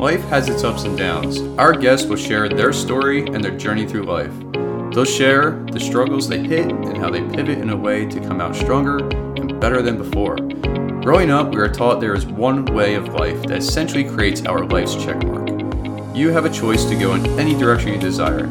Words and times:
Life 0.00 0.24
has 0.30 0.48
its 0.48 0.64
ups 0.64 0.84
and 0.84 0.96
downs. 0.96 1.42
Our 1.58 1.74
guests 1.74 2.06
will 2.06 2.16
share 2.16 2.48
their 2.48 2.72
story 2.72 3.26
and 3.26 3.44
their 3.44 3.54
journey 3.54 3.86
through 3.86 4.04
life. 4.04 4.32
They'll 4.94 5.04
share 5.04 5.62
the 5.70 5.78
struggles 5.78 6.26
they 6.26 6.38
hit 6.38 6.72
and 6.72 6.96
how 6.96 7.10
they 7.10 7.20
pivot 7.20 7.58
in 7.58 7.68
a 7.68 7.76
way 7.76 8.06
to 8.06 8.20
come 8.20 8.40
out 8.40 8.56
stronger 8.56 9.06
and 9.36 9.60
better 9.60 9.82
than 9.82 9.98
before. 9.98 10.36
Growing 11.02 11.30
up, 11.30 11.54
we 11.54 11.60
are 11.60 11.68
taught 11.68 12.00
there 12.00 12.14
is 12.14 12.24
one 12.24 12.64
way 12.64 12.94
of 12.94 13.08
life 13.08 13.42
that 13.42 13.58
essentially 13.58 14.04
creates 14.04 14.46
our 14.46 14.64
life's 14.64 14.94
checkmark. 14.94 16.16
You 16.16 16.30
have 16.30 16.46
a 16.46 16.50
choice 16.50 16.86
to 16.86 16.98
go 16.98 17.14
in 17.14 17.38
any 17.38 17.52
direction 17.52 17.92
you 17.92 18.00
desire. 18.00 18.48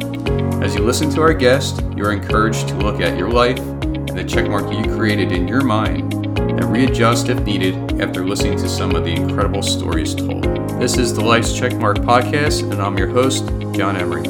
As 0.64 0.76
you 0.76 0.82
listen 0.82 1.10
to 1.16 1.22
our 1.22 1.34
guest, 1.34 1.82
you 1.96 2.06
are 2.06 2.14
encouraged 2.14 2.68
to 2.68 2.76
look 2.76 3.02
at 3.02 3.18
your 3.18 3.32
life 3.32 3.58
and 3.58 4.10
the 4.10 4.24
checkmark 4.24 4.72
you 4.72 4.96
created 4.96 5.32
in 5.32 5.48
your 5.48 5.62
mind 5.62 6.14
and 6.14 6.64
readjust 6.72 7.28
if 7.28 7.44
needed 7.44 7.89
after 8.00 8.26
listening 8.26 8.58
to 8.58 8.70
some 8.70 8.96
of 8.96 9.04
the 9.04 9.12
incredible 9.12 9.62
stories 9.62 10.16
told. 10.16 10.44
This 10.80 10.98
is 10.98 11.14
the 11.14 11.22
Life's 11.22 11.52
Checkmark 11.52 11.98
podcast, 11.98 12.64
and 12.72 12.82
I'm 12.82 12.98
your 12.98 13.10
host, 13.10 13.46
John 13.76 13.98
Emery. 13.98 14.24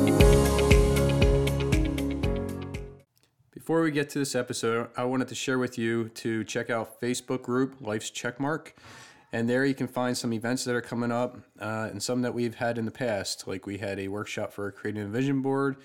Before 3.52 3.84
we 3.84 3.92
get 3.92 4.10
to 4.10 4.20
this 4.20 4.34
episode, 4.34 4.88
I 4.98 5.04
wanted 5.04 5.28
to 5.28 5.36
share 5.36 5.60
with 5.60 5.78
you 5.78 6.10
to 6.16 6.44
check 6.46 6.72
out 6.72 7.00
Facebook 7.00 7.44
group 7.44 7.76
Life's 7.80 8.10
Checkmark. 8.10 8.72
And 9.32 9.48
there 9.48 9.64
you 9.64 9.76
can 9.76 9.88
find 9.88 10.18
some 10.18 10.34
events 10.34 10.64
that 10.64 10.74
are 10.74 10.82
coming 10.82 11.12
up 11.12 11.38
uh, 11.60 11.90
and 11.92 12.02
some 12.02 12.24
that 12.24 12.34
we've 12.34 12.56
had 12.56 12.80
in 12.80 12.86
the 12.86 12.92
past. 12.92 13.48
Like 13.48 13.68
we 13.68 13.78
had 13.78 14.00
a 14.00 14.08
workshop 14.08 14.52
for 14.52 14.72
creating 14.72 15.04
a 15.04 15.08
vision 15.08 15.44
board. 15.44 15.78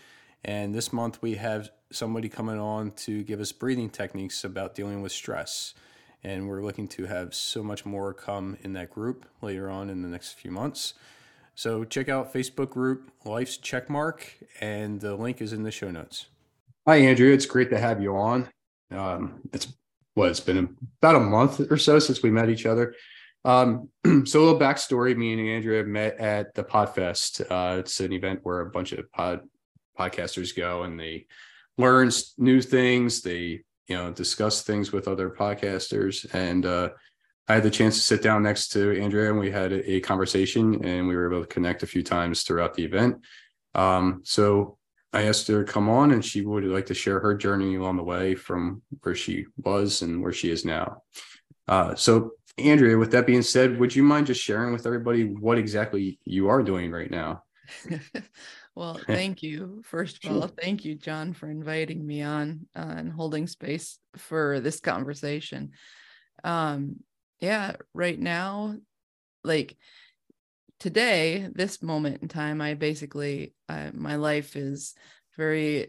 And 0.42 0.74
this 0.74 0.90
month 0.90 1.20
we 1.20 1.34
have 1.34 1.68
somebody 1.92 2.30
coming 2.30 2.58
on 2.58 2.92
to 2.92 3.22
give 3.22 3.40
us 3.40 3.52
breathing 3.52 3.90
techniques 3.90 4.42
about 4.44 4.74
dealing 4.74 5.02
with 5.02 5.12
stress. 5.12 5.74
And 6.24 6.48
we're 6.48 6.62
looking 6.62 6.88
to 6.88 7.04
have 7.04 7.34
so 7.34 7.62
much 7.62 7.84
more 7.84 8.14
come 8.14 8.56
in 8.62 8.72
that 8.72 8.90
group 8.90 9.26
later 9.42 9.68
on 9.68 9.90
in 9.90 10.00
the 10.00 10.08
next 10.08 10.32
few 10.32 10.50
months. 10.50 10.94
So 11.54 11.84
check 11.84 12.08
out 12.08 12.32
Facebook 12.32 12.70
group 12.70 13.10
Life's 13.24 13.58
Checkmark, 13.58 14.22
and 14.60 15.00
the 15.00 15.14
link 15.14 15.40
is 15.40 15.52
in 15.52 15.62
the 15.62 15.70
show 15.70 15.90
notes. 15.90 16.26
Hi, 16.86 16.96
Andrea. 16.96 17.34
It's 17.34 17.46
great 17.46 17.70
to 17.70 17.78
have 17.78 18.02
you 18.02 18.16
on. 18.16 18.48
Um, 18.90 19.40
it's 19.52 19.68
what 20.14 20.30
it's 20.30 20.40
been 20.40 20.76
about 21.00 21.16
a 21.16 21.20
month 21.20 21.60
or 21.70 21.76
so 21.76 21.98
since 21.98 22.22
we 22.22 22.30
met 22.30 22.48
each 22.48 22.66
other. 22.66 22.94
Um, 23.44 23.90
so 24.04 24.40
a 24.40 24.44
little 24.44 24.58
backstory: 24.58 25.16
me 25.16 25.32
and 25.32 25.48
Andrea 25.48 25.84
met 25.84 26.18
at 26.18 26.54
the 26.54 26.64
Podfest. 26.64 27.42
Uh, 27.50 27.78
it's 27.80 28.00
an 28.00 28.12
event 28.12 28.40
where 28.42 28.60
a 28.60 28.70
bunch 28.70 28.92
of 28.92 29.10
pod 29.12 29.40
podcasters 29.98 30.56
go 30.56 30.82
and 30.82 30.98
they 30.98 31.26
learn 31.78 32.10
new 32.38 32.60
things. 32.60 33.22
They 33.22 33.62
you 33.88 33.96
know 33.96 34.10
discuss 34.10 34.62
things 34.62 34.92
with 34.92 35.08
other 35.08 35.30
podcasters, 35.30 36.32
and 36.34 36.66
uh, 36.66 36.90
I 37.48 37.54
had 37.54 37.62
the 37.62 37.70
chance 37.70 37.96
to 37.96 38.02
sit 38.02 38.22
down 38.22 38.42
next 38.42 38.68
to 38.68 39.00
Andrea, 39.00 39.30
and 39.30 39.38
we 39.38 39.50
had 39.50 39.72
a, 39.72 40.00
conversation, 40.00 40.84
and 40.84 41.06
we 41.06 41.14
were 41.14 41.30
able 41.30 41.42
to 41.42 41.46
connect 41.46 41.82
a 41.82 41.86
few 41.86 42.02
times 42.02 42.42
throughout 42.42 42.74
the 42.74 42.84
event. 42.84 43.16
Um, 43.74 44.22
so 44.24 44.78
I 45.12 45.22
asked 45.22 45.46
her 45.48 45.64
to 45.64 45.72
come 45.72 45.88
on, 45.88 46.12
and 46.12 46.24
she 46.24 46.40
would 46.40 46.64
like 46.64 46.86
to 46.86 46.94
share 46.94 47.20
her 47.20 47.34
journey 47.34 47.76
along 47.76 47.98
the 47.98 48.02
way 48.02 48.34
from 48.34 48.82
where 49.02 49.14
she 49.14 49.46
was 49.58 50.00
and 50.00 50.22
where 50.22 50.32
she 50.32 50.50
is 50.50 50.64
now. 50.64 51.02
Uh, 51.68 51.94
so 51.94 52.32
Andrea, 52.56 52.96
with 52.96 53.10
that 53.12 53.26
being 53.26 53.42
said, 53.42 53.78
would 53.78 53.94
you 53.94 54.02
mind 54.02 54.26
just 54.26 54.42
sharing 54.42 54.72
with 54.72 54.86
everybody 54.86 55.24
what 55.24 55.58
exactly 55.58 56.18
you 56.24 56.48
are 56.48 56.62
doing 56.62 56.90
right 56.90 57.10
now? 57.10 57.42
well, 58.74 59.00
thank 59.06 59.42
you. 59.42 59.82
First 59.84 60.24
of 60.24 60.30
all, 60.30 60.48
thank 60.48 60.84
you, 60.84 60.94
John, 60.94 61.32
for 61.32 61.48
inviting 61.48 62.04
me 62.06 62.22
on 62.22 62.66
uh, 62.76 62.94
and 62.96 63.12
holding 63.12 63.46
space 63.46 63.98
for 64.16 64.60
this 64.60 64.80
conversation. 64.80 65.70
Um, 66.42 66.96
yeah, 67.40 67.76
right 67.92 68.18
now, 68.18 68.76
like 69.42 69.76
today, 70.80 71.48
this 71.54 71.82
moment 71.82 72.22
in 72.22 72.28
time, 72.28 72.60
I 72.60 72.74
basically, 72.74 73.54
uh, 73.68 73.90
my 73.92 74.16
life 74.16 74.56
is 74.56 74.94
very 75.36 75.88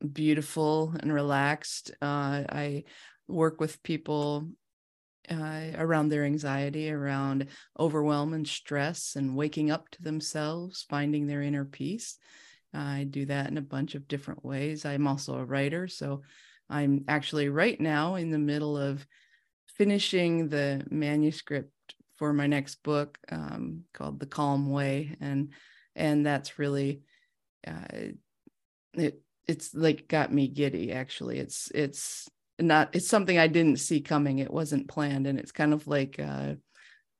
beautiful 0.00 0.94
and 0.98 1.12
relaxed. 1.12 1.90
Uh, 2.00 2.44
I 2.48 2.84
work 3.28 3.60
with 3.60 3.82
people 3.82 4.48
uh, 5.28 5.72
around 5.76 6.08
their 6.08 6.24
anxiety, 6.24 6.90
around 6.90 7.48
overwhelm 7.78 8.32
and 8.32 8.46
stress, 8.46 9.16
and 9.16 9.36
waking 9.36 9.70
up 9.70 9.88
to 9.90 10.02
themselves, 10.02 10.86
finding 10.88 11.26
their 11.26 11.42
inner 11.42 11.64
peace. 11.64 12.16
I 12.72 13.06
do 13.10 13.26
that 13.26 13.48
in 13.48 13.58
a 13.58 13.62
bunch 13.62 13.94
of 13.94 14.08
different 14.08 14.44
ways. 14.44 14.84
I'm 14.84 15.06
also 15.06 15.36
a 15.36 15.44
writer, 15.44 15.88
so 15.88 16.22
I'm 16.68 17.04
actually 17.08 17.48
right 17.48 17.80
now 17.80 18.14
in 18.14 18.30
the 18.30 18.38
middle 18.38 18.76
of 18.76 19.04
finishing 19.76 20.48
the 20.48 20.84
manuscript 20.90 21.72
for 22.16 22.32
my 22.32 22.46
next 22.46 22.82
book 22.82 23.18
um, 23.30 23.84
called 23.92 24.20
The 24.20 24.26
Calm 24.26 24.70
Way, 24.70 25.16
and 25.20 25.52
and 25.96 26.24
that's 26.24 26.58
really 26.58 27.02
uh, 27.66 28.12
it. 28.94 29.20
It's 29.46 29.74
like 29.74 30.06
got 30.06 30.32
me 30.32 30.46
giddy. 30.46 30.92
Actually, 30.92 31.38
it's 31.38 31.72
it's 31.74 32.28
not 32.60 32.94
it's 32.94 33.08
something 33.08 33.38
I 33.38 33.46
didn't 33.46 33.80
see 33.80 34.00
coming. 34.00 34.38
It 34.38 34.52
wasn't 34.52 34.88
planned, 34.88 35.26
and 35.26 35.38
it's 35.38 35.52
kind 35.52 35.72
of 35.72 35.86
like 35.86 36.18
uh, 36.18 36.54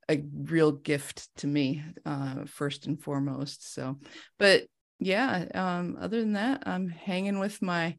a 0.08 0.22
real 0.34 0.72
gift 0.72 1.28
to 1.38 1.46
me, 1.46 1.82
uh, 2.04 2.44
first 2.46 2.86
and 2.86 3.00
foremost. 3.00 3.72
So, 3.72 3.98
but 4.38 4.64
yeah, 4.98 5.46
um, 5.54 5.96
other 6.00 6.20
than 6.20 6.34
that, 6.34 6.64
I'm 6.66 6.88
hanging 6.88 7.38
with 7.38 7.62
my 7.62 7.96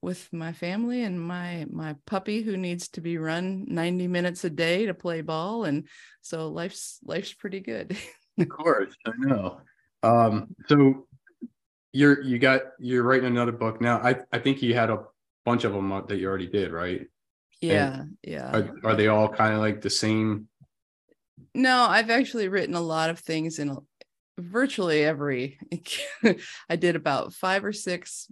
with 0.00 0.32
my 0.32 0.52
family 0.52 1.02
and 1.02 1.20
my 1.20 1.66
my 1.70 1.96
puppy 2.06 2.42
who 2.42 2.56
needs 2.56 2.88
to 2.88 3.00
be 3.00 3.18
run 3.18 3.64
90 3.68 4.06
minutes 4.08 4.44
a 4.44 4.50
day 4.50 4.86
to 4.86 4.94
play 4.94 5.22
ball 5.22 5.64
and 5.64 5.88
so 6.20 6.48
life's 6.48 6.98
life's 7.04 7.32
pretty 7.32 7.60
good 7.60 7.96
of 8.38 8.48
course 8.48 8.94
i 9.06 9.10
know 9.18 9.60
um 10.02 10.54
so 10.68 11.06
you're 11.92 12.22
you 12.22 12.38
got 12.38 12.62
you're 12.78 13.02
writing 13.02 13.26
another 13.26 13.52
book 13.52 13.80
now 13.80 13.98
i 13.98 14.14
i 14.32 14.38
think 14.38 14.62
you 14.62 14.74
had 14.74 14.90
a 14.90 15.04
bunch 15.44 15.64
of 15.64 15.72
them 15.72 15.90
that 16.08 16.16
you 16.16 16.28
already 16.28 16.46
did, 16.46 16.72
right? 16.72 17.06
Yeah, 17.60 18.00
and 18.00 18.16
yeah. 18.22 18.56
Are, 18.56 18.90
are, 18.90 18.96
they 18.96 19.08
all 19.08 19.28
kind 19.28 19.54
of 19.54 19.60
like 19.60 19.80
the 19.80 19.90
same? 19.90 20.48
No, 21.54 21.82
I've 21.82 22.10
actually 22.10 22.48
written 22.48 22.74
a 22.74 22.80
lot 22.80 23.10
of 23.10 23.18
things 23.18 23.58
in 23.58 23.76
virtually 24.38 25.04
every. 25.04 25.58
I 26.68 26.76
did 26.76 26.96
about 26.96 27.32
five 27.32 27.64
or 27.64 27.72
six 27.72 28.30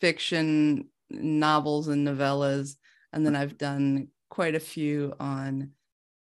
fiction 0.00 0.88
novels 1.10 1.88
and 1.88 2.06
novellas, 2.06 2.76
and 3.12 3.24
then 3.24 3.36
I've 3.36 3.58
done 3.58 4.08
quite 4.30 4.54
a 4.54 4.60
few 4.60 5.14
on. 5.18 5.72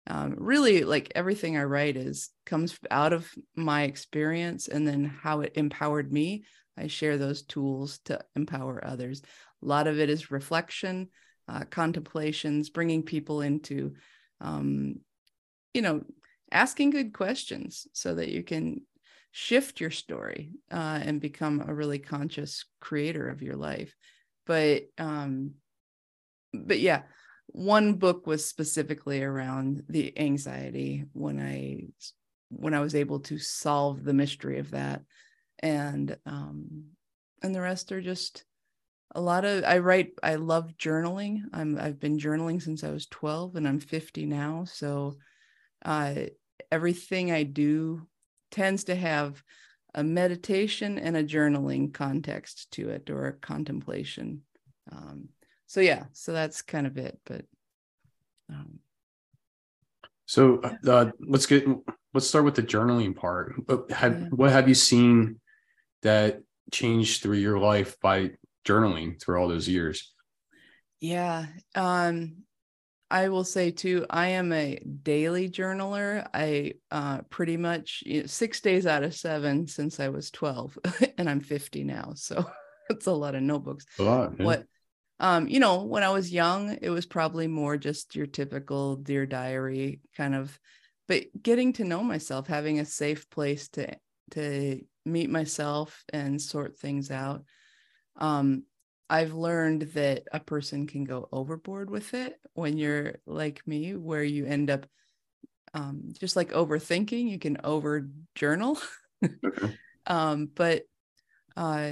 Um, 0.09 0.36
really, 0.38 0.86
like 0.86 1.12
everything 1.16 1.58
I 1.58 1.66
write 1.66 1.98
is 1.98 2.30
comes 2.46 2.80
out 2.90 3.12
of 3.12 3.30
my 3.56 3.84
experience, 3.84 4.69
and 4.69 4.88
then 4.88 5.04
how 5.04 5.42
it 5.42 5.54
empowered 5.56 6.12
me. 6.12 6.46
I 6.78 6.88
share 6.88 7.18
those 7.18 7.42
tools 7.42 8.00
to 8.06 8.22
empower 8.36 8.86
others. 8.86 9.22
A 9.63 9.66
lot 9.66 9.88
of 9.88 10.00
it 10.00 10.09
is 10.09 10.31
reflection, 10.31 11.09
uh, 11.47 11.63
contemplations, 11.69 12.69
bringing 12.69 13.03
people 13.03 13.41
into, 13.41 13.94
um, 14.41 14.95
you 15.73 15.81
know, 15.81 16.03
asking 16.51 16.91
good 16.91 17.13
questions 17.13 17.88
so 17.94 18.16
that 18.16 18.29
you 18.29 18.44
can 18.44 18.81
shift 19.31 19.79
your 19.81 19.91
story 19.91 20.51
uh, 20.72 21.00
and 21.03 21.22
become 21.22 21.63
a 21.66 21.73
really 21.73 22.00
conscious 22.00 22.66
creator 22.79 23.29
of 23.29 23.41
your 23.41 23.56
life. 23.56 23.95
But, 24.45 24.84
um, 24.97 25.56
but 26.53 26.79
yeah, 26.79 27.03
one 27.47 27.94
book 27.94 28.28
was 28.28 28.45
specifically 28.45 29.24
around 29.24 29.84
the 29.89 30.18
anxiety 30.18 31.06
when 31.13 31.39
I 31.39 31.88
when 32.50 32.74
I 32.74 32.79
was 32.79 32.95
able 32.95 33.19
to 33.22 33.38
solve 33.38 34.03
the 34.03 34.13
mystery 34.13 34.59
of 34.59 34.72
that, 34.72 35.01
and 35.59 36.16
um, 36.25 36.85
and 37.41 37.53
the 37.53 37.62
rest 37.62 37.91
are 37.91 38.01
just 38.01 38.44
a 39.17 39.22
lot 39.22 39.45
of 39.45 39.63
i 39.63 39.79
write 39.79 40.11
i 40.22 40.35
love 40.35 40.72
journaling. 40.78 41.41
I'm 41.51 41.78
i've 41.79 42.00
been 42.00 42.19
journaling 42.19 42.61
since 42.61 42.83
i 42.83 42.91
was 42.91 43.07
12 43.07 43.55
and 43.55 43.67
i'm 43.67 43.79
50 43.79 44.25
now 44.28 44.66
so 44.66 45.17
uh, 45.83 46.13
everything 46.72 47.31
i 47.31 47.44
do 47.44 48.07
tends 48.51 48.86
to 48.86 48.95
have 48.95 49.44
a 49.95 50.03
meditation 50.03 51.00
and 51.00 51.18
a 51.18 51.24
journaling 51.24 51.94
context 51.94 52.69
to 52.71 52.89
it 52.89 53.09
or 53.09 53.27
a 53.27 53.33
contemplation 53.33 54.44
um, 54.92 55.30
so 55.65 55.81
yeah 55.81 56.06
so 56.13 56.31
that's 56.31 56.62
kind 56.62 56.86
of 56.86 56.97
it 56.97 57.19
but 57.25 57.44
um, 58.50 58.80
so 60.27 60.62
uh, 60.86 61.12
let's 61.19 61.47
get 61.47 61.65
let's 62.13 62.27
start 62.27 62.45
with 62.45 62.56
the 62.56 62.63
journaling 62.63 63.15
part. 63.15 63.53
Have, 63.92 64.19
yeah. 64.19 64.27
what 64.30 64.51
have 64.51 64.68
you 64.68 64.75
seen 64.75 65.39
that 66.01 66.42
changed 66.71 67.21
through 67.21 67.38
your 67.38 67.59
life 67.59 67.97
by 68.01 68.31
journaling 68.68 69.22
through 69.22 69.40
all 69.40 69.48
those 69.48 69.68
years? 69.68 70.14
Yeah. 71.00 71.46
Um, 71.75 72.44
I 73.10 73.30
will 73.30 73.44
say 73.44 73.72
too, 73.72 74.06
I 74.10 74.30
am 74.30 74.52
a 74.52 74.80
daily 74.80 75.50
journaler. 75.50 76.28
I 76.34 76.74
uh, 76.92 77.19
pretty 77.30 77.56
much 77.56 78.04
you 78.06 78.22
know, 78.22 78.28
six 78.28 78.60
days 78.60 78.86
out 78.86 79.04
of 79.04 79.14
seven 79.14 79.68
since 79.68 80.00
I 80.00 80.10
was 80.10 80.30
12, 80.31 80.78
and 81.18 81.30
I'm 81.30 81.40
50 81.40 81.84
now. 81.84 82.12
So 82.16 82.46
it's 82.90 83.06
a 83.06 83.12
lot 83.12 83.36
of 83.36 83.44
notebooks. 83.44 83.86
A 84.00 84.04
lot. 84.04 84.40
What, 84.40 84.66
um, 85.19 85.48
you 85.48 85.60
know, 85.60 85.84
when 85.84 86.04
I 86.04 86.10
was 86.10 86.34
young, 86.34 86.78
it 86.81 86.90
was 86.90 87.06
probably 87.06 87.48
more 87.48 87.78
just 87.78 88.16
your 88.16 88.28
typical 88.28 88.98
Dear 88.98 89.25
Diary 89.25 90.02
kind 90.16 90.36
of 90.36 90.60
but 91.08 91.25
getting 91.42 91.74
to 91.74 91.84
know 91.84 92.04
myself 92.04 92.48
having 92.48 92.80
a 92.80 92.86
safe 92.86 93.30
place 93.30 93.69
to 93.69 93.96
to 94.31 94.81
meet 95.06 95.30
myself 95.30 96.04
and 96.12 96.42
sort 96.42 96.78
things 96.78 97.12
out 97.12 97.44
um 98.18 98.64
i've 99.10 99.34
learned 99.34 99.84
that 99.94 100.24
a 100.31 100.40
person 100.40 100.88
can 100.88 101.04
go 101.04 101.28
overboard 101.31 101.90
with 101.90 102.14
it 102.14 102.40
when 102.54 102.78
you're 102.78 103.16
like 103.25 103.66
me 103.68 103.96
where 103.96 104.24
you 104.24 104.46
end 104.46 104.69
up 104.69 104.86
um, 105.74 106.14
just 106.18 106.36
like 106.36 106.52
overthinking 106.52 107.30
you 107.30 107.38
can 107.38 107.58
over 107.64 108.10
journal 108.36 108.80
okay. 109.24 109.74
um, 110.08 110.50
but 110.56 110.84
uh, 111.56 111.92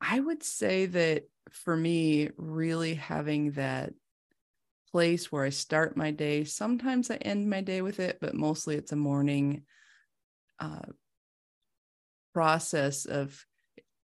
i 0.00 0.20
would 0.20 0.42
say 0.42 0.86
that 0.86 1.24
for 1.50 1.76
me 1.76 2.30
really 2.36 2.94
having 2.94 3.52
that 3.52 3.92
place 4.96 5.30
where 5.30 5.44
I 5.44 5.50
start 5.50 5.96
my 5.96 6.10
day. 6.10 6.44
Sometimes 6.44 7.10
I 7.10 7.16
end 7.16 7.50
my 7.50 7.60
day 7.60 7.82
with 7.82 8.00
it, 8.00 8.18
but 8.18 8.34
mostly 8.34 8.76
it's 8.76 8.92
a 8.92 8.96
morning 8.96 9.62
uh, 10.58 10.86
process 12.32 13.04
of 13.04 13.44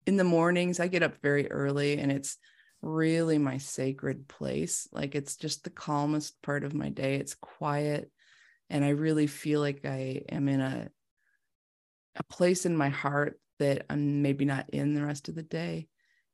in 0.06 0.16
the 0.16 0.24
mornings. 0.24 0.80
I 0.80 0.88
get 0.88 1.02
up 1.02 1.20
very 1.22 1.50
early 1.50 1.98
and 1.98 2.10
it's 2.12 2.36
really 2.82 3.38
my 3.38 3.58
sacred 3.58 4.28
place. 4.28 4.88
Like 4.92 5.14
it's 5.14 5.36
just 5.36 5.64
the 5.64 5.70
calmest 5.70 6.40
part 6.42 6.64
of 6.64 6.74
my 6.74 6.88
day. 6.88 7.16
It's 7.16 7.34
quiet. 7.34 8.10
And 8.70 8.84
I 8.84 8.90
really 8.90 9.26
feel 9.26 9.60
like 9.60 9.84
I 9.84 10.22
am 10.28 10.48
in 10.48 10.60
a 10.60 10.88
a 12.16 12.22
place 12.22 12.64
in 12.64 12.76
my 12.76 12.90
heart 12.90 13.40
that 13.58 13.86
I'm 13.90 14.22
maybe 14.22 14.44
not 14.44 14.70
in 14.70 14.94
the 14.94 15.04
rest 15.04 15.28
of 15.28 15.34
the 15.34 15.42
day. 15.42 15.88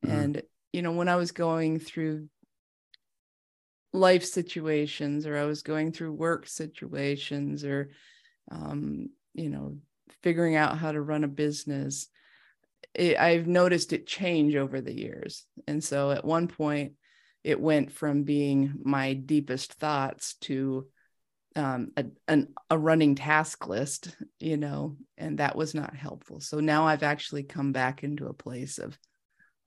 Mm-hmm. 0.05 0.17
And, 0.17 0.43
you 0.75 0.83
know, 0.83 0.93
when 0.93 1.09
I 1.09 1.17
was 1.17 1.33
going 1.33 1.79
through 1.79 2.29
life 3.93 4.25
situations 4.25 5.27
or 5.27 5.37
I 5.37 5.45
was 5.45 5.63
going 5.63 5.93
through 5.93 6.13
work 6.13 6.47
situations 6.47 7.65
or 7.65 7.91
um, 8.51 9.09
you 9.35 9.49
know 9.49 9.79
figuring 10.23 10.57
out 10.57 10.79
how 10.79 10.93
to 10.93 11.01
run 11.01 11.25
a 11.25 11.29
business 11.29 12.09
it, 12.95 13.19
I've 13.19 13.47
noticed 13.47 13.93
it 13.93 14.07
change 14.07 14.57
over 14.57 14.81
the 14.81 14.97
years. 14.97 15.47
And 15.67 15.83
so 15.83 16.11
at 16.11 16.25
one 16.25 16.49
point 16.49 16.95
it 17.43 17.61
went 17.61 17.93
from 17.93 18.25
being 18.25 18.75
my 18.83 19.15
deepest 19.15 19.75
thoughts 19.75 20.35
to 20.43 20.87
um, 21.57 21.91
a, 21.97 22.05
an, 22.29 22.49
a 22.69 22.79
running 22.79 23.17
task 23.17 23.67
list 23.67 24.15
you 24.39 24.57
know 24.57 24.97
and 25.19 25.39
that 25.39 25.57
was 25.57 25.75
not 25.75 25.97
helpful. 25.97 26.41
So 26.41 26.61
now 26.61 26.87
I've 26.87 27.03
actually 27.03 27.43
come 27.43 27.73
back 27.73 28.05
into 28.05 28.27
a 28.27 28.35
place 28.35 28.79
of 28.79 28.99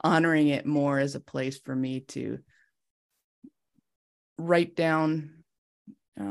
honoring 0.04 0.50
it 0.50 0.66
more 0.66 1.00
as 1.00 1.16
a 1.16 1.20
place 1.20 1.58
for 1.60 1.76
me 1.76 2.02
to 2.02 2.40
write 4.38 4.76
down 4.76 5.30
uh 6.20 6.24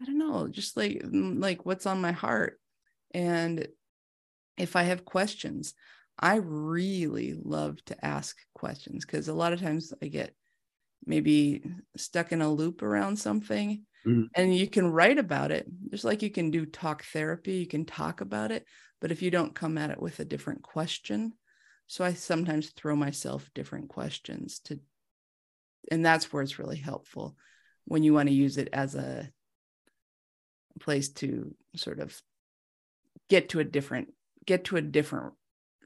i 0.00 0.04
don't 0.06 0.18
know 0.18 0.48
just 0.48 0.76
like 0.76 1.02
like 1.04 1.66
what's 1.66 1.86
on 1.86 2.00
my 2.00 2.12
heart. 2.12 2.60
And 3.12 3.68
if 4.56 4.76
i 4.76 4.82
have 4.82 5.04
questions 5.04 5.74
i 6.18 6.36
really 6.36 7.34
love 7.42 7.82
to 7.84 8.04
ask 8.04 8.36
questions 8.54 9.04
because 9.04 9.28
a 9.28 9.34
lot 9.34 9.52
of 9.52 9.60
times 9.60 9.92
i 10.02 10.06
get 10.06 10.34
maybe 11.06 11.62
stuck 11.96 12.32
in 12.32 12.40
a 12.40 12.50
loop 12.50 12.82
around 12.82 13.18
something 13.18 13.84
mm-hmm. 14.06 14.22
and 14.34 14.56
you 14.56 14.68
can 14.68 14.90
write 14.90 15.18
about 15.18 15.50
it 15.50 15.66
just 15.90 16.04
like 16.04 16.22
you 16.22 16.30
can 16.30 16.50
do 16.50 16.64
talk 16.64 17.04
therapy 17.04 17.54
you 17.54 17.66
can 17.66 17.84
talk 17.84 18.20
about 18.20 18.50
it 18.50 18.64
but 19.00 19.12
if 19.12 19.22
you 19.22 19.30
don't 19.30 19.54
come 19.54 19.76
at 19.76 19.90
it 19.90 20.00
with 20.00 20.18
a 20.20 20.24
different 20.24 20.62
question 20.62 21.32
so 21.86 22.04
i 22.04 22.12
sometimes 22.12 22.70
throw 22.70 22.96
myself 22.96 23.50
different 23.54 23.88
questions 23.88 24.60
to 24.60 24.78
and 25.90 26.04
that's 26.04 26.32
where 26.32 26.42
it's 26.42 26.58
really 26.58 26.78
helpful 26.78 27.36
when 27.84 28.02
you 28.02 28.14
want 28.14 28.28
to 28.28 28.34
use 28.34 28.56
it 28.56 28.68
as 28.72 28.94
a 28.94 29.28
place 30.80 31.10
to 31.10 31.54
sort 31.76 32.00
of 32.00 32.20
get 33.28 33.50
to 33.50 33.60
a 33.60 33.64
different 33.64 34.12
get 34.46 34.64
to 34.64 34.76
a 34.76 34.82
different 34.82 35.32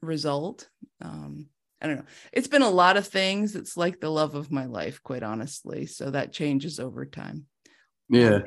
result 0.02 0.68
um 1.00 1.46
i 1.80 1.86
don't 1.86 1.96
know. 1.96 2.04
It's 2.32 2.48
been 2.48 2.62
a 2.62 2.70
lot 2.70 2.96
of 2.96 3.06
things. 3.06 3.54
It's 3.54 3.76
like 3.76 4.00
the 4.00 4.10
love 4.10 4.34
of 4.34 4.50
my 4.50 4.66
life 4.66 5.00
quite 5.02 5.22
honestly. 5.22 5.86
So 5.86 6.10
that 6.10 6.32
changes 6.32 6.80
over 6.80 7.06
time. 7.06 7.46
Yeah. 8.08 8.40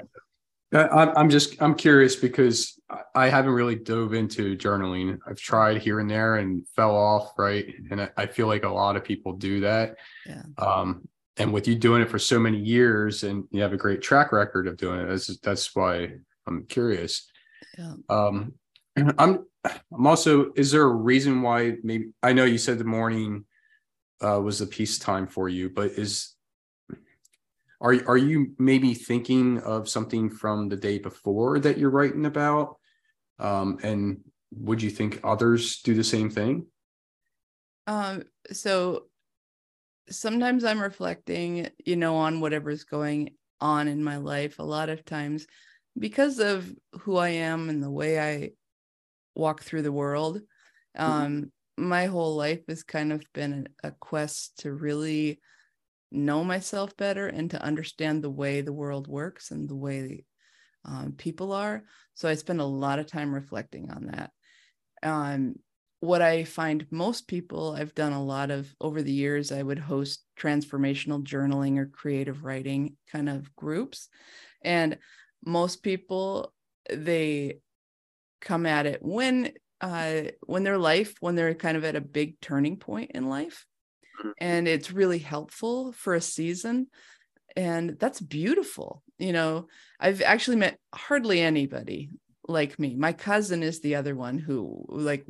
I'm 0.73 1.29
just 1.29 1.61
i'm 1.61 1.75
curious 1.75 2.15
because 2.15 2.79
i 3.13 3.27
haven't 3.27 3.51
really 3.51 3.75
dove 3.75 4.13
into 4.13 4.55
journaling. 4.57 5.17
I've 5.27 5.39
tried 5.39 5.81
here 5.81 5.99
and 5.99 6.09
there 6.09 6.37
and 6.37 6.65
fell 6.75 6.95
off 6.95 7.31
right? 7.37 7.73
And 7.89 8.09
i 8.17 8.25
feel 8.25 8.47
like 8.47 8.63
a 8.63 8.69
lot 8.69 8.95
of 8.95 9.03
people 9.03 9.33
do 9.33 9.61
that. 9.61 9.95
Yeah. 10.25 10.43
um 10.57 11.07
and 11.37 11.53
with 11.53 11.67
you 11.67 11.75
doing 11.75 12.01
it 12.01 12.09
for 12.09 12.19
so 12.19 12.37
many 12.37 12.57
years 12.57 13.23
and 13.23 13.45
you 13.51 13.61
have 13.61 13.73
a 13.73 13.77
great 13.77 14.01
track 14.01 14.31
record 14.33 14.67
of 14.67 14.75
doing 14.77 14.99
it 14.99 15.07
that's 15.07 15.37
that's 15.37 15.75
why 15.75 16.13
i'm 16.47 16.65
curious. 16.65 17.29
Yeah. 17.77 17.93
um 18.09 18.53
i'm 18.95 19.45
i'm 19.65 20.07
also 20.07 20.51
is 20.55 20.71
there 20.71 20.83
a 20.83 20.95
reason 20.95 21.41
why 21.41 21.75
maybe 21.83 22.09
i 22.23 22.33
know 22.33 22.45
you 22.45 22.57
said 22.57 22.77
the 22.77 22.83
morning 22.83 23.45
uh, 24.21 24.39
was 24.39 24.59
the 24.59 24.65
peace 24.65 24.99
time 24.99 25.27
for 25.27 25.49
you 25.49 25.69
but 25.69 25.91
is 25.91 26.35
are 27.79 27.95
are 28.07 28.17
you 28.17 28.53
maybe 28.59 28.93
thinking 28.93 29.59
of 29.59 29.89
something 29.89 30.29
from 30.29 30.69
the 30.69 30.75
day 30.75 30.99
before 30.99 31.59
that 31.59 31.77
you're 31.77 31.89
writing 31.89 32.25
about 32.25 32.77
um 33.39 33.79
and 33.83 34.19
would 34.51 34.81
you 34.81 34.89
think 34.89 35.19
others 35.23 35.81
do 35.81 35.93
the 35.93 36.03
same 36.03 36.29
thing 36.29 36.65
um 37.87 38.23
so 38.51 39.05
sometimes 40.11 40.63
I'm 40.63 40.81
reflecting, 40.81 41.69
you 41.85 41.95
know, 41.95 42.15
on 42.17 42.39
whatever's 42.39 42.83
going 42.83 43.31
on 43.59 43.87
in 43.87 44.03
my 44.03 44.17
life. 44.17 44.59
A 44.59 44.63
lot 44.63 44.89
of 44.89 45.05
times, 45.05 45.47
because 45.97 46.39
of 46.39 46.71
who 47.01 47.17
I 47.17 47.29
am 47.29 47.69
and 47.69 47.81
the 47.81 47.91
way 47.91 48.19
I 48.19 48.51
walk 49.35 49.63
through 49.63 49.81
the 49.81 49.91
world, 49.91 50.41
um, 50.97 51.51
mm-hmm. 51.77 51.87
my 51.87 52.05
whole 52.05 52.35
life 52.35 52.61
has 52.67 52.83
kind 52.83 53.11
of 53.11 53.23
been 53.33 53.67
a 53.83 53.91
quest 53.91 54.59
to 54.59 54.73
really 54.73 55.39
know 56.11 56.43
myself 56.43 56.95
better 56.97 57.27
and 57.27 57.51
to 57.51 57.61
understand 57.61 58.21
the 58.21 58.29
way 58.29 58.61
the 58.61 58.73
world 58.73 59.07
works 59.07 59.51
and 59.51 59.69
the 59.69 59.75
way 59.75 60.25
um, 60.85 61.13
people 61.17 61.53
are. 61.53 61.83
So 62.15 62.27
I 62.27 62.35
spend 62.35 62.59
a 62.59 62.65
lot 62.65 62.99
of 62.99 63.07
time 63.07 63.33
reflecting 63.33 63.89
on 63.91 64.07
that. 64.07 64.31
Um, 65.03 65.55
what 66.01 66.21
I 66.21 66.43
find 66.43 66.85
most 66.89 67.27
people, 67.27 67.75
I've 67.77 67.93
done 67.93 68.11
a 68.11 68.23
lot 68.23 68.49
of 68.49 68.73
over 68.81 69.03
the 69.03 69.11
years, 69.11 69.51
I 69.51 69.61
would 69.61 69.79
host 69.79 70.23
transformational 70.39 71.23
journaling 71.23 71.77
or 71.77 71.85
creative 71.85 72.43
writing 72.43 72.97
kind 73.11 73.29
of 73.29 73.55
groups. 73.55 74.09
And 74.63 74.97
most 75.45 75.83
people, 75.83 76.53
they 76.91 77.59
come 78.41 78.65
at 78.65 78.85
it 78.85 78.99
when 79.01 79.51
uh, 79.81 80.23
when 80.45 80.63
their 80.63 80.77
life 80.77 81.15
when 81.21 81.35
they're 81.35 81.55
kind 81.55 81.77
of 81.77 81.83
at 81.83 81.95
a 81.95 82.01
big 82.01 82.39
turning 82.39 82.77
point 82.77 83.11
in 83.13 83.29
life 83.29 83.65
mm-hmm. 84.19 84.31
and 84.39 84.67
it's 84.67 84.91
really 84.91 85.19
helpful 85.19 85.91
for 85.93 86.13
a 86.13 86.21
season 86.21 86.87
and 87.55 87.97
that's 87.99 88.19
beautiful 88.21 89.03
you 89.17 89.33
know 89.33 89.67
i've 89.99 90.21
actually 90.21 90.57
met 90.57 90.77
hardly 90.93 91.41
anybody 91.41 92.09
like 92.47 92.77
me. 92.79 92.95
My 92.95 93.13
cousin 93.13 93.63
is 93.63 93.81
the 93.81 93.95
other 93.95 94.15
one 94.15 94.37
who 94.37 94.85
like 94.89 95.25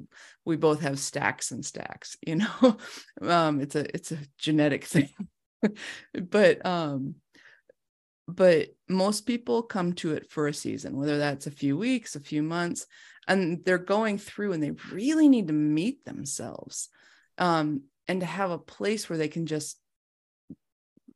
we 0.46 0.58
both 0.58 0.82
have 0.82 1.00
stacks 1.00 1.52
and 1.52 1.66
stacks, 1.66 2.18
you 2.26 2.38
know. 2.38 2.78
um 3.22 3.62
it's 3.62 3.76
a 3.76 3.96
it's 3.96 4.12
a 4.12 4.18
genetic 4.38 4.86
thing. 4.86 5.10
but 6.14 6.66
um 6.66 7.16
but 8.28 8.70
most 8.88 9.26
people 9.26 9.64
come 9.64 9.94
to 9.94 10.14
it 10.14 10.30
for 10.30 10.48
a 10.48 10.54
season, 10.54 10.98
whether 10.98 11.18
that's 11.18 11.48
a 11.48 11.52
few 11.52 11.78
weeks, 11.78 12.16
a 12.16 12.20
few 12.20 12.44
months, 12.44 12.86
and 13.28 13.64
they're 13.66 13.78
going 13.78 14.18
through 14.18 14.54
and 14.54 14.64
they 14.64 14.72
really 14.92 15.30
need 15.30 15.48
to 15.48 15.54
meet 15.54 16.06
themselves. 16.06 16.90
Um 17.38 17.84
and 18.08 18.20
to 18.20 18.26
have 18.26 18.52
a 18.52 18.58
place 18.58 19.10
where 19.10 19.18
they 19.18 19.28
can 19.28 19.46
just 19.46 19.80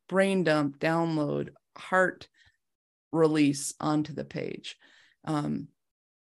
brain 0.08 0.44
dump, 0.44 0.78
download, 0.78 1.50
heart 1.76 2.28
release 3.12 3.74
onto 3.80 4.12
the 4.12 4.24
page. 4.24 4.76
Um, 5.24 5.68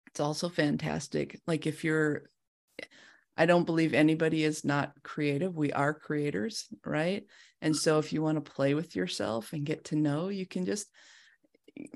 it's 0.08 0.20
also 0.20 0.48
fantastic. 0.48 1.40
Like 1.46 1.66
if 1.66 1.84
you're, 1.84 2.30
I 3.40 3.46
don't 3.46 3.64
believe 3.64 3.94
anybody 3.94 4.44
is 4.44 4.66
not 4.66 4.92
creative. 5.02 5.56
We 5.56 5.72
are 5.72 5.94
creators, 5.94 6.66
right? 6.84 7.24
And 7.62 7.74
so 7.74 7.98
if 7.98 8.12
you 8.12 8.20
want 8.20 8.44
to 8.44 8.52
play 8.52 8.74
with 8.74 8.94
yourself 8.94 9.54
and 9.54 9.64
get 9.64 9.84
to 9.86 9.96
know, 9.96 10.28
you 10.28 10.44
can 10.44 10.66
just 10.66 10.88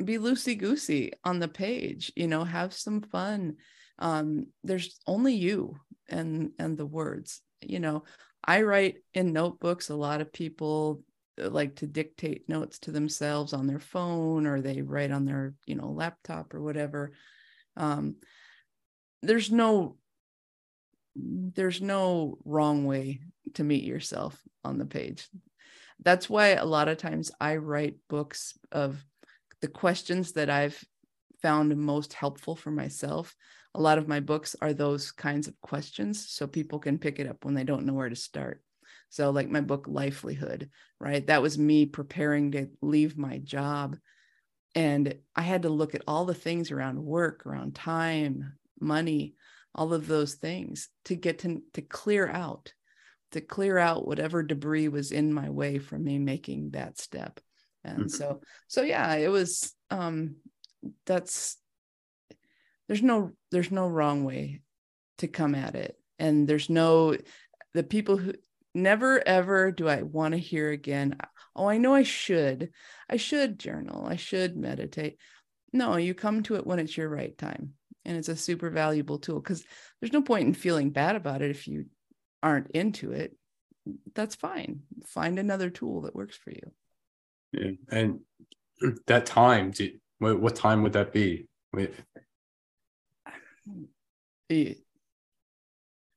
be 0.03 0.17
loosey 0.17 0.57
goosey 0.57 1.13
on 1.23 1.41
the 1.41 1.49
page, 1.49 2.11
you 2.17 2.29
know, 2.29 2.45
have 2.45 2.73
some 2.73 3.03
fun. 3.03 3.57
Um, 3.99 4.47
there's 4.63 4.99
only 5.07 5.35
you 5.35 5.77
and 6.09 6.53
and 6.59 6.79
the 6.79 6.87
words, 6.87 7.43
you 7.61 7.79
know. 7.79 8.05
I 8.43 8.63
write 8.63 8.97
in 9.13 9.35
notebooks. 9.35 9.91
A 9.91 9.95
lot 9.95 10.23
of 10.23 10.33
people 10.33 11.03
uh, 11.39 11.51
like 11.51 11.77
to 11.77 11.87
dictate 11.87 12.49
notes 12.49 12.79
to 12.81 12.91
themselves 12.91 13.53
on 13.53 13.67
their 13.67 13.81
phone 13.81 14.47
or 14.47 14.63
they 14.63 14.81
write 14.81 15.11
on 15.11 15.27
their, 15.27 15.53
you 15.67 15.75
know, 15.75 15.91
laptop 15.91 16.55
or 16.55 16.63
whatever 16.63 17.13
um, 17.77 18.17
there's 19.23 19.51
no 19.51 19.97
there's 21.17 21.81
no 21.81 22.39
wrong 22.45 22.85
way 22.85 23.21
to 23.55 23.65
meet 23.65 23.85
yourself 23.85 24.41
on 24.65 24.79
the 24.79 24.87
page 24.87 25.29
that's 26.03 26.29
why 26.29 26.49
a 26.49 26.65
lot 26.65 26.89
of 26.89 26.99
times 26.99 27.31
i 27.41 27.57
write 27.57 27.97
books 28.09 28.59
of 28.73 29.05
the 29.65 29.69
questions 29.69 30.33
that 30.33 30.51
I've 30.51 30.85
found 31.41 31.75
most 31.75 32.13
helpful 32.13 32.55
for 32.55 32.71
myself. 32.71 33.35
A 33.75 33.81
lot 33.81 33.97
of 33.97 34.07
my 34.07 34.21
books 34.21 34.55
are 34.61 34.75
those 34.75 35.11
kinds 35.11 35.49
of 35.49 35.59
questions 35.63 36.29
so 36.29 36.47
people 36.47 36.79
can 36.79 36.99
pick 36.99 37.19
it 37.19 37.27
up 37.27 37.47
when 37.47 37.55
they 37.55 37.65
don't 37.65 37.87
know 37.87 37.95
where 37.95 38.11
to 38.11 38.15
start. 38.15 38.63
So, 39.09 39.31
like 39.31 39.49
my 39.49 39.63
book, 39.63 39.87
Livelihood, 39.89 40.69
right? 41.01 41.27
That 41.27 41.41
was 41.41 41.57
me 41.57 41.87
preparing 41.87 42.53
to 42.53 42.69
leave 42.83 43.17
my 43.17 43.39
job. 43.39 43.97
And 44.75 45.15
I 45.35 45.41
had 45.41 45.63
to 45.63 45.71
look 45.71 45.95
at 45.95 46.03
all 46.07 46.27
the 46.27 46.35
things 46.35 46.71
around 46.71 47.03
work, 47.03 47.47
around 47.47 47.75
time, 47.75 48.59
money, 48.79 49.35
all 49.75 49.93
of 49.93 50.07
those 50.07 50.35
things 50.35 50.89
to 51.07 51.15
get 51.15 51.41
to, 51.41 51.63
to 51.73 51.83
clear 51.83 52.29
out, 52.29 52.73
to 53.33 53.41
clear 53.41 53.79
out 53.79 54.07
whatever 54.07 54.43
debris 54.43 54.89
was 54.89 55.13
in 55.13 55.33
my 55.33 55.51
way 55.51 55.79
from 55.79 56.05
me 56.05 56.19
making 56.19 56.71
that 56.71 56.99
step. 56.99 57.41
And 57.83 57.99
mm-hmm. 57.99 58.09
so, 58.09 58.41
so 58.69 58.83
yeah, 58.83 59.15
it 59.15 59.29
was, 59.29 59.75
um, 59.91 60.37
that's, 61.07 61.57
there's 62.89 63.03
no, 63.03 63.33
there's 63.51 63.71
no 63.71 63.89
wrong 63.89 64.25
way 64.25 64.61
to 65.19 65.29
come 65.29 65.55
at 65.55 65.75
it. 65.75 65.99
And 66.19 66.47
there's 66.47 66.71
no, 66.71 67.17
the 67.73 67.83
people 67.83 68.17
who, 68.17 68.35
never 68.75 69.23
ever 69.27 69.71
do 69.71 69.89
I 69.89 70.03
want 70.03 70.33
to 70.33 70.39
hear 70.39 70.71
again, 70.71 71.17
oh, 71.55 71.69
I 71.69 71.79
know 71.79 71.95
I 71.95 72.03
should. 72.03 72.71
I 73.09 73.17
should 73.17 73.59
journal. 73.59 74.07
I 74.07 74.17
should 74.17 74.57
meditate. 74.57 75.19
No, 75.73 75.97
you 75.97 76.15
come 76.15 76.43
to 76.45 76.57
it 76.57 76.67
when 76.67 76.79
it's 76.79 76.97
your 76.97 77.09
right 77.09 77.37
time. 77.37 77.75
And 78.05 78.17
it's 78.17 78.29
a 78.29 78.37
super 78.37 78.71
valuable 78.71 79.19
tool 79.19 79.41
because 79.41 79.65
there's 80.01 80.13
no 80.13 80.23
point 80.23 80.47
in 80.47 80.55
feeling 80.55 80.91
bad 80.91 81.17
about 81.17 81.43
it 81.43 81.51
if 81.51 81.67
you 81.67 81.87
aren't 82.43 82.71
into 82.73 83.13
it. 83.13 83.37
That's 84.15 84.35
fine. 84.35 84.81
Find 85.07 85.39
another 85.39 85.71
tool 85.71 86.03
that 86.03 86.15
works 86.15 86.37
for 86.37 86.51
you. 86.51 86.73
Yeah. 87.53 87.71
And 87.91 88.21
that 89.07 89.27
time, 89.27 89.73
what, 90.19 90.41
what 90.41 90.57
time 90.57 90.83
would 90.83 90.93
that 90.93 91.13
be? 91.13 91.47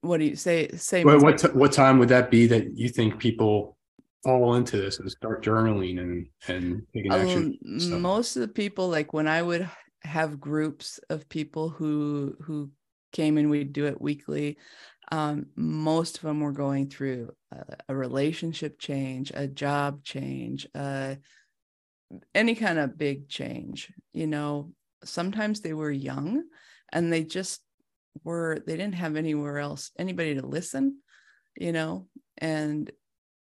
what 0.01 0.19
do 0.19 0.25
you 0.25 0.35
say? 0.35 0.69
Say 0.75 1.03
what 1.03 1.21
what, 1.21 1.37
t- 1.37 1.47
what 1.49 1.71
time 1.71 1.99
would 1.99 2.09
that 2.09 2.29
be 2.31 2.47
that 2.47 2.75
you 2.75 2.89
think 2.89 3.19
people 3.19 3.77
fall 4.23 4.55
into 4.55 4.77
this 4.77 4.99
and 4.99 5.09
start 5.09 5.43
journaling 5.43 5.99
and 5.99 6.27
and 6.47 6.83
taking 6.93 7.11
action? 7.11 7.57
Um, 7.65 8.01
most 8.01 8.35
of 8.35 8.41
the 8.41 8.47
people, 8.47 8.89
like 8.89 9.13
when 9.13 9.27
I 9.27 9.41
would 9.41 9.69
have 10.03 10.39
groups 10.39 10.99
of 11.09 11.29
people 11.29 11.69
who 11.69 12.35
who 12.41 12.71
came 13.11 13.37
and 13.37 13.49
we'd 13.49 13.73
do 13.73 13.85
it 13.85 14.01
weekly. 14.01 14.57
Um, 15.11 15.47
most 15.55 16.17
of 16.17 16.23
them 16.23 16.41
were 16.41 16.51
going 16.51 16.89
through 16.89 17.31
a, 17.51 17.77
a 17.89 17.95
relationship 17.95 18.77
change, 18.79 19.31
a 19.33 19.47
job 19.47 20.03
change, 20.03 20.67
uh, 20.75 21.15
any 22.35 22.55
kind 22.55 22.77
of 22.77 22.97
big 22.97 23.29
change. 23.29 23.91
You 24.13 24.27
know, 24.27 24.73
sometimes 25.03 25.61
they 25.61 25.73
were 25.73 25.91
young 25.91 26.43
and 26.91 27.11
they 27.11 27.23
just 27.23 27.61
were 28.23 28.59
they 28.65 28.75
didn't 28.75 28.95
have 28.95 29.15
anywhere 29.15 29.59
else 29.59 29.91
anybody 29.97 30.35
to 30.35 30.45
listen 30.45 30.97
you 31.55 31.71
know 31.71 32.07
and 32.37 32.91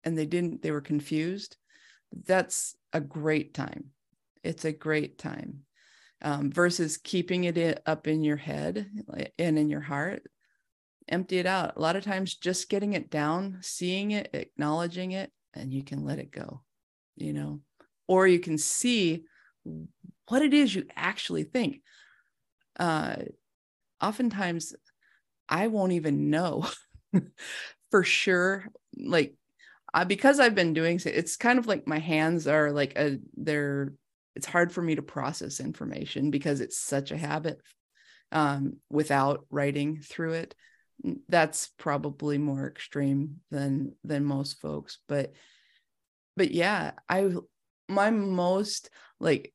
and 0.03 0.17
they 0.17 0.25
didn't 0.25 0.61
they 0.61 0.71
were 0.71 0.81
confused 0.81 1.57
that's 2.25 2.75
a 2.91 2.99
great 2.99 3.53
time 3.53 3.85
it's 4.43 4.65
a 4.65 4.71
great 4.71 5.17
time 5.17 5.59
um, 6.23 6.51
versus 6.51 6.97
keeping 6.97 7.43
it 7.43 7.81
up 7.85 8.07
in 8.07 8.23
your 8.23 8.37
head 8.37 8.89
and 9.37 9.59
in 9.59 9.69
your 9.69 9.81
heart 9.81 10.23
empty 11.09 11.37
it 11.37 11.45
out. 11.45 11.75
A 11.75 11.81
lot 11.81 11.95
of 11.95 12.03
times 12.03 12.35
just 12.35 12.69
getting 12.69 12.93
it 12.93 13.09
down 13.09 13.57
seeing 13.61 14.11
it 14.11 14.29
acknowledging 14.33 15.11
it 15.11 15.31
and 15.53 15.73
you 15.73 15.83
can 15.83 16.05
let 16.05 16.19
it 16.19 16.31
go 16.31 16.61
you 17.15 17.33
know? 17.33 17.59
Or 18.07 18.27
you 18.27 18.39
can 18.39 18.57
see 18.57 19.25
what 20.27 20.41
it 20.41 20.53
is 20.53 20.73
you 20.73 20.85
actually 20.95 21.43
think. 21.43 21.81
Uh 22.77 23.17
oftentimes 24.01 24.73
I 25.47 25.67
won't 25.67 25.93
even 25.93 26.29
know 26.29 26.67
for 27.91 28.03
sure. 28.03 28.65
Like, 28.97 29.35
I, 29.93 30.03
because 30.03 30.39
I've 30.39 30.55
been 30.55 30.73
doing 30.73 30.99
it's 31.05 31.37
kind 31.37 31.59
of 31.59 31.67
like 31.67 31.87
my 31.87 31.99
hands 31.99 32.47
are 32.47 32.71
like 32.71 32.97
a, 32.97 33.19
they're, 33.37 33.93
it's 34.35 34.45
hard 34.45 34.71
for 34.71 34.81
me 34.81 34.95
to 34.95 35.01
process 35.01 35.59
information 35.59 36.31
because 36.31 36.61
it's 36.61 36.77
such 36.77 37.11
a 37.11 37.17
habit 37.17 37.59
um, 38.31 38.77
without 38.89 39.45
writing 39.49 39.99
through 40.01 40.33
it. 40.33 40.55
That's 41.27 41.69
probably 41.77 42.37
more 42.37 42.67
extreme 42.67 43.41
than 43.51 43.95
than 44.03 44.23
most 44.25 44.59
folks, 44.59 44.99
but 45.07 45.33
but 46.35 46.51
yeah, 46.51 46.91
I 47.09 47.33
my 47.89 48.09
most 48.09 48.89
like 49.19 49.53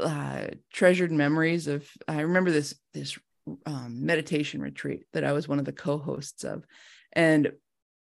uh, 0.00 0.46
treasured 0.72 1.12
memories 1.12 1.66
of 1.66 1.88
I 2.06 2.20
remember 2.20 2.50
this 2.50 2.74
this 2.94 3.18
um, 3.66 4.04
meditation 4.04 4.60
retreat 4.60 5.04
that 5.12 5.24
I 5.24 5.32
was 5.32 5.48
one 5.48 5.58
of 5.58 5.64
the 5.64 5.72
co-hosts 5.72 6.44
of, 6.44 6.64
and 7.12 7.52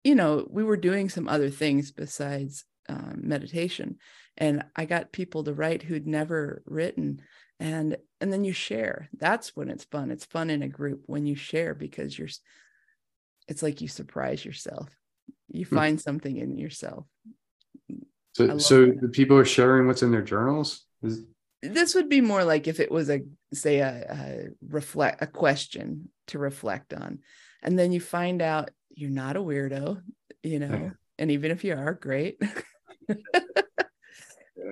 you 0.05 0.15
know 0.15 0.47
we 0.51 0.65
were 0.65 0.77
doing 0.77 1.09
some 1.09 1.29
other 1.29 1.51
things 1.51 1.93
besides 1.93 2.65
um, 2.89 3.21
meditation, 3.23 3.97
and 4.41 4.65
I 4.75 4.87
got 4.87 5.13
people 5.13 5.45
to 5.45 5.53
write 5.53 5.83
who'd 5.83 6.07
never 6.07 6.63
written, 6.67 7.21
and 7.61 7.97
and 8.21 8.33
then 8.33 8.43
you 8.43 8.53
share. 8.53 9.09
That's 9.17 9.55
when 9.55 9.71
it's 9.71 9.85
fun. 9.85 10.11
It's 10.11 10.25
fun 10.25 10.51
in 10.51 10.63
a 10.63 10.69
group 10.69 11.03
when 11.07 11.27
you 11.27 11.37
share 11.37 11.75
because 11.75 12.19
you're. 12.19 12.29
It's 13.47 13.63
like 13.63 13.81
you 13.81 13.89
surprise 13.89 14.45
yourself. 14.45 14.89
You 15.49 15.65
hmm. 15.67 15.77
find 15.77 16.01
something 16.01 16.37
in 16.37 16.57
yourself. 16.57 17.05
So, 18.35 18.59
so 18.59 18.87
that. 18.87 19.01
the 19.01 19.09
people 19.09 19.37
are 19.37 19.45
sharing 19.45 19.87
what's 19.87 20.03
in 20.03 20.11
their 20.11 20.23
journals. 20.23 20.85
Is 21.03 21.25
this 21.63 21.95
would 21.95 22.09
be 22.09 22.21
more 22.21 22.45
like 22.45 22.67
if 22.67 22.81
it 22.81 22.91
was 22.91 23.11
a 23.11 23.21
say 23.53 23.79
a, 23.79 24.07
a, 24.09 24.49
reflect 24.67 25.23
a 25.23 25.27
question 25.27 26.09
to 26.29 26.39
reflect 26.39 26.95
on 26.95 27.19
and 27.63 27.79
then 27.79 27.93
you 27.93 28.01
find 28.01 28.41
out 28.41 28.71
you're 28.91 29.11
not 29.11 29.37
a 29.37 29.41
weirdo 29.41 30.01
you 30.43 30.59
know 30.59 30.75
yeah. 30.75 30.91
and 31.19 31.31
even 31.31 31.51
if 31.51 31.65
you 31.65 31.75
are 31.75 31.93
great 31.93 32.41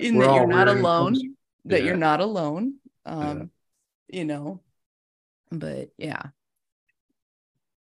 in 0.01 0.19
that 0.19 0.35
you're 0.35 0.47
not 0.47 0.69
alone 0.69 1.17
that 1.65 1.83
you're 1.83 1.97
not 1.97 2.21
alone 2.21 2.75
um 3.07 3.51
yeah. 4.09 4.19
you 4.19 4.25
know 4.25 4.61
but 5.51 5.91
yeah 5.97 6.23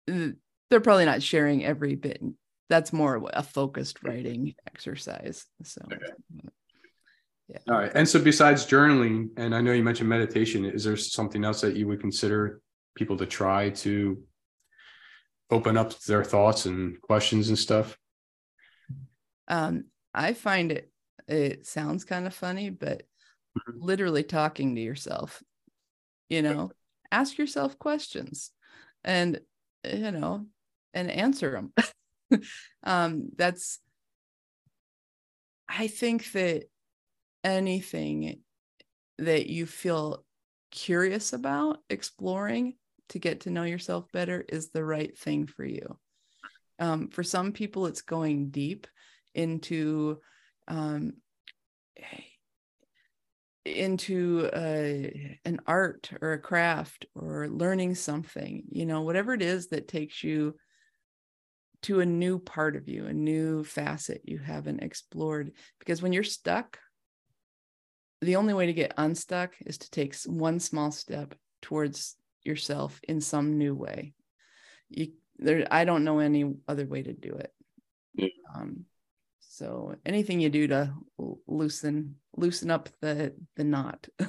they're 0.05 0.81
probably 0.81 1.05
not 1.05 1.23
sharing 1.23 1.63
every 1.63 1.95
bit 1.95 2.21
that's 2.69 2.93
more 2.93 3.29
a 3.33 3.43
focused 3.43 4.03
writing 4.03 4.53
exercise 4.67 5.45
so 5.63 5.81
okay. 5.91 6.05
Yeah. 7.49 7.59
All 7.69 7.77
right. 7.77 7.91
And 7.93 8.07
so 8.07 8.21
besides 8.21 8.65
journaling, 8.65 9.29
and 9.37 9.53
I 9.53 9.61
know 9.61 9.73
you 9.73 9.83
mentioned 9.83 10.09
meditation, 10.09 10.65
is 10.65 10.85
there 10.85 10.95
something 10.95 11.43
else 11.43 11.61
that 11.61 11.75
you 11.75 11.87
would 11.87 11.99
consider 11.99 12.61
people 12.95 13.17
to 13.17 13.25
try 13.25 13.69
to 13.69 14.23
open 15.51 15.77
up 15.77 15.97
their 16.01 16.23
thoughts 16.23 16.65
and 16.65 16.99
questions 17.01 17.49
and 17.49 17.57
stuff? 17.57 17.97
Um, 19.47 19.85
I 20.13 20.33
find 20.33 20.71
it 20.71 20.89
it 21.27 21.65
sounds 21.65 22.03
kind 22.03 22.27
of 22.27 22.33
funny, 22.33 22.69
but 22.69 23.03
mm-hmm. 23.57 23.79
literally 23.79 24.23
talking 24.23 24.75
to 24.75 24.81
yourself, 24.81 25.41
you 26.29 26.41
know, 26.41 26.71
ask 27.11 27.37
yourself 27.37 27.77
questions 27.79 28.51
and 29.03 29.39
you 29.83 30.11
know, 30.11 30.45
and 30.93 31.11
answer 31.11 31.51
them. 31.51 32.41
um, 32.83 33.29
that's 33.35 33.79
I 35.67 35.87
think 35.87 36.31
that 36.33 36.63
anything 37.43 38.41
that 39.17 39.47
you 39.47 39.65
feel 39.65 40.23
curious 40.71 41.33
about 41.33 41.79
exploring 41.89 42.75
to 43.09 43.19
get 43.19 43.41
to 43.41 43.49
know 43.49 43.63
yourself 43.63 44.05
better 44.11 44.43
is 44.47 44.69
the 44.69 44.83
right 44.83 45.17
thing 45.17 45.45
for 45.45 45.65
you. 45.65 45.97
Um, 46.79 47.09
for 47.09 47.23
some 47.23 47.51
people, 47.51 47.85
it's 47.85 48.01
going 48.01 48.49
deep 48.49 48.87
into 49.35 50.19
um, 50.67 51.13
into 53.65 54.49
uh, 54.53 55.09
an 55.45 55.59
art 55.65 56.11
or 56.21 56.33
a 56.33 56.39
craft 56.39 57.05
or 57.15 57.47
learning 57.47 57.95
something. 57.95 58.63
You 58.69 58.85
know, 58.85 59.01
whatever 59.01 59.33
it 59.33 59.41
is 59.41 59.67
that 59.67 59.87
takes 59.87 60.23
you 60.23 60.55
to 61.83 61.99
a 61.99 62.05
new 62.05 62.39
part 62.39 62.75
of 62.75 62.87
you, 62.87 63.05
a 63.05 63.13
new 63.13 63.63
facet 63.63 64.21
you 64.25 64.37
haven't 64.37 64.83
explored. 64.83 65.51
Because 65.79 66.01
when 66.01 66.13
you're 66.13 66.23
stuck 66.23 66.79
the 68.23 68.37
only 68.37 68.53
way 68.53 68.65
to 68.67 68.73
get 68.73 68.93
unstuck 68.97 69.53
is 69.65 69.77
to 69.79 69.91
take 69.91 70.15
one 70.25 70.59
small 70.59 70.91
step 70.91 71.35
towards 71.61 72.15
yourself 72.43 72.99
in 73.03 73.21
some 73.21 73.57
new 73.57 73.75
way. 73.75 74.13
You 74.89 75.11
there 75.37 75.67
I 75.69 75.85
don't 75.85 76.03
know 76.03 76.19
any 76.19 76.53
other 76.67 76.85
way 76.85 77.03
to 77.03 77.13
do 77.13 77.33
it. 77.33 77.53
Um, 78.55 78.85
so 79.53 79.95
anything 80.03 80.41
you 80.41 80.49
do 80.49 80.65
to 80.67 80.91
loosen 81.47 82.15
loosen 82.35 82.71
up 82.71 82.89
the 83.01 83.33
the 83.55 83.63
knot. 83.63 84.07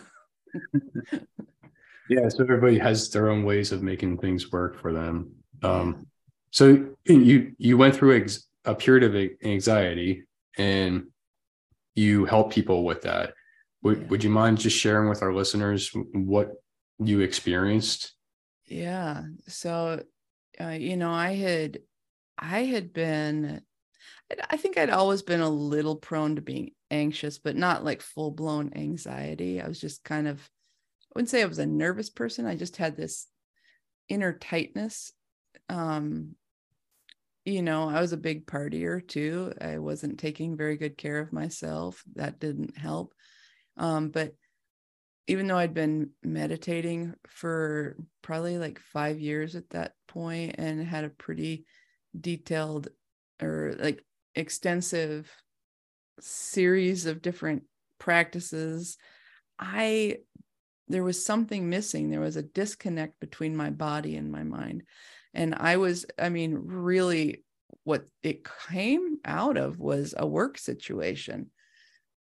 yeah, 2.08 2.28
so 2.28 2.42
everybody 2.42 2.78
has 2.78 3.08
their 3.10 3.30
own 3.30 3.44
ways 3.44 3.72
of 3.72 3.82
making 3.82 4.18
things 4.18 4.52
work 4.52 4.78
for 4.78 4.92
them. 4.92 5.32
Um, 5.62 6.06
so 6.50 6.88
you 7.06 7.54
you 7.58 7.78
went 7.78 7.96
through 7.96 8.16
ex- 8.20 8.46
a 8.66 8.74
period 8.74 9.04
of 9.04 9.30
anxiety 9.44 10.24
and 10.58 11.04
you 11.94 12.24
help 12.26 12.52
people 12.52 12.84
with 12.84 13.02
that 13.02 13.32
Would, 13.82 14.00
Yeah. 14.00 14.06
would 14.08 14.24
you 14.24 14.30
mind 14.30 14.58
just 14.58 14.76
sharing 14.76 15.08
with 15.08 15.22
our 15.22 15.32
listeners 15.32 15.90
what 16.12 16.52
you 16.98 17.20
experienced? 17.20 18.12
Yeah. 18.66 19.24
So, 19.48 20.02
uh, 20.60 20.68
you 20.68 20.96
know, 20.96 21.12
I 21.12 21.34
had, 21.34 21.78
I 22.38 22.64
had 22.64 22.92
been, 22.92 23.62
I- 24.50 24.56
think 24.56 24.78
I'd 24.78 24.90
always 24.90 25.22
been 25.22 25.40
a 25.40 25.48
little 25.48 25.96
prone 25.96 26.36
to 26.36 26.42
being 26.42 26.72
anxious, 26.90 27.38
but 27.38 27.56
not 27.56 27.84
like 27.84 28.00
full 28.00 28.30
blown 28.30 28.72
anxiety. 28.74 29.60
I 29.60 29.68
was 29.68 29.80
just 29.80 30.04
kind 30.04 30.26
of, 30.26 30.40
I 30.40 31.10
wouldn't 31.14 31.30
say 31.30 31.42
I 31.42 31.46
was 31.46 31.58
a 31.58 31.66
nervous 31.66 32.10
person. 32.10 32.46
I 32.46 32.56
just 32.56 32.76
had 32.76 32.96
this 32.96 33.26
inner 34.08 34.32
tightness. 34.32 35.12
Um, 35.68 36.36
you 37.44 37.62
know, 37.62 37.88
I 37.88 38.00
was 38.00 38.12
a 38.12 38.18
big 38.18 38.46
partier 38.46 39.06
too. 39.06 39.52
I 39.60 39.78
wasn't 39.78 40.18
taking 40.18 40.56
very 40.56 40.76
good 40.76 40.96
care 40.96 41.18
of 41.18 41.32
myself. 41.32 42.02
That 42.14 42.40
didn't 42.40 42.76
help. 42.76 43.14
Um, 43.76 44.08
but 44.08 44.34
even 45.26 45.46
though 45.46 45.56
I'd 45.56 45.74
been 45.74 46.10
meditating 46.22 47.14
for 47.26 47.96
probably 48.22 48.58
like 48.58 48.78
five 48.78 49.20
years 49.20 49.56
at 49.56 49.70
that 49.70 49.92
point 50.06 50.56
and 50.58 50.82
had 50.82 51.04
a 51.04 51.10
pretty 51.10 51.66
detailed 52.18 52.88
or 53.42 53.74
like 53.78 54.04
extensive 54.34 55.30
series 56.20 57.06
of 57.06 57.22
different 57.22 57.64
practices, 57.98 58.96
I 59.58 60.18
there 60.88 61.04
was 61.04 61.24
something 61.24 61.70
missing. 61.70 62.10
There 62.10 62.20
was 62.20 62.36
a 62.36 62.42
disconnect 62.42 63.18
between 63.20 63.56
my 63.56 63.70
body 63.70 64.16
and 64.16 64.30
my 64.30 64.42
mind. 64.42 64.82
And 65.32 65.54
I 65.54 65.78
was, 65.78 66.04
I 66.18 66.28
mean, 66.28 66.54
really 66.54 67.42
what 67.84 68.06
it 68.22 68.46
came 68.68 69.16
out 69.24 69.56
of 69.56 69.78
was 69.78 70.14
a 70.16 70.26
work 70.26 70.58
situation. 70.58 71.50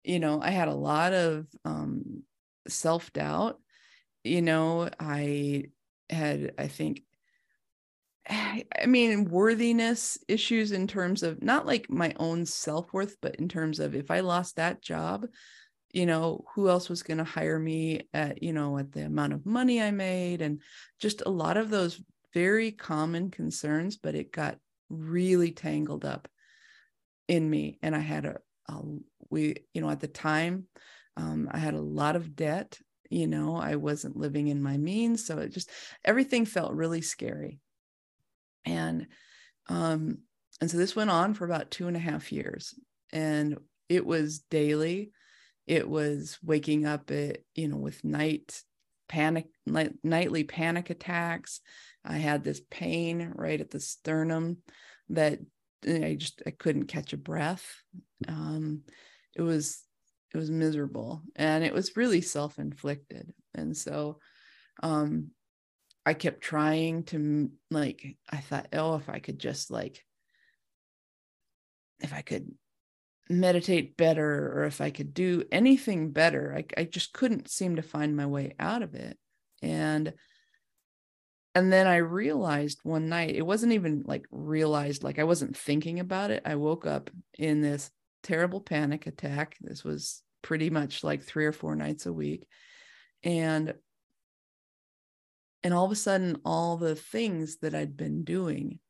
You 0.04 0.20
know, 0.20 0.40
I 0.40 0.50
had 0.50 0.68
a 0.68 0.74
lot 0.74 1.12
of 1.12 1.46
um, 1.64 2.22
self 2.68 3.12
doubt. 3.12 3.60
You 4.24 4.42
know, 4.42 4.88
I 4.98 5.64
had, 6.08 6.52
I 6.58 6.68
think, 6.68 7.02
I 8.30 8.86
mean, 8.86 9.24
worthiness 9.24 10.18
issues 10.28 10.72
in 10.72 10.86
terms 10.86 11.22
of 11.22 11.42
not 11.42 11.66
like 11.66 11.90
my 11.90 12.14
own 12.16 12.46
self 12.46 12.92
worth, 12.92 13.16
but 13.20 13.36
in 13.36 13.48
terms 13.48 13.80
of 13.80 13.94
if 13.94 14.10
I 14.10 14.20
lost 14.20 14.56
that 14.56 14.82
job, 14.82 15.26
you 15.92 16.06
know, 16.06 16.44
who 16.54 16.68
else 16.68 16.88
was 16.88 17.02
going 17.02 17.18
to 17.18 17.24
hire 17.24 17.58
me 17.58 18.08
at, 18.14 18.42
you 18.42 18.52
know, 18.52 18.78
at 18.78 18.92
the 18.92 19.04
amount 19.04 19.34
of 19.34 19.44
money 19.46 19.82
I 19.82 19.90
made 19.90 20.40
and 20.40 20.62
just 20.98 21.22
a 21.26 21.30
lot 21.30 21.56
of 21.56 21.68
those 21.70 22.00
very 22.32 22.72
common 22.72 23.30
concerns, 23.30 23.98
but 23.98 24.14
it 24.14 24.32
got 24.32 24.58
really 24.88 25.52
tangled 25.52 26.04
up 26.04 26.28
in 27.28 27.48
me. 27.48 27.78
And 27.82 27.94
I 27.94 27.98
had 27.98 28.24
a, 28.24 28.38
a 28.68 28.80
we, 29.30 29.56
you 29.74 29.80
know, 29.80 29.90
at 29.90 30.00
the 30.00 30.08
time, 30.08 30.66
um, 31.16 31.48
I 31.50 31.58
had 31.58 31.74
a 31.74 31.80
lot 31.80 32.16
of 32.16 32.34
debt. 32.36 32.78
You 33.10 33.26
know, 33.26 33.56
I 33.56 33.76
wasn't 33.76 34.16
living 34.16 34.48
in 34.48 34.62
my 34.62 34.78
means. 34.78 35.26
So 35.26 35.38
it 35.38 35.52
just, 35.52 35.70
everything 36.04 36.46
felt 36.46 36.72
really 36.72 37.02
scary. 37.02 37.58
And, 38.64 39.06
um, 39.68 40.18
and 40.60 40.70
so 40.70 40.76
this 40.76 40.96
went 40.96 41.10
on 41.10 41.34
for 41.34 41.44
about 41.44 41.70
two 41.70 41.88
and 41.88 41.96
a 41.96 42.00
half 42.00 42.32
years. 42.32 42.74
And 43.12 43.58
it 43.88 44.06
was 44.06 44.40
daily. 44.50 45.12
It 45.66 45.88
was 45.88 46.38
waking 46.42 46.86
up 46.86 47.10
at, 47.10 47.38
you 47.54 47.68
know, 47.68 47.76
with 47.76 48.04
night 48.04 48.62
panic, 49.08 49.46
night, 49.66 49.92
nightly 50.02 50.44
panic 50.44 50.90
attacks. 50.90 51.60
I 52.04 52.16
had 52.16 52.42
this 52.42 52.60
pain 52.70 53.32
right 53.34 53.60
at 53.60 53.70
the 53.70 53.80
sternum 53.80 54.58
that 55.10 55.38
I 55.86 56.16
just 56.18 56.42
I 56.46 56.50
couldn't 56.50 56.86
catch 56.86 57.12
a 57.12 57.16
breath. 57.18 57.66
Um, 58.28 58.82
it 59.34 59.42
was 59.42 59.82
it 60.32 60.38
was 60.38 60.50
miserable 60.50 61.22
and 61.36 61.62
it 61.64 61.74
was 61.74 61.96
really 61.96 62.22
self-inflicted. 62.22 63.32
And 63.54 63.76
so 63.76 64.18
um, 64.82 65.28
I 66.04 66.14
kept 66.14 66.40
trying 66.40 67.04
to 67.04 67.50
like 67.70 68.16
I 68.30 68.38
thought, 68.38 68.68
oh, 68.72 68.96
if 68.96 69.08
I 69.08 69.18
could 69.18 69.38
just 69.38 69.70
like 69.70 70.04
if 72.00 72.12
I 72.12 72.22
could 72.22 72.52
meditate 73.28 73.96
better 73.96 74.52
or 74.56 74.64
if 74.64 74.80
I 74.80 74.90
could 74.90 75.14
do 75.14 75.44
anything 75.52 76.10
better, 76.10 76.54
I, 76.56 76.80
I 76.80 76.84
just 76.84 77.12
couldn't 77.12 77.48
seem 77.48 77.76
to 77.76 77.82
find 77.82 78.16
my 78.16 78.26
way 78.26 78.54
out 78.58 78.82
of 78.82 78.94
it. 78.94 79.16
And 79.62 80.12
and 81.54 81.72
then 81.72 81.86
I 81.86 81.96
realized 81.96 82.78
one 82.82 83.08
night, 83.08 83.36
it 83.36 83.46
wasn't 83.46 83.74
even 83.74 84.04
like 84.06 84.24
realized, 84.30 85.04
like 85.04 85.18
I 85.18 85.24
wasn't 85.24 85.56
thinking 85.56 86.00
about 86.00 86.30
it. 86.30 86.42
I 86.46 86.54
woke 86.54 86.86
up 86.86 87.10
in 87.38 87.60
this 87.60 87.90
terrible 88.22 88.60
panic 88.60 89.06
attack. 89.06 89.56
This 89.60 89.84
was 89.84 90.22
pretty 90.40 90.70
much 90.70 91.04
like 91.04 91.22
three 91.22 91.44
or 91.44 91.52
four 91.52 91.76
nights 91.76 92.06
a 92.06 92.12
week. 92.12 92.46
And 93.22 93.74
and 95.64 95.72
all 95.72 95.84
of 95.84 95.92
a 95.92 95.96
sudden, 95.96 96.38
all 96.44 96.76
the 96.76 96.96
things 96.96 97.58
that 97.58 97.74
I'd 97.74 97.96
been 97.96 98.24
doing 98.24 98.80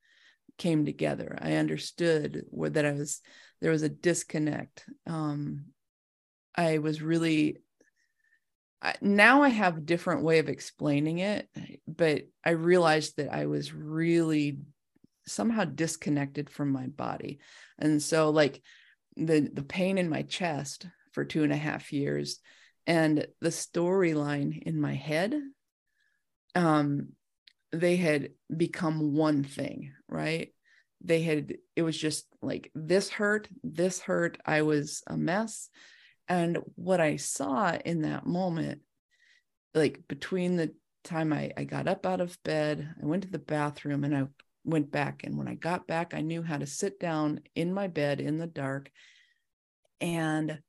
came 0.59 0.85
together. 0.85 1.39
I 1.41 1.55
understood 1.55 2.45
where 2.51 2.71
that 2.71 2.85
I 2.85 2.93
was 2.93 3.21
there 3.61 3.71
was 3.71 3.83
a 3.83 3.89
disconnect. 3.89 4.85
Um, 5.07 5.67
I 6.55 6.79
was 6.79 7.03
really 7.03 7.59
I, 8.83 8.95
now 9.01 9.43
I 9.43 9.49
have 9.49 9.77
a 9.77 9.81
different 9.81 10.23
way 10.25 10.41
of 10.41 10.49
explaining 10.49 11.19
it, 11.19 11.49
but 11.87 12.23
I 12.45 12.51
realized 12.51 13.17
that 13.17 13.33
I 13.33 13.47
was 13.47 13.73
really 13.73 14.59
somehow 15.27 15.65
disconnected 15.65 16.51
from 16.51 16.71
my 16.71 16.89
body. 16.89 17.39
And 17.79 18.03
so 18.03 18.31
like 18.31 18.61
the 19.17 19.49
the 19.53 19.63
pain 19.63 19.99
in 19.99 20.09
my 20.09 20.23
chest 20.23 20.87
for 21.13 21.25
two 21.25 21.45
and 21.45 21.53
a 21.53 21.57
half 21.57 21.93
years 21.93 22.41
and 22.87 23.27
the 23.41 23.51
storyline 23.51 24.61
in 24.63 24.81
my 24.81 24.95
head, 24.95 25.41
um, 26.55 27.09
they 27.73 27.97
had 27.97 28.31
become 28.55 29.15
one 29.15 29.45
thing, 29.45 29.93
right? 30.09 30.53
They 31.05 31.23
had, 31.23 31.55
it 31.75 31.83
was 31.83 31.97
just 31.97 32.27
like 32.43 32.71
this 32.75 33.09
hurt, 33.09 33.49
this 33.63 34.01
hurt, 34.01 34.39
I 34.45 34.63
was 34.63 35.03
a 35.07 35.17
mess 35.17 35.69
and 36.29 36.59
what 36.77 37.01
I 37.01 37.17
saw 37.17 37.77
in 37.85 38.03
that 38.03 38.27
moment, 38.27 38.81
like 39.75 40.01
between 40.09 40.57
the 40.57 40.73
time 41.05 41.33
I, 41.33 41.53
I 41.57 41.65
got 41.65 41.89
up 41.89 42.07
out 42.07 42.21
of 42.21 42.43
bed, 42.43 42.95
I 43.03 43.07
went 43.07 43.25
to 43.25 43.31
the 43.31 43.39
bathroom 43.39 44.05
and 44.05 44.17
I 44.17 44.25
went 44.65 44.91
back. 44.93 45.25
And 45.25 45.37
when 45.37 45.49
I 45.49 45.55
got 45.55 45.87
back, 45.87 46.15
I 46.15 46.21
knew 46.21 46.43
how 46.43 46.59
to 46.59 46.67
sit 46.67 47.01
down 47.01 47.41
in 47.55 47.75
my 47.75 47.89
bed 47.89 48.21
in 48.21 48.39
the 48.39 48.47
dark 48.47 48.91
and 50.01 50.61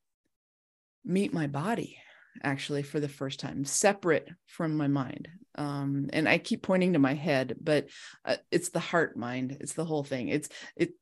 meet 1.06 1.34
my 1.34 1.48
body 1.48 1.98
actually 2.42 2.84
for 2.84 3.00
the 3.00 3.10
first 3.10 3.40
time, 3.40 3.66
separate 3.66 4.30
from 4.48 4.76
my 4.76 4.88
mind. 4.88 5.28
Um, 5.56 6.10
and 6.14 6.28
I 6.28 6.38
keep 6.40 6.64
pointing 6.64 6.94
to 6.94 7.00
my 7.00 7.14
head, 7.14 7.56
but 7.62 7.90
uh, 8.26 8.38
it's 8.52 8.70
the 8.70 8.80
heart 8.80 9.16
mind. 9.16 9.58
It's 9.60 9.74
the 9.74 9.86
whole 9.86 10.04
thing. 10.04 10.30
It's 10.30 10.50
it. 10.76 10.94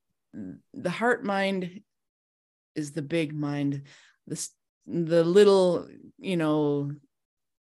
The 0.74 0.90
heart 0.90 1.24
mind 1.24 1.82
is 2.76 2.92
the 2.92 3.02
big 3.02 3.34
mind 3.34 3.84
the 4.28 4.48
the 4.88 5.24
little 5.24 5.88
you 6.18 6.38
know 6.38 6.92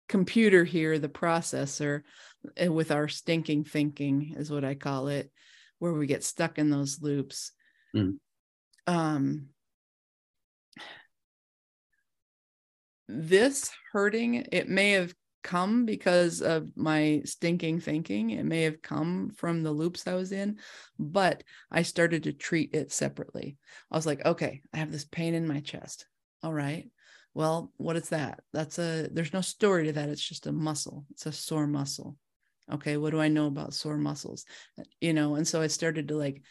computer 0.08 0.64
here 0.64 0.98
the 0.98 1.08
processor 1.08 2.02
with 2.68 2.90
our 2.90 3.08
stinking 3.08 3.64
thinking 3.64 4.34
is 4.36 4.50
what 4.50 4.64
i 4.64 4.74
call 4.74 5.08
it 5.08 5.30
where 5.78 5.92
we 5.92 6.06
get 6.06 6.24
stuck 6.24 6.58
in 6.58 6.70
those 6.70 7.00
loops 7.00 7.52
Mm. 7.94 8.16
um 8.86 9.48
this 13.12 13.70
hurting 13.92 14.46
it 14.52 14.68
may 14.68 14.92
have 14.92 15.14
come 15.42 15.84
because 15.84 16.40
of 16.40 16.68
my 16.76 17.20
stinking 17.24 17.80
thinking. 17.80 18.30
It 18.30 18.44
may 18.44 18.62
have 18.62 18.80
come 18.80 19.30
from 19.36 19.62
the 19.62 19.72
loops 19.72 20.06
i 20.06 20.14
was 20.14 20.32
in 20.32 20.58
but 20.98 21.42
i 21.70 21.82
started 21.82 22.22
to 22.24 22.32
treat 22.32 22.74
it 22.74 22.92
separately. 22.92 23.56
I 23.90 23.96
was 23.96 24.06
like 24.06 24.24
okay 24.24 24.62
i 24.72 24.78
have 24.78 24.92
this 24.92 25.04
pain 25.04 25.34
in 25.34 25.46
my 25.46 25.60
chest. 25.60 26.06
All 26.42 26.52
right. 26.52 26.88
Well 27.34 27.72
what 27.76 27.96
is 27.96 28.10
that? 28.10 28.40
That's 28.52 28.78
a 28.78 29.08
there's 29.12 29.32
no 29.32 29.40
story 29.40 29.86
to 29.86 29.92
that. 29.92 30.08
It's 30.08 30.26
just 30.26 30.46
a 30.46 30.52
muscle. 30.52 31.04
It's 31.10 31.26
a 31.26 31.32
sore 31.32 31.66
muscle. 31.66 32.16
Okay 32.72 32.96
what 32.96 33.10
do 33.10 33.20
i 33.20 33.28
know 33.28 33.46
about 33.46 33.74
sore 33.74 33.98
muscles? 33.98 34.44
You 35.00 35.12
know 35.12 35.34
and 35.34 35.46
so 35.46 35.60
i 35.60 35.66
started 35.66 36.08
to 36.08 36.16
like 36.16 36.42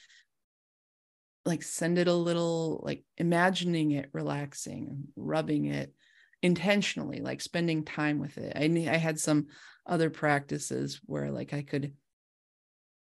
like 1.46 1.64
send 1.64 1.98
it 1.98 2.08
a 2.08 2.14
little 2.14 2.82
like 2.84 3.04
imagining 3.18 3.92
it 3.92 4.10
relaxing 4.14 5.06
rubbing 5.16 5.66
it 5.66 5.92
intentionally 6.42 7.20
like 7.20 7.42
spending 7.42 7.84
time 7.84 8.20
with 8.20 8.38
it 8.38 8.54
i 8.56 8.64
i 8.92 8.98
had 8.98 9.20
some 9.20 9.48
other 9.86 10.10
practices 10.10 11.00
where 11.06 11.32
like 11.32 11.54
i 11.54 11.62
could 11.62 11.94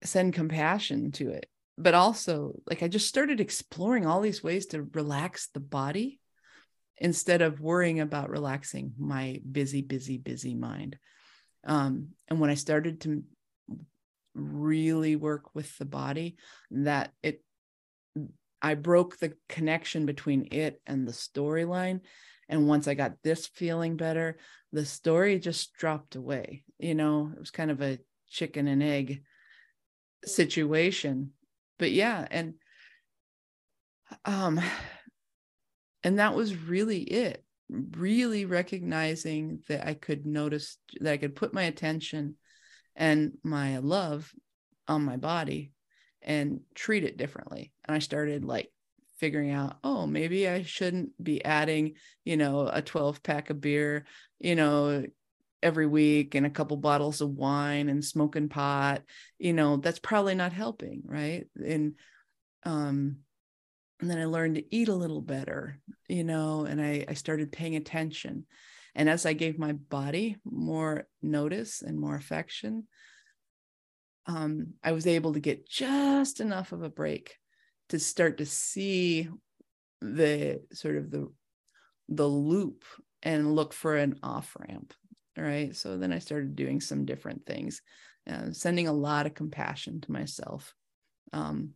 send 0.03 0.33
compassion 0.35 1.12
to 1.12 1.31
it 1.31 1.46
but 1.77 1.94
also 1.94 2.53
like 2.66 2.83
i 2.83 2.88
just 2.88 3.09
started 3.09 3.40
exploring 3.40 4.07
all 4.07 4.20
these 4.20 4.42
ways 4.42 4.66
to 4.66 4.83
relax 4.94 5.48
the 5.55 5.61
body 5.61 6.20
instead 7.01 7.42
of 7.42 7.61
worrying 7.61 8.01
about 8.01 8.31
relaxing 8.31 8.92
my 8.98 9.40
busy, 9.51 9.83
busy, 9.83 10.18
busy 10.18 10.55
mind. 10.55 10.98
Um, 11.64 12.09
and 12.29 12.40
when 12.40 12.51
I 12.51 12.55
started 12.55 13.01
to 13.03 13.22
really 14.35 15.16
work 15.16 15.55
with 15.55 15.77
the 15.79 15.85
body, 15.85 16.37
that 16.70 17.12
it, 17.22 17.42
I 18.61 18.74
broke 18.74 19.18
the 19.18 19.35
connection 19.48 20.07
between 20.07 20.48
it 20.51 20.81
and 20.87 21.07
the 21.07 21.12
storyline. 21.12 22.01
And 22.49 22.67
once 22.67 22.89
I 22.89 22.95
got 22.95 23.23
this 23.23 23.47
feeling 23.47 23.97
better, 23.97 24.39
the 24.73 24.85
story 24.85 25.39
just 25.39 25.75
dropped 25.75 26.15
away. 26.17 26.65
You 26.79 26.95
know, 26.95 27.31
it 27.35 27.39
was 27.39 27.51
kind 27.51 27.71
of 27.71 27.83
a 27.83 27.99
chicken 28.29 28.69
and 28.69 28.83
egg 28.83 29.23
situation. 30.25 31.33
But 31.79 31.93
yeah, 31.93 32.27
and 32.31 32.55
um 34.25 34.61
and 36.03 36.19
that 36.19 36.35
was 36.35 36.57
really 36.57 37.01
it. 37.03 37.45
Really 37.71 38.47
recognizing 38.47 39.61
that 39.69 39.87
I 39.87 39.95
could 39.95 40.25
notice 40.25 40.79
that 41.01 41.13
I 41.13 41.19
could 41.19 41.37
put 41.37 41.53
my 41.53 41.65
attention 41.65 42.37
and 42.97 43.33
my 43.43 43.79
love 43.79 44.33
on 44.87 45.05
my 45.05 45.17
body 45.19 45.73
and 46.23 46.61
treat 46.75 47.05
it 47.05 47.19
differently. 47.19 47.73
And 47.85 47.95
I 47.95 47.99
started 47.99 48.45
like 48.45 48.71
figuring 49.18 49.50
out, 49.50 49.78
oh, 49.85 50.07
maybe 50.07 50.48
I 50.48 50.62
shouldn't 50.62 51.11
be 51.22 51.44
adding, 51.44 51.94
you 52.24 52.37
know, 52.37 52.68
a 52.72 52.83
12 52.83 53.22
pack 53.22 53.50
of 53.50 53.61
beer, 53.61 54.07
you 54.38 54.54
know, 54.54 55.04
every 55.62 55.87
week 55.87 56.35
and 56.35 56.46
a 56.46 56.50
couple 56.50 56.76
bottles 56.76 57.20
of 57.20 57.31
wine 57.31 57.88
and 57.88 58.04
smoking 58.04 58.48
pot, 58.48 59.02
you 59.38 59.52
know, 59.52 59.76
that's 59.76 59.98
probably 59.98 60.35
not 60.35 60.52
helping, 60.52 61.02
right? 61.04 61.46
And 61.57 61.94
um 62.64 63.18
and 64.00 64.09
then 64.09 64.18
I 64.18 64.26
learned 64.26 64.54
to 64.54 64.74
eat 64.74 64.88
a 64.88 64.94
little 64.94 65.20
better, 65.20 65.81
you 66.09 66.22
know, 66.22 66.64
and 66.64 66.81
I, 66.81 67.04
I 67.09 67.14
started 67.14 67.50
paying 67.50 67.74
attention. 67.74 68.46
And 68.94 69.09
as 69.09 69.26
I 69.26 69.33
gave 69.33 69.59
my 69.59 69.72
body 69.72 70.37
more 70.44 71.09
notice 71.20 71.83
and 71.83 71.98
more 71.98 72.14
affection, 72.14 72.87
um, 74.26 74.74
I 74.85 74.92
was 74.92 75.07
able 75.07 75.33
to 75.33 75.40
get 75.40 75.68
just 75.68 76.40
enough 76.40 76.70
of 76.70 76.83
a 76.83 76.88
break 76.88 77.35
to 77.88 77.98
start 77.98 78.38
to 78.38 78.46
see 78.46 79.29
the 80.01 80.62
sort 80.72 80.96
of 80.96 81.11
the 81.11 81.31
the 82.09 82.27
loop 82.27 82.85
and 83.22 83.55
look 83.55 83.72
for 83.72 83.96
an 83.96 84.18
off 84.22 84.57
ramp 84.59 84.94
right? 85.37 85.77
So 85.77 85.96
then 85.96 86.12
i 86.12 86.18
started 86.18 86.57
doing 86.57 86.81
some 86.81 87.05
different 87.05 87.46
things 87.46 87.81
uh, 88.29 88.53
sending 88.53 88.88
a 88.88 88.92
lot 88.92 89.27
of 89.27 89.35
compassion 89.35 90.01
to 90.01 90.12
myself 90.12 90.74
um, 91.33 91.70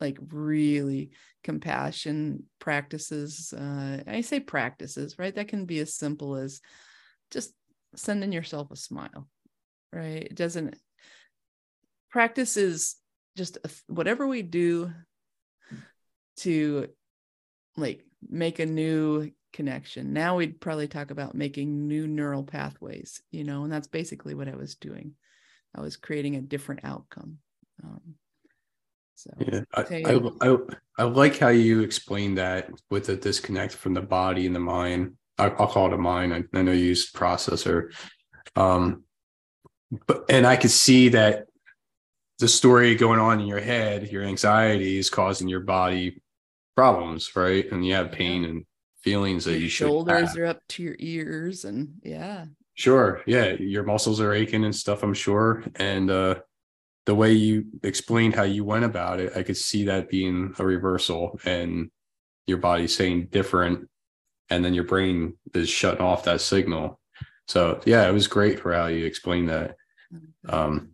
like 0.00 0.18
really 0.30 1.10
compassion 1.42 2.44
practices 2.58 3.52
uh, 3.56 4.02
i 4.06 4.20
say 4.22 4.40
practices 4.40 5.16
right? 5.18 5.34
That 5.34 5.48
can 5.48 5.66
be 5.66 5.78
as 5.78 5.94
simple 5.94 6.36
as 6.36 6.60
just 7.30 7.52
sending 7.94 8.32
yourself 8.32 8.70
a 8.70 8.76
smile 8.76 9.28
right? 9.92 10.24
It 10.24 10.34
doesn't 10.34 10.76
practice 12.10 12.56
is 12.56 12.96
just 13.36 13.58
whatever 13.88 14.26
we 14.26 14.42
do 14.42 14.92
to 16.36 16.88
like 17.76 18.04
make 18.28 18.58
a 18.58 18.66
new 18.66 19.30
connection. 19.52 20.12
Now 20.12 20.36
we'd 20.36 20.60
probably 20.60 20.88
talk 20.88 21.10
about 21.10 21.34
making 21.34 21.86
new 21.86 22.06
neural 22.06 22.42
pathways, 22.42 23.22
you 23.30 23.44
know, 23.44 23.64
and 23.64 23.72
that's 23.72 23.86
basically 23.86 24.34
what 24.34 24.48
I 24.48 24.56
was 24.56 24.74
doing. 24.74 25.12
I 25.74 25.80
was 25.80 25.96
creating 25.96 26.36
a 26.36 26.40
different 26.40 26.84
outcome. 26.84 27.38
Um, 27.82 28.00
so 29.16 29.30
yeah, 29.38 29.60
I, 29.74 29.80
I, 29.80 30.48
I, 30.50 30.56
I, 30.98 31.02
like 31.04 31.38
how 31.38 31.48
you 31.48 31.80
explain 31.80 32.34
that 32.34 32.70
with 32.90 33.06
the 33.06 33.16
disconnect 33.16 33.72
from 33.72 33.94
the 33.94 34.02
body 34.02 34.46
and 34.46 34.54
the 34.54 34.60
mind. 34.60 35.14
I, 35.38 35.48
will 35.48 35.66
call 35.66 35.86
it 35.86 35.92
a 35.92 35.98
mind. 35.98 36.34
I, 36.34 36.44
I 36.52 36.62
know 36.62 36.72
you 36.72 36.86
used 36.86 37.14
processor. 37.14 37.92
Um, 38.56 39.04
but 40.06 40.24
and 40.28 40.46
I 40.46 40.56
could 40.56 40.70
see 40.70 41.10
that 41.10 41.46
the 42.38 42.48
story 42.48 42.94
going 42.94 43.20
on 43.20 43.40
in 43.40 43.46
your 43.46 43.60
head, 43.60 44.10
your 44.10 44.24
anxiety 44.24 44.98
is 44.98 45.10
causing 45.10 45.48
your 45.48 45.60
body 45.60 46.22
problems, 46.76 47.34
right? 47.36 47.70
And 47.70 47.86
you 47.86 47.94
have 47.94 48.12
pain 48.12 48.44
and 48.44 48.64
feelings 49.02 49.44
that 49.44 49.52
your 49.52 49.60
you 49.60 49.68
should. 49.68 49.86
Shoulders 49.86 50.30
have. 50.30 50.38
are 50.38 50.46
up 50.46 50.60
to 50.70 50.82
your 50.82 50.96
ears, 50.98 51.64
and 51.64 51.94
yeah. 52.02 52.46
Sure. 52.74 53.22
Yeah. 53.26 53.52
Your 53.52 53.84
muscles 53.84 54.20
are 54.20 54.32
aching 54.32 54.64
and 54.64 54.74
stuff, 54.74 55.02
I'm 55.04 55.14
sure. 55.14 55.62
And 55.76 56.10
uh, 56.10 56.40
the 57.06 57.14
way 57.14 57.32
you 57.32 57.66
explained 57.84 58.34
how 58.34 58.42
you 58.42 58.64
went 58.64 58.84
about 58.84 59.20
it, 59.20 59.36
I 59.36 59.44
could 59.44 59.56
see 59.56 59.84
that 59.84 60.08
being 60.08 60.54
a 60.58 60.64
reversal 60.64 61.38
and 61.44 61.90
your 62.46 62.58
body 62.58 62.88
saying 62.88 63.28
different. 63.30 63.88
And 64.50 64.64
then 64.64 64.74
your 64.74 64.84
brain 64.84 65.34
is 65.54 65.68
shutting 65.68 66.00
off 66.00 66.24
that 66.24 66.40
signal. 66.40 66.98
So, 67.46 67.80
yeah, 67.84 68.08
it 68.08 68.12
was 68.12 68.26
great 68.26 68.58
for 68.58 68.74
how 68.74 68.86
you 68.86 69.04
explained 69.04 69.50
that. 69.50 69.76
Um, 70.48 70.93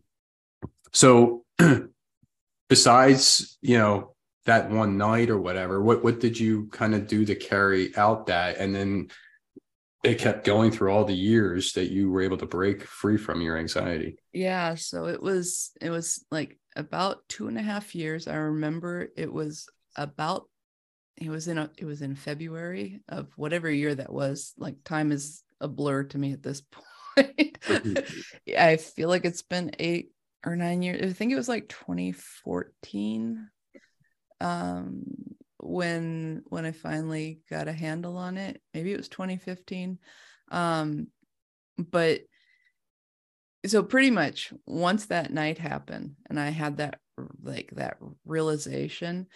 so 0.92 1.44
besides, 2.68 3.58
you 3.60 3.78
know, 3.78 4.14
that 4.46 4.70
one 4.70 4.96
night 4.96 5.30
or 5.30 5.38
whatever, 5.38 5.82
what 5.82 6.02
what 6.02 6.20
did 6.20 6.38
you 6.38 6.68
kind 6.68 6.94
of 6.94 7.06
do 7.06 7.24
to 7.24 7.34
carry 7.34 7.94
out 7.96 8.26
that? 8.26 8.58
And 8.58 8.74
then 8.74 9.08
it 10.02 10.18
kept 10.18 10.46
going 10.46 10.70
through 10.70 10.92
all 10.92 11.04
the 11.04 11.12
years 11.12 11.74
that 11.74 11.90
you 11.90 12.10
were 12.10 12.22
able 12.22 12.38
to 12.38 12.46
break 12.46 12.82
free 12.84 13.18
from 13.18 13.42
your 13.42 13.58
anxiety. 13.58 14.16
Yeah. 14.32 14.74
So 14.76 15.06
it 15.06 15.22
was 15.22 15.72
it 15.80 15.90
was 15.90 16.24
like 16.30 16.58
about 16.74 17.28
two 17.28 17.48
and 17.48 17.58
a 17.58 17.62
half 17.62 17.94
years. 17.94 18.26
I 18.26 18.36
remember 18.36 19.08
it 19.16 19.30
was 19.30 19.68
about 19.96 20.48
it 21.16 21.28
was 21.28 21.48
in 21.48 21.58
a 21.58 21.70
it 21.76 21.84
was 21.84 22.00
in 22.00 22.16
February 22.16 23.02
of 23.08 23.28
whatever 23.36 23.70
year 23.70 23.94
that 23.94 24.12
was. 24.12 24.54
Like 24.56 24.76
time 24.84 25.12
is 25.12 25.42
a 25.60 25.68
blur 25.68 26.04
to 26.04 26.18
me 26.18 26.32
at 26.32 26.42
this 26.42 26.62
point. 27.16 27.58
Mm-hmm. 27.60 28.54
I 28.58 28.76
feel 28.78 29.10
like 29.10 29.26
it's 29.26 29.42
been 29.42 29.72
eight 29.78 30.12
or 30.44 30.56
nine 30.56 30.82
years. 30.82 31.10
I 31.10 31.14
think 31.14 31.32
it 31.32 31.36
was 31.36 31.48
like 31.48 31.68
2014 31.68 33.48
um, 34.40 35.02
when 35.58 36.42
when 36.48 36.64
I 36.64 36.72
finally 36.72 37.40
got 37.50 37.68
a 37.68 37.72
handle 37.72 38.16
on 38.16 38.36
it. 38.36 38.60
Maybe 38.74 38.92
it 38.92 38.96
was 38.96 39.08
2015. 39.08 39.98
Um, 40.50 41.08
but 41.78 42.22
so 43.66 43.82
pretty 43.82 44.10
much 44.10 44.52
once 44.66 45.06
that 45.06 45.32
night 45.32 45.58
happened 45.58 46.16
and 46.28 46.40
I 46.40 46.48
had 46.48 46.78
that 46.78 46.98
like 47.42 47.72
that 47.76 47.98
realization, 48.24 49.26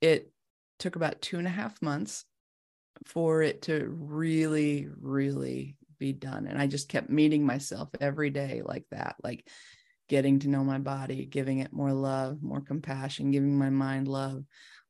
it 0.00 0.32
took 0.78 0.96
about 0.96 1.22
two 1.22 1.38
and 1.38 1.46
a 1.46 1.50
half 1.50 1.80
months 1.80 2.24
for 3.04 3.42
it 3.42 3.62
to 3.62 3.86
really, 3.88 4.88
really 5.00 5.76
be 5.98 6.12
done. 6.12 6.46
And 6.46 6.60
I 6.60 6.66
just 6.66 6.88
kept 6.88 7.10
meeting 7.10 7.44
myself 7.44 7.88
every 8.00 8.30
day 8.30 8.62
like 8.64 8.84
that. 8.90 9.16
Like 9.22 9.48
getting 10.08 10.38
to 10.40 10.48
know 10.48 10.64
my 10.64 10.78
body, 10.78 11.26
giving 11.26 11.58
it 11.58 11.72
more 11.72 11.92
love, 11.92 12.42
more 12.42 12.60
compassion, 12.60 13.30
giving 13.30 13.56
my 13.56 13.70
mind 13.70 14.08
love, 14.08 14.42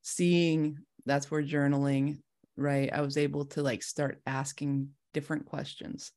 seeing 0.03 0.79
that's 1.07 1.31
where 1.31 1.43
journaling, 1.43 2.19
right? 2.57 2.93
I 2.93 3.01
was 3.01 3.17
able 3.17 3.47
to 3.47 3.63
like 3.63 3.83
start 3.83 4.21
asking 4.27 4.91
different 5.15 5.47
questions 5.47 6.13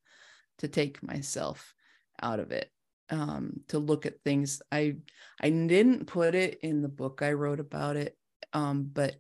to 0.60 0.68
take 0.68 1.02
myself 1.02 1.74
out 2.22 2.40
of 2.40 2.52
it. 2.52 2.70
Um, 3.10 3.60
to 3.68 3.78
look 3.78 4.06
at 4.06 4.22
things. 4.24 4.62
I 4.72 4.96
I 5.42 5.50
didn't 5.50 6.08
put 6.08 6.34
it 6.34 6.60
in 6.62 6.82
the 6.82 6.88
book 6.88 7.22
I 7.22 7.34
wrote 7.34 7.60
about 7.60 7.98
it, 7.98 8.16
um, 8.54 8.90
but 8.90 9.16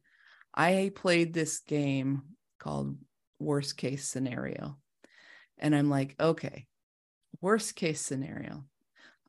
I 0.55 0.93
played 0.95 1.33
this 1.33 1.59
game 1.59 2.21
called 2.57 2.95
Worst 3.37 3.75
Case 3.75 4.07
Scenario. 4.07 4.77
And 5.57 5.75
I'm 5.75 5.89
like, 5.89 6.15
okay, 6.19 6.67
worst 7.41 7.75
case 7.75 8.01
scenario 8.01 8.65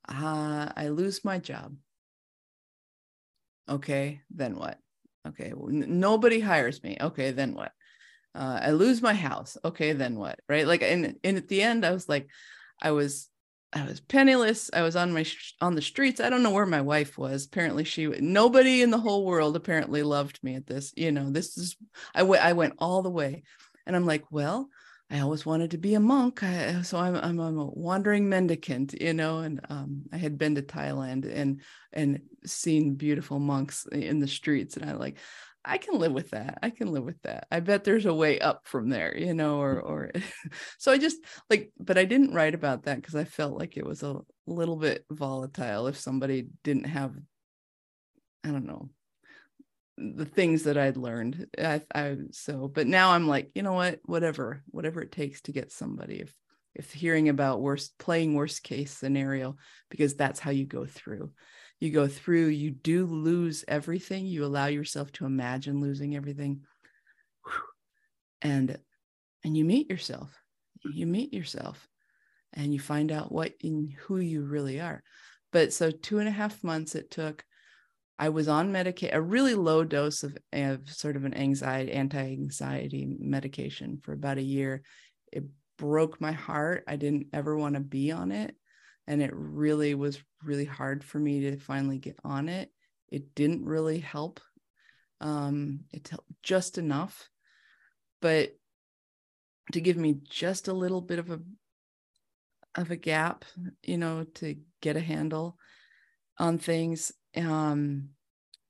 uh, 0.09 0.73
I 0.77 0.88
lose 0.88 1.25
my 1.25 1.38
job. 1.38 1.77
Okay, 3.69 4.21
then 4.31 4.57
what? 4.57 4.79
Okay, 5.27 5.53
well, 5.55 5.71
n- 5.71 6.01
nobody 6.01 6.41
hires 6.41 6.83
me. 6.83 6.97
Okay, 7.01 7.31
then 7.31 7.55
what? 7.55 7.73
Uh, 8.35 8.59
I 8.62 8.71
lose 8.73 9.03
my 9.03 9.15
house. 9.15 9.57
Okay, 9.65 9.93
then 9.93 10.17
what? 10.17 10.41
Right? 10.49 10.67
Like, 10.67 10.83
and, 10.83 11.17
and 11.23 11.37
at 11.37 11.49
the 11.49 11.62
end, 11.62 11.85
I 11.85 11.93
was 11.93 12.09
like, 12.09 12.29
I 12.81 12.91
was, 12.91 13.29
I 13.73 13.87
was 13.87 14.01
penniless. 14.01 14.71
I 14.73 14.83
was 14.83 14.97
on 14.97 15.12
my 15.12 15.23
sh- 15.23 15.55
on 15.61 15.75
the 15.75 15.83
streets. 15.83 16.21
I 16.21 16.29
don't 16.29 16.43
know 16.43 16.51
where 16.51 16.67
my 16.67 16.81
wife 16.83 17.17
was. 17.17 17.47
Apparently, 17.47 17.85
she 17.85 18.07
nobody 18.07 18.83
in 18.83 18.91
the 18.91 18.99
whole 18.99 19.25
world 19.25 19.57
apparently 19.57 20.03
loved 20.03 20.43
me 20.43 20.57
at 20.57 20.67
this. 20.67 20.93
You 20.97 21.12
know, 21.12 21.31
this 21.31 21.57
is 21.57 21.77
I 22.15 22.23
went 22.25 22.45
I 22.45 22.53
went 22.53 22.75
all 22.79 23.01
the 23.01 23.11
way, 23.11 23.45
and 23.87 23.97
I'm 23.97 24.05
like, 24.05 24.25
well, 24.31 24.69
I 25.12 25.20
always 25.20 25.44
wanted 25.44 25.72
to 25.72 25.79
be 25.79 25.92
a 25.92 26.01
monk. 26.01 26.42
I, 26.42 26.81
so 26.81 26.96
I'm, 26.96 27.14
I'm, 27.16 27.38
I'm 27.38 27.59
a 27.59 27.66
wandering 27.66 28.31
mendicant, 28.31 28.94
you 28.98 29.12
know, 29.12 29.40
and 29.40 29.61
um, 29.68 30.05
I 30.11 30.16
had 30.16 30.38
been 30.38 30.55
to 30.55 30.62
Thailand 30.62 31.31
and, 31.31 31.61
and 31.92 32.22
seen 32.46 32.94
beautiful 32.94 33.38
monks 33.38 33.87
in 33.92 34.20
the 34.20 34.27
streets. 34.27 34.79
And 34.79 34.88
I 34.88 34.94
like, 34.94 35.18
I 35.66 35.77
can 35.77 35.98
live 35.98 36.12
with 36.12 36.31
that. 36.31 36.61
I 36.62 36.70
can 36.70 36.90
live 36.90 37.05
with 37.05 37.20
that. 37.22 37.46
I 37.51 37.61
bet 37.61 37.85
there's 37.85 38.07
a 38.07 38.14
way 38.14 38.40
up 38.40 38.62
from 38.64 38.88
there, 38.88 39.14
you 39.14 39.35
know, 39.35 39.61
or, 39.61 39.79
or, 39.81 40.12
so 40.79 40.90
I 40.90 40.96
just 40.96 41.18
like, 41.51 41.72
but 41.79 41.98
I 41.98 42.07
didn't 42.07 42.33
write 42.33 42.55
about 42.55 42.85
that 42.85 42.96
because 42.96 43.14
I 43.14 43.25
felt 43.25 43.59
like 43.59 43.77
it 43.77 43.85
was 43.85 44.03
a 44.03 44.18
little 44.46 44.77
bit 44.77 45.05
volatile 45.11 45.88
if 45.88 45.98
somebody 45.98 46.46
didn't 46.64 46.87
have, 46.87 47.14
I 48.44 48.48
don't 48.48 48.66
know, 48.66 48.88
the 49.97 50.25
things 50.25 50.65
that 50.65 50.77
I'd 50.77 50.97
learned. 50.97 51.47
I, 51.59 51.81
I 51.95 52.17
so, 52.31 52.69
but 52.69 52.87
now 52.87 53.11
I'm 53.11 53.29
like, 53.29 53.51
you 53.55 53.63
know 53.63 53.75
what, 53.75 54.01
whatever, 54.05 54.63
whatever 54.67 55.03
it 55.03 55.13
takes 55.13 55.43
to 55.43 55.53
get 55.53 55.73
somebody. 55.73 56.21
If 56.21 56.35
if 56.75 56.93
hearing 56.93 57.29
about 57.29 57.61
worst 57.61 57.99
playing 57.99 58.35
worst 58.35 58.63
case 58.63 58.97
scenario, 58.97 59.57
because 59.91 60.15
that's 60.15 60.41
how 60.41 60.51
you 60.51 60.65
go 60.65 60.87
through. 60.87 61.33
You 61.81 61.91
go 61.91 62.09
through. 62.09 62.47
You 62.47 62.71
do 62.71 63.07
lose 63.07 63.65
everything. 63.69 64.27
You 64.27 64.45
allow 64.45 64.67
yourself 64.67 65.13
to 65.13 65.27
imagine 65.27 65.81
losing 65.81 66.17
everything, 66.17 66.63
and 68.41 68.79
and 69.45 69.57
you 69.57 69.65
meet 69.65 69.91
yourself 69.91 70.43
you 70.85 71.07
meet 71.07 71.33
yourself 71.33 71.89
and 72.53 72.73
you 72.73 72.81
find 72.81 73.13
out 73.13 73.33
what 73.33 73.53
in 73.61 73.95
who 74.03 74.19
you 74.19 74.43
really 74.43 74.81
are 74.81 75.03
but 75.53 75.73
so 75.73 75.91
two 75.91 76.19
and 76.19 76.29
a 76.29 76.33
half 76.33 76.63
months 76.65 76.95
it 76.95 77.11
took 77.11 77.45
i 78.23 78.29
was 78.29 78.47
on 78.47 78.71
medication 78.71 79.17
a 79.17 79.21
really 79.21 79.57
low 79.57 79.83
dose 79.83 80.23
of, 80.23 80.39
of 80.53 80.89
sort 80.89 81.17
of 81.17 81.25
an 81.25 81.35
anxiety 81.35 81.91
anti-anxiety 81.91 83.05
medication 83.19 83.99
for 84.01 84.13
about 84.13 84.39
a 84.39 84.43
year. 84.43 84.83
It 85.33 85.43
broke 85.77 86.21
my 86.21 86.31
heart. 86.31 86.85
I 86.87 86.95
didn't 86.95 87.27
ever 87.33 87.57
want 87.57 87.75
to 87.75 87.81
be 87.81 88.13
on 88.13 88.31
it 88.31 88.55
and 89.09 89.21
it 89.21 89.33
really 89.35 89.97
was 89.97 90.23
really 90.41 90.65
hard 90.65 91.03
for 91.03 91.19
me 91.19 91.41
to 91.41 91.57
finally 91.59 91.99
get 91.99 92.17
on 92.23 92.49
it. 92.49 92.71
It 93.09 93.35
didn't 93.35 93.65
really 93.65 93.99
help. 93.99 94.39
Um 95.21 95.81
it 95.91 96.07
helped 96.07 96.31
just 96.45 96.79
enough 96.79 97.29
but 98.21 98.53
to 99.73 99.81
give 99.81 99.97
me 99.97 100.21
just 100.23 100.69
a 100.69 100.73
little 100.83 101.01
bit 101.01 101.19
of 101.19 101.29
a 101.33 101.41
of 102.77 102.93
a 102.93 102.97
gap 102.97 103.45
you 103.83 103.99
know 103.99 104.25
to 104.35 104.55
get 104.81 104.97
a 104.97 105.01
handle 105.01 105.59
on 106.39 106.59
things 106.59 107.13
um 107.37 108.09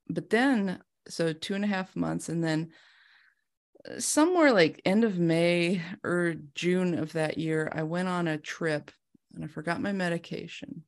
but 0.09 0.29
then 0.29 0.79
so 1.07 1.33
two 1.33 1.53
and 1.53 1.63
a 1.63 1.67
half 1.67 1.95
months 1.95 2.29
and 2.29 2.43
then 2.43 2.71
uh, 3.89 3.99
somewhere 3.99 4.51
like 4.51 4.81
end 4.85 5.03
of 5.03 5.17
may 5.17 5.81
or 6.03 6.35
june 6.55 6.97
of 6.97 7.13
that 7.13 7.37
year 7.37 7.71
i 7.73 7.83
went 7.83 8.07
on 8.07 8.27
a 8.27 8.37
trip 8.37 8.91
and 9.35 9.43
i 9.43 9.47
forgot 9.47 9.81
my 9.81 9.91
medication. 9.91 10.83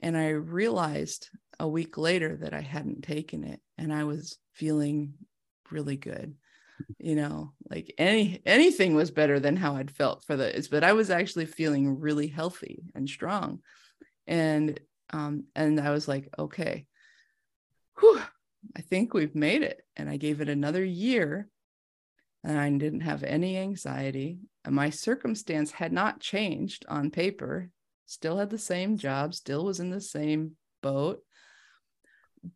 And 0.00 0.16
i 0.16 0.28
realized 0.28 1.28
a 1.58 1.66
week 1.68 1.98
later 1.98 2.36
that 2.42 2.54
i 2.54 2.60
hadn't 2.60 3.02
taken 3.02 3.44
it 3.44 3.60
and 3.76 3.92
i 3.92 4.04
was 4.04 4.38
feeling 4.52 5.14
really 5.70 5.96
good 5.96 6.34
you 6.98 7.16
know 7.16 7.52
like 7.68 7.92
any 7.98 8.40
anything 8.46 8.94
was 8.94 9.10
better 9.10 9.40
than 9.40 9.56
how 9.56 9.76
i'd 9.76 9.90
felt 9.90 10.22
for 10.24 10.36
the 10.36 10.68
but 10.70 10.84
i 10.84 10.92
was 10.92 11.10
actually 11.10 11.46
feeling 11.46 11.98
really 11.98 12.28
healthy 12.28 12.84
and 12.94 13.08
strong. 13.08 13.60
And 14.26 14.78
um 15.12 15.44
and 15.56 15.80
i 15.80 15.90
was 15.90 16.06
like 16.06 16.28
okay 16.38 16.86
whew, 17.98 18.20
i 18.76 18.80
think 18.80 19.14
we've 19.14 19.34
made 19.34 19.62
it. 19.62 19.82
And 19.96 20.08
i 20.08 20.16
gave 20.16 20.40
it 20.40 20.48
another 20.48 20.84
year 20.84 21.48
and 22.44 22.58
i 22.58 22.70
didn't 22.70 23.00
have 23.00 23.22
any 23.22 23.56
anxiety. 23.58 24.38
And 24.64 24.74
my 24.74 24.90
circumstance 24.90 25.70
had 25.72 25.92
not 25.92 26.20
changed 26.20 26.84
on 26.88 27.10
paper. 27.10 27.70
Still 28.06 28.38
had 28.38 28.50
the 28.50 28.58
same 28.58 28.96
job 28.96 29.34
still 29.34 29.64
was 29.64 29.80
in 29.80 29.90
the 29.90 30.00
same 30.00 30.52
boat 30.82 31.20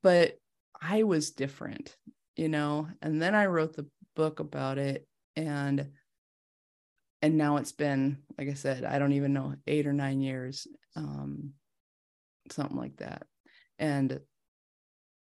but 0.02 0.38
i 0.80 1.02
was 1.02 1.32
different 1.32 1.96
you 2.36 2.48
know? 2.48 2.88
And 3.02 3.20
then 3.20 3.34
i 3.34 3.46
wrote 3.46 3.74
the 3.76 3.86
book 4.16 4.40
about 4.40 4.78
it 4.78 5.06
and 5.36 5.90
and 7.20 7.36
now 7.36 7.56
it's 7.56 7.72
been 7.72 8.18
like 8.38 8.48
i 8.48 8.54
said 8.54 8.84
i 8.84 8.98
don't 8.98 9.12
even 9.12 9.32
know 9.32 9.54
eight 9.66 9.86
or 9.86 9.92
nine 9.92 10.20
years 10.20 10.66
um 10.96 11.52
something 12.50 12.76
like 12.76 12.96
that. 12.98 13.24
And 13.78 14.20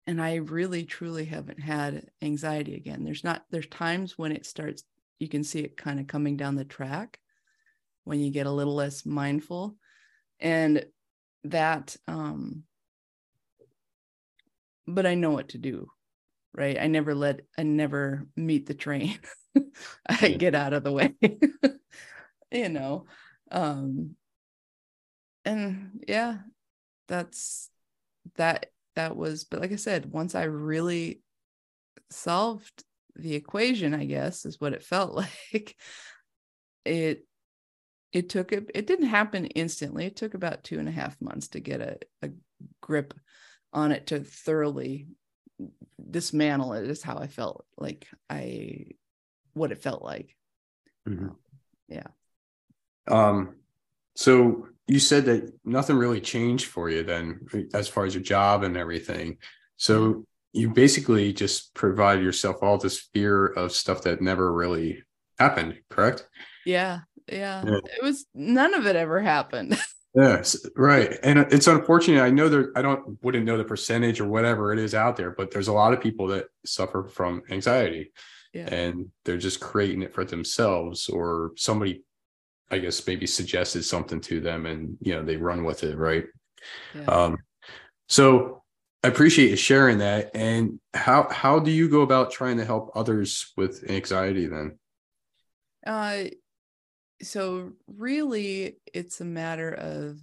and 0.07 0.21
i 0.21 0.37
really 0.37 0.85
truly 0.85 1.25
haven't 1.25 1.61
had 1.61 2.07
anxiety 2.23 2.75
again. 2.75 3.05
There's 3.05 3.25
not 3.25 3.45
there's 3.51 3.67
times 3.69 4.19
when 4.19 4.33
it 4.33 4.47
starts 4.47 4.85
you 5.19 5.29
can 5.29 5.45
see 5.45 5.61
it 5.61 5.77
kind 5.77 6.01
of 6.01 6.07
coming 6.07 6.37
down 6.37 6.57
the 6.57 6.65
track 6.65 7.19
when 8.05 8.21
you 8.21 8.31
get 8.31 8.47
a 8.47 8.51
little 8.53 8.75
less 8.75 9.07
mindful 9.07 9.77
and 10.41 10.85
that 11.45 11.97
um 12.09 12.65
but 14.87 15.07
i 15.07 15.15
know 15.15 15.31
what 15.31 15.51
to 15.51 15.59
do 15.59 15.89
right? 16.55 16.79
I 16.81 16.89
never 16.89 17.15
let 17.15 17.43
i 17.59 17.63
never 17.63 18.27
meet 18.37 18.67
the 18.67 18.75
train. 18.75 19.19
I 20.09 20.31
get 20.31 20.55
out 20.55 20.73
of 20.73 20.85
the 20.85 20.93
way 20.93 21.15
you 22.53 22.69
know? 22.69 23.07
Um 23.51 24.17
and 25.45 26.05
yeah 26.09 26.39
that's 27.09 27.71
that 28.37 28.72
that 28.97 29.17
was 29.17 29.45
but 29.45 29.61
like 29.61 29.73
i 29.73 29.77
said 29.77 30.13
once 30.13 30.35
i 30.35 30.45
really 30.45 31.23
solved 32.11 32.85
the 33.17 33.35
equation 33.35 33.95
i 33.95 34.05
guess 34.05 34.45
is 34.45 34.61
what 34.61 34.73
it 34.73 34.83
felt 34.83 35.15
like 35.15 35.77
it 36.85 37.27
it 38.13 38.29
took 38.29 38.53
it 38.53 38.71
it 38.75 38.87
didn't 38.87 39.07
happen 39.07 39.47
instantly 39.47 40.07
it 40.07 40.17
took 40.17 40.35
about 40.35 40.65
two 40.65 40.79
and 40.79 40.89
a 40.89 40.93
half 40.93 41.21
months 41.21 41.49
to 41.49 41.61
get 41.61 41.81
a, 41.81 41.99
a 42.23 42.31
grip 42.81 43.15
on 43.73 43.93
it 43.93 44.09
to 44.09 44.21
thoroughly 44.21 45.07
dismantle 46.11 46.75
it 46.75 46.89
is 46.89 47.03
how 47.03 47.17
I 47.17 47.27
felt 47.27 47.65
like 47.77 48.07
I 48.29 48.87
what 49.55 49.73
it 49.73 49.83
felt 49.83 50.03
like. 50.03 50.35
Mm-hmm. 51.09 51.27
Um, 51.27 51.37
yeah. 51.89 52.07
Um 53.09 53.57
so 54.15 54.69
you 54.93 54.99
said 54.99 55.25
that 55.25 55.51
nothing 55.65 55.97
really 55.97 56.21
changed 56.21 56.67
for 56.67 56.91
you 56.91 57.03
then 57.03 57.47
as 57.73 57.89
far 57.89 58.05
as 58.05 58.15
your 58.15 58.23
job 58.23 58.63
and 58.63 58.77
everything. 58.77 59.39
So 59.79 60.01
mm-hmm. 60.03 60.21
you 60.53 60.69
basically 60.69 61.33
just 61.33 61.73
provide 61.73 62.21
yourself 62.21 62.57
all 62.61 62.77
this 62.77 63.09
fear 63.15 63.47
of 63.47 63.73
stuff 63.73 64.03
that 64.03 64.21
never 64.21 64.53
really 64.53 65.03
happened, 65.39 65.79
correct? 65.89 66.29
Yeah. 66.67 67.01
Yeah. 67.27 67.65
yeah. 67.67 67.79
It 67.97 68.03
was 68.03 68.27
none 68.35 68.75
of 68.75 68.87
it 68.87 68.97
ever 68.97 69.21
happened. 69.21 69.79
Yes, 70.15 70.67
right. 70.77 71.19
And 71.23 71.39
it's 71.39 71.67
unfortunate. 71.67 72.21
I 72.21 72.29
know 72.29 72.51
there 72.51 72.71
I 72.77 72.83
don't 72.83 73.17
wouldn't 73.25 73.47
know 73.47 73.57
the 73.57 73.65
percentage 73.65 74.21
or 74.21 74.29
whatever 74.29 74.71
it 74.75 74.79
is 74.79 74.95
out 74.95 75.17
there, 75.17 75.31
but 75.31 75.51
there's 75.51 75.69
a 75.69 75.73
lot 75.73 75.95
of 75.95 76.03
people 76.03 76.27
that 76.27 76.49
suffer 76.67 77.05
from 77.05 77.41
anxiety. 77.49 78.13
Yeah. 78.53 78.67
And 78.67 79.07
they're 79.25 79.39
just 79.39 79.59
creating 79.59 80.03
it 80.03 80.13
for 80.13 80.27
themselves 80.27 81.09
or 81.09 81.53
somebody 81.57 82.03
I 82.73 82.79
guess 82.79 83.07
maybe 83.07 83.27
suggested 83.27 83.85
something 83.85 84.21
to 84.23 84.41
them 84.41 84.67
and 84.67 84.97
you 85.01 85.15
know 85.15 85.23
they 85.23 85.37
run 85.37 85.65
with 85.65 85.85
it, 85.85 85.97
right? 85.97 86.25
Yeah. 86.95 87.05
Um 87.05 87.37
so 88.09 88.63
I 89.05 89.09
appreciate 89.09 89.51
you 89.51 89.57
sharing 89.57 89.99
that. 89.99 90.31
And 90.35 90.81
how 90.95 91.29
how 91.31 91.59
do 91.59 91.71
you 91.71 91.89
go 91.89 92.01
about 92.01 92.33
trying 92.33 92.57
to 92.57 92.65
help 92.65 92.91
others 92.95 93.53
with 93.57 93.85
anxiety 93.89 94.47
then? 94.47 94.79
Uh 95.87 96.25
so 97.23 97.73
really 97.87 98.79
it's 98.93 99.21
a 99.21 99.25
matter 99.25 99.71
of 99.73 100.19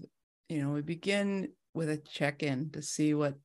you 0.50 0.62
know 0.62 0.72
we 0.72 0.82
begin 0.82 1.50
with 1.74 1.90
a 1.90 1.98
check-in 1.98 2.72
to 2.72 2.82
see 2.82 3.14
what 3.14 3.36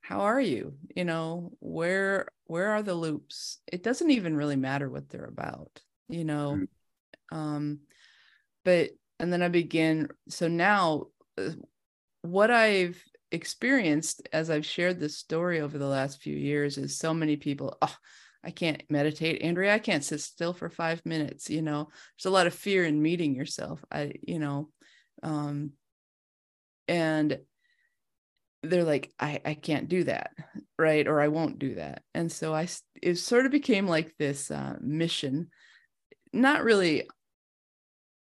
how 0.00 0.20
are 0.20 0.40
you 0.40 0.74
you 0.96 1.04
know 1.04 1.52
where 1.60 2.26
where 2.46 2.70
are 2.70 2.82
the 2.82 2.94
loops 2.94 3.58
it 3.66 3.82
doesn't 3.82 4.10
even 4.10 4.36
really 4.36 4.56
matter 4.56 4.90
what 4.90 5.08
they're 5.08 5.24
about 5.24 5.80
you 6.08 6.24
know 6.24 6.56
mm-hmm. 6.56 7.36
um 7.36 7.78
but 8.64 8.90
and 9.18 9.32
then 9.32 9.42
i 9.42 9.48
begin 9.48 10.08
so 10.28 10.48
now 10.48 11.04
uh, 11.38 11.50
what 12.22 12.50
i've 12.50 13.02
experienced 13.32 14.28
as 14.32 14.50
i've 14.50 14.66
shared 14.66 14.98
this 14.98 15.18
story 15.18 15.60
over 15.60 15.78
the 15.78 15.86
last 15.86 16.20
few 16.20 16.36
years 16.36 16.78
is 16.78 16.98
so 16.98 17.14
many 17.14 17.36
people 17.36 17.76
oh 17.82 17.96
I 18.42 18.50
can't 18.50 18.82
meditate. 18.88 19.42
Andrea, 19.42 19.74
I 19.74 19.78
can't 19.78 20.04
sit 20.04 20.20
still 20.20 20.52
for 20.52 20.70
five 20.70 21.04
minutes. 21.04 21.50
You 21.50 21.62
know, 21.62 21.88
there's 22.16 22.30
a 22.30 22.34
lot 22.34 22.46
of 22.46 22.54
fear 22.54 22.84
in 22.84 23.02
meeting 23.02 23.34
yourself. 23.34 23.84
I, 23.92 24.12
you 24.22 24.38
know, 24.38 24.70
um, 25.22 25.72
and 26.88 27.38
they're 28.62 28.84
like, 28.84 29.12
I, 29.18 29.40
I 29.44 29.54
can't 29.54 29.88
do 29.88 30.04
that. 30.04 30.32
Right. 30.78 31.06
Or 31.06 31.20
I 31.20 31.28
won't 31.28 31.58
do 31.58 31.74
that. 31.74 32.02
And 32.14 32.32
so 32.32 32.54
I, 32.54 32.66
it 33.02 33.16
sort 33.16 33.44
of 33.44 33.52
became 33.52 33.86
like 33.86 34.14
this 34.18 34.50
uh, 34.50 34.76
mission, 34.80 35.50
not 36.32 36.64
really 36.64 37.06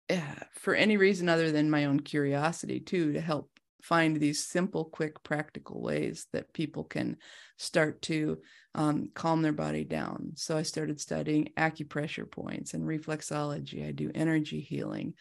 uh, 0.09 0.43
for 0.53 0.75
any 0.75 0.97
reason 0.97 1.29
other 1.29 1.51
than 1.51 1.69
my 1.69 1.85
own 1.85 1.99
curiosity 1.99 2.79
too, 2.79 3.13
to 3.13 3.21
help 3.21 3.49
find 3.81 4.19
these 4.19 4.43
simple, 4.43 4.85
quick, 4.85 5.23
practical 5.23 5.79
ways 5.79 6.25
that 6.33 6.53
people 6.53 6.83
can 6.83 7.17
start 7.57 8.01
to 8.01 8.39
um, 8.73 9.09
calm 9.13 9.43
their 9.43 9.53
body 9.53 9.83
down. 9.83 10.31
So 10.35 10.57
I 10.57 10.63
started 10.63 10.99
studying 10.99 11.49
acupressure 11.57 12.29
points 12.29 12.73
and 12.73 12.83
reflexology. 12.83 13.87
I 13.87 13.91
do 13.91 14.11
energy 14.15 14.59
healing, 14.59 15.13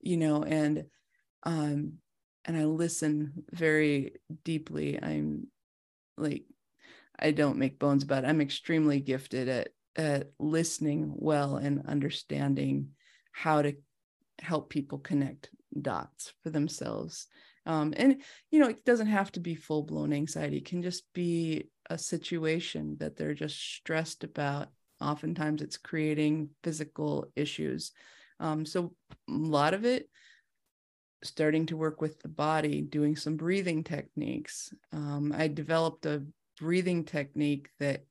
you 0.00 0.16
know, 0.16 0.42
and 0.42 0.84
um, 1.42 1.94
and 2.46 2.56
I 2.56 2.64
listen 2.64 3.44
very 3.50 4.14
deeply. 4.44 4.98
I'm 5.00 5.48
like, 6.16 6.44
I 7.18 7.32
don't 7.32 7.58
make 7.58 7.78
bones 7.78 8.02
about 8.02 8.24
it. 8.24 8.28
I'm 8.28 8.40
extremely 8.40 9.00
gifted 9.00 9.48
at 9.48 9.68
at 9.94 10.30
listening 10.38 11.12
well 11.16 11.56
and 11.56 11.86
understanding 11.86 12.90
how 13.32 13.62
to 13.62 13.74
help 14.40 14.70
people 14.70 14.98
connect 14.98 15.50
dots 15.80 16.32
for 16.42 16.50
themselves. 16.50 17.26
Um, 17.64 17.94
and 17.96 18.22
you 18.50 18.60
know 18.60 18.68
it 18.68 18.84
doesn't 18.84 19.08
have 19.08 19.32
to 19.32 19.40
be 19.40 19.54
full 19.54 19.82
blown 19.82 20.12
anxiety. 20.12 20.58
It 20.58 20.66
can 20.66 20.82
just 20.82 21.04
be 21.12 21.68
a 21.90 21.98
situation 21.98 22.96
that 23.00 23.16
they're 23.16 23.34
just 23.34 23.58
stressed 23.58 24.24
about. 24.24 24.68
Oftentimes 25.00 25.62
it's 25.62 25.76
creating 25.76 26.50
physical 26.62 27.26
issues. 27.34 27.92
Um, 28.38 28.64
so 28.64 28.94
a 29.28 29.32
lot 29.32 29.74
of 29.74 29.84
it 29.84 30.08
starting 31.24 31.66
to 31.66 31.76
work 31.76 32.00
with 32.00 32.20
the 32.20 32.28
body 32.28 32.82
doing 32.82 33.16
some 33.16 33.36
breathing 33.36 33.82
techniques. 33.82 34.72
Um, 34.92 35.34
i 35.36 35.48
developed 35.48 36.06
a 36.06 36.22
breathing 36.58 37.04
technique 37.04 37.68
that 37.80 38.04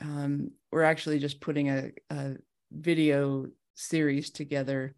um, 0.00 0.50
we're 0.70 0.82
actually 0.82 1.18
just 1.18 1.40
putting 1.40 1.68
a, 1.70 1.90
a 2.10 2.36
video 2.72 3.46
series 3.74 4.30
together, 4.30 4.94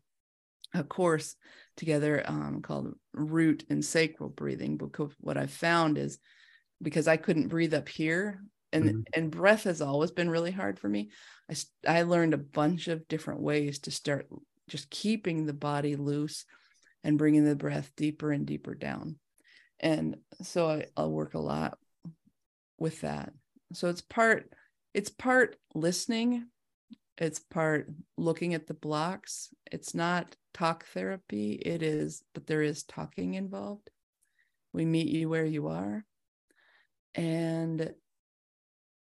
a 0.75 0.85
course 0.85 1.37
together 1.77 2.23
um, 2.27 2.63
called 2.63 2.95
Root 3.13 3.65
and 3.69 3.85
Sacral 3.85 4.31
Breathing. 4.31 4.77
Because 4.77 5.13
what 5.21 5.37
I 5.37 5.47
found 5.47 5.99
is 5.99 6.19
because 6.83 7.09
I 7.09 7.17
couldn't 7.17 7.49
breathe 7.49 7.75
up 7.75 7.89
here, 7.89 8.43
and 8.73 8.85
mm-hmm. 8.85 9.01
and 9.15 9.31
breath 9.31 9.65
has 9.65 9.81
always 9.81 10.11
been 10.11 10.31
really 10.31 10.51
hard 10.51 10.79
for 10.79 10.89
me. 10.89 11.11
I 11.51 11.55
I 11.87 12.03
learned 12.03 12.35
a 12.35 12.39
bunch 12.39 12.89
of 12.89 13.07
different 13.09 13.41
ways 13.41 13.81
to 13.81 13.91
start 13.91 14.27
just 14.69 14.91
keeping 14.91 15.47
the 15.47 15.53
body 15.53 15.97
loose 15.97 16.45
and 17.05 17.19
bringing 17.19 17.45
the 17.45 17.57
breath 17.57 17.91
deeper 17.97 18.33
and 18.33 18.47
deeper 18.47 18.75
down. 18.75 19.17
And 19.81 20.17
so 20.43 20.69
I, 20.69 20.87
I'll 20.97 21.11
work 21.11 21.35
a 21.35 21.41
lot 21.41 21.77
with 22.79 23.01
that. 23.01 23.33
So 23.73 23.89
it's 23.89 24.01
part 24.01 24.53
it's 24.95 25.11
part 25.11 25.57
listening 25.75 26.47
it's 27.19 27.39
part 27.39 27.89
looking 28.17 28.55
at 28.55 28.67
the 28.67 28.75
blocks 28.75 29.49
it's 29.71 29.95
not 29.95 30.37
talk 30.55 30.87
therapy 30.87 31.53
it 31.53 31.83
is 31.83 32.23
but 32.35 32.47
there 32.47 32.63
is 32.63 32.83
talking 32.85 33.35
involved. 33.35 33.91
We 34.73 34.85
meet 34.85 35.09
you 35.09 35.29
where 35.29 35.45
you 35.45 35.69
are. 35.69 36.05
And 37.15 37.93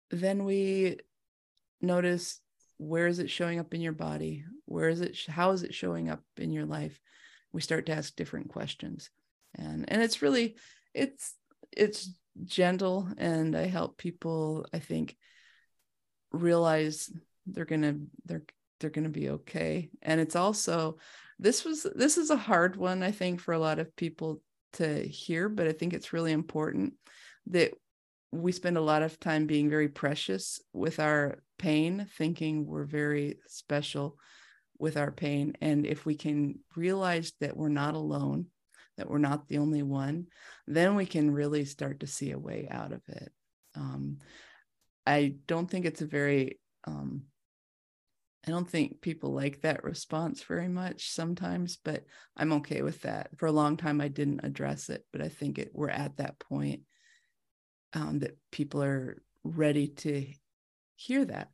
then 0.10 0.46
we 0.46 1.00
notice 1.82 2.40
where 2.78 3.08
is 3.08 3.20
it 3.20 3.30
showing 3.30 3.60
up 3.60 3.74
in 3.74 3.82
your 3.82 3.94
body? 3.94 4.46
Where 4.66 4.90
is 4.90 5.02
it 5.02 5.18
how 5.28 5.52
is 5.52 5.64
it 5.64 5.74
showing 5.74 6.10
up 6.10 6.24
in 6.38 6.52
your 6.52 6.66
life? 6.66 7.00
We 7.52 7.62
start 7.62 7.86
to 7.88 7.94
ask 7.94 8.16
different 8.16 8.50
questions. 8.50 9.10
And 9.56 9.86
and 9.90 10.02
it's 10.02 10.22
really 10.22 10.56
it's 10.94 11.36
it's 11.76 12.10
gentle 12.46 13.10
and 13.18 13.54
i 13.54 13.66
help 13.66 13.98
people 13.98 14.66
i 14.74 14.80
think 14.80 15.18
realize 16.32 17.12
they're 17.52 17.66
gonna 17.66 17.96
they're 18.26 18.44
they're 18.80 18.90
gonna 18.90 19.10
be 19.10 19.30
okay. 19.30 19.90
And 20.02 20.20
it's 20.22 20.36
also 20.36 20.98
this 21.40 21.64
was 21.64 21.88
this 21.96 22.18
is 22.18 22.30
a 22.30 22.36
hard 22.36 22.76
one 22.76 23.02
i 23.02 23.12
think 23.12 23.40
for 23.40 23.54
a 23.54 23.60
lot 23.60 23.80
of 23.80 23.96
people 23.96 24.42
to 24.74 25.02
hear 25.08 25.48
but 25.48 25.68
i 25.68 25.72
think 25.72 25.94
it's 25.94 26.12
really 26.12 26.34
important 26.34 26.94
that 27.48 27.72
we 28.32 28.52
spend 28.52 28.78
a 28.78 28.82
lot 28.82 29.02
of 29.02 29.20
time 29.20 29.48
being 29.48 29.70
very 29.70 29.88
precious 29.88 30.62
with 30.74 31.00
our 31.00 31.40
pain 31.58 32.08
thinking 32.18 32.66
we're 32.66 32.86
very 32.86 33.40
special 33.48 34.18
with 34.78 34.96
our 34.98 35.12
pain. 35.12 35.54
And 35.62 35.86
if 35.86 36.06
we 36.06 36.16
can 36.16 36.60
realize 36.76 37.34
that 37.42 37.58
we're 37.58 37.70
not 37.70 37.96
alone 37.96 38.48
that 38.98 39.10
we're 39.10 39.18
not 39.18 39.48
the 39.48 39.58
only 39.58 39.82
one 39.82 40.28
then 40.68 40.96
we 40.96 41.06
can 41.06 41.32
really 41.32 41.66
start 41.66 42.02
to 42.02 42.08
see 42.08 42.32
a 42.32 42.40
way 42.40 42.68
out 42.70 42.92
of 42.92 43.02
it. 43.08 43.32
Um, 43.76 44.18
I 45.06 45.36
don't 45.48 45.70
think 45.70 45.86
it's 45.86 46.02
a 46.02 46.06
very 46.06 46.60
um, 46.86 47.24
I 48.50 48.52
don't 48.52 48.68
think 48.68 49.02
people 49.02 49.32
like 49.32 49.62
that 49.62 49.84
response 49.84 50.42
very 50.42 50.68
much 50.68 51.12
sometimes, 51.12 51.78
but 51.86 52.04
I'm 52.36 52.52
okay 52.54 52.82
with 52.82 53.04
that. 53.04 53.30
For 53.38 53.46
a 53.46 53.52
long 53.52 53.78
time, 53.78 54.02
I 54.02 54.08
didn't 54.08 54.40
address 54.44 54.90
it, 54.90 55.06
but 55.14 55.22
I 55.22 55.30
think 55.30 55.60
it, 55.60 55.70
we're 55.72 55.92
at 55.92 56.18
that 56.18 56.40
point 56.40 56.82
um, 57.94 58.20
that 58.20 58.40
people 58.52 58.82
are 58.82 59.22
ready 59.44 59.90
to 59.90 60.26
hear 60.96 61.26
that. 61.26 61.50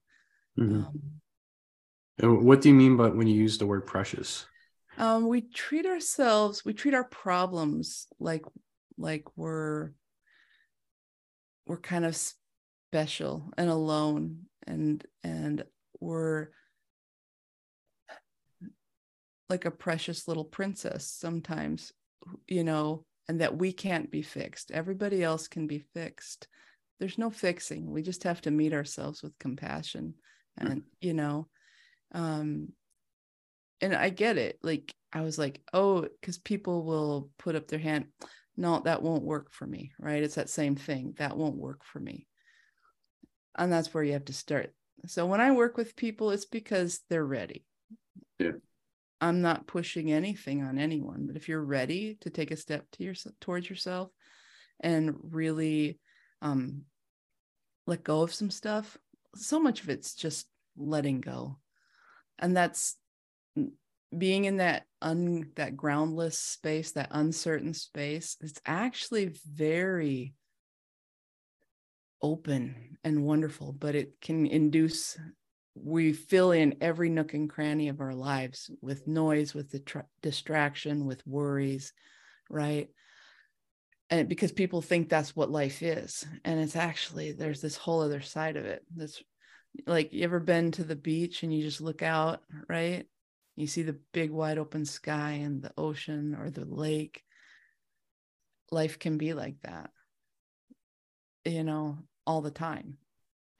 Mm-hmm. 0.58 0.86
Um, 0.86 1.02
and 2.20 2.46
what 2.46 2.62
do 2.62 2.70
you 2.70 2.76
mean 2.76 2.96
by 2.96 3.10
when 3.10 3.28
you 3.28 3.36
use 3.36 3.58
the 3.58 3.66
word 3.66 3.86
precious? 3.86 4.46
Um, 4.98 5.28
we 5.28 5.42
treat 5.42 5.86
ourselves, 5.86 6.64
we 6.64 6.74
treat 6.74 6.94
our 6.94 7.04
problems 7.04 8.08
like 8.20 8.46
like 8.98 9.26
we're 9.36 9.92
we're 11.66 11.82
kind 11.82 12.06
of 12.06 12.18
special 12.90 13.52
and 13.58 13.70
alone 13.70 14.44
and 14.66 15.06
and 15.26 15.66
we're 16.00 16.52
like 19.50 19.66
a 19.66 19.72
precious 19.72 20.28
little 20.28 20.46
princess 20.46 21.08
sometimes 21.08 21.92
you 22.48 22.64
know 22.64 23.06
and 23.28 23.42
that 23.42 23.58
we 23.58 23.72
can't 23.72 24.12
be 24.12 24.22
fixed. 24.22 24.72
Everybody 24.72 25.24
else 25.24 25.48
can 25.48 25.68
be 25.68 25.80
fixed. 25.80 26.48
There's 27.00 27.18
no 27.18 27.30
fixing. 27.30 27.90
We 27.90 28.02
just 28.02 28.24
have 28.24 28.42
to 28.42 28.52
meet 28.52 28.74
ourselves 28.74 29.24
with 29.24 29.38
compassion 29.40 30.16
and 30.58 30.84
you 31.02 31.14
know 31.14 31.50
um 32.14 32.70
and 33.82 33.94
i 33.94 34.10
get 34.10 34.38
it. 34.38 34.58
Like 34.64 34.94
i 35.12 35.22
was 35.22 35.38
like 35.38 35.62
oh 35.74 36.08
because 36.22 36.38
people 36.38 36.84
will 36.84 37.30
put 37.38 37.56
up 37.56 37.68
their 37.68 37.80
hand. 37.80 38.06
No 38.56 38.80
that 38.80 39.02
won't 39.02 39.24
work 39.24 39.52
for 39.52 39.66
me 39.66 39.92
right? 40.00 40.24
It's 40.24 40.36
that 40.36 40.50
same 40.50 40.76
thing. 40.76 41.16
That 41.18 41.38
won't 41.38 41.58
work 41.58 41.84
for 41.84 42.00
me. 42.00 42.28
And 43.58 43.72
that's 43.72 43.94
where 43.94 44.04
you 44.04 44.14
have 44.14 44.26
to 44.26 44.34
start. 44.34 44.74
So 45.08 45.26
when 45.26 45.42
i 45.42 45.52
work 45.52 45.78
with 45.78 45.96
people 45.96 46.32
it's 46.32 46.46
because 46.46 47.02
they're 47.10 47.26
ready. 47.26 47.66
Yeah 48.40 48.52
i'm 49.26 49.42
not 49.42 49.68
pushing 49.68 50.12
anything 50.12 50.64
on 50.64 50.78
anyone 50.78 51.26
but 51.28 51.36
if 51.36 51.50
you're 51.50 51.64
ready 51.64 52.18
to 52.22 52.30
take 52.30 52.52
a 52.52 52.58
step 52.58 52.86
to 52.92 53.04
your 53.04 53.16
towards 53.42 53.70
yourself 53.70 54.10
and 54.80 55.16
really 55.22 56.00
um 56.42 56.84
let 57.88 58.04
go 58.04 58.22
of 58.22 58.34
some 58.34 58.50
stuff 58.50 58.98
so 59.36 59.60
much 59.60 59.82
of 59.82 59.90
it's 59.90 60.16
just 60.16 60.48
letting 60.78 61.22
go. 61.22 61.58
And 62.40 62.56
that's 62.56 62.98
being 64.16 64.46
in 64.46 64.58
that 64.58 64.84
un 65.02 65.52
that 65.56 65.76
groundless 65.76 66.40
space 66.40 66.92
that 66.94 67.10
uncertain 67.12 67.74
space 67.74 68.38
it's 68.40 68.62
actually 68.66 69.36
very 69.46 70.34
open 72.22 72.98
and 73.04 73.26
wonderful, 73.26 73.74
but 73.74 73.94
it 73.94 74.14
can 74.22 74.46
induce 74.46 75.18
we 75.76 76.14
fill 76.14 76.52
in 76.52 76.78
every 76.80 77.10
nook 77.10 77.34
and 77.34 77.50
cranny 77.50 77.90
of 77.90 78.00
our 78.00 78.14
lives 78.14 78.72
with 78.82 79.08
noise, 79.08 79.54
with 79.54 79.70
the 79.70 79.80
tra- 79.80 80.08
distraction, 80.22 81.06
with 81.06 81.26
worries, 81.28 81.94
right? 82.50 82.88
And 84.10 84.30
because 84.30 84.52
people 84.52 84.82
think 84.82 85.10
that's 85.10 85.36
what 85.36 85.52
life 85.52 85.84
is, 85.84 86.26
and 86.46 86.60
it's 86.60 86.76
actually 86.76 87.34
there's 87.34 87.62
this 87.62 87.76
whole 87.76 88.02
other 88.02 88.22
side 88.22 88.56
of 88.56 88.66
it. 88.66 88.84
That's 88.96 89.22
like 89.86 90.14
you 90.14 90.24
ever 90.24 90.40
been 90.40 90.72
to 90.74 90.84
the 90.84 90.96
beach 90.96 91.44
and 91.44 91.54
you 91.54 91.62
just 91.62 91.82
look 91.82 92.02
out, 92.02 92.42
right? 92.70 93.06
You 93.58 93.68
see 93.68 93.84
the 93.84 94.00
big 94.14 94.32
wide 94.32 94.58
open 94.58 94.86
sky 94.86 95.32
and 95.32 95.62
the 95.62 95.74
ocean 95.78 96.36
or 96.40 96.50
the 96.50 96.66
lake. 96.66 97.24
Life 98.72 99.00
can 99.00 99.18
be 99.18 99.34
like 99.34 99.56
that. 99.64 99.90
You 101.44 101.64
know, 101.64 101.98
all 102.26 102.42
the 102.42 102.52
time 102.52 102.98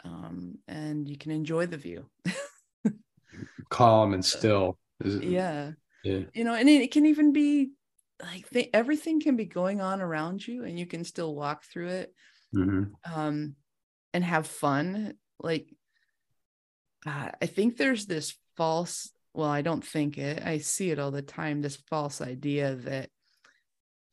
um, 0.06 0.58
and 0.68 1.10
you 1.10 1.18
can 1.18 1.32
enjoy 1.32 1.66
the 1.66 1.78
view. 1.78 2.06
Calm 3.70 4.14
and 4.14 4.24
still 4.24 4.78
yeah. 5.04 5.72
Yeah. 6.04 6.22
You 6.34 6.44
know 6.44 6.54
and 6.54 6.70
it 6.70 6.92
can 6.92 7.08
even 7.08 7.34
be 7.34 7.72
like 8.22 8.50
th- 8.50 8.70
everything 8.74 9.20
can 9.20 9.36
be 9.36 9.46
going 9.46 9.82
on 9.82 10.02
around 10.02 10.48
you 10.48 10.64
and 10.64 10.80
you 10.80 10.86
can 10.86 11.04
still 11.04 11.36
walk 11.36 11.64
through 11.66 11.90
it 11.90 12.14
mm-hmm. 12.56 12.84
um, 13.14 13.56
and 14.14 14.24
have 14.24 14.48
fun. 14.48 15.16
Like 15.40 15.68
uh, 17.06 17.30
i 17.42 17.46
think 17.46 17.78
there's 17.78 18.06
this 18.06 18.36
false 18.58 19.12
well 19.34 19.50
i 19.50 19.62
don't 19.62 19.86
think 19.86 20.18
it 20.18 20.42
i 20.44 20.58
see 20.58 20.90
it 20.90 21.00
all 21.00 21.12
the 21.12 21.22
time 21.22 21.62
this 21.62 21.76
false 21.76 22.22
idea 22.22 22.76
that 22.76 23.10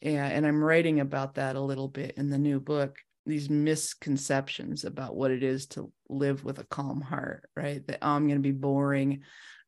yeah 0.01 0.27
and 0.27 0.47
i'm 0.47 0.63
writing 0.63 1.01
about 1.01 1.35
that 1.35 1.57
a 1.57 1.61
little 1.61 1.89
bit 1.89 2.15
in 2.17 2.29
the 2.31 2.39
new 2.39 2.61
book 2.61 2.99
these 3.27 3.49
misconceptions 3.49 4.85
about 4.85 5.15
what 5.15 5.31
it 5.31 5.43
is 5.43 5.67
to 5.67 5.93
live 6.09 6.45
with 6.45 6.59
a 6.59 6.65
calm 6.65 7.01
heart 7.01 7.49
right? 7.57 7.87
That 7.87 7.99
oh, 8.03 8.11
i'm 8.11 8.27
going 8.27 8.39
to 8.39 8.49
be 8.49 8.53
boring 8.53 9.23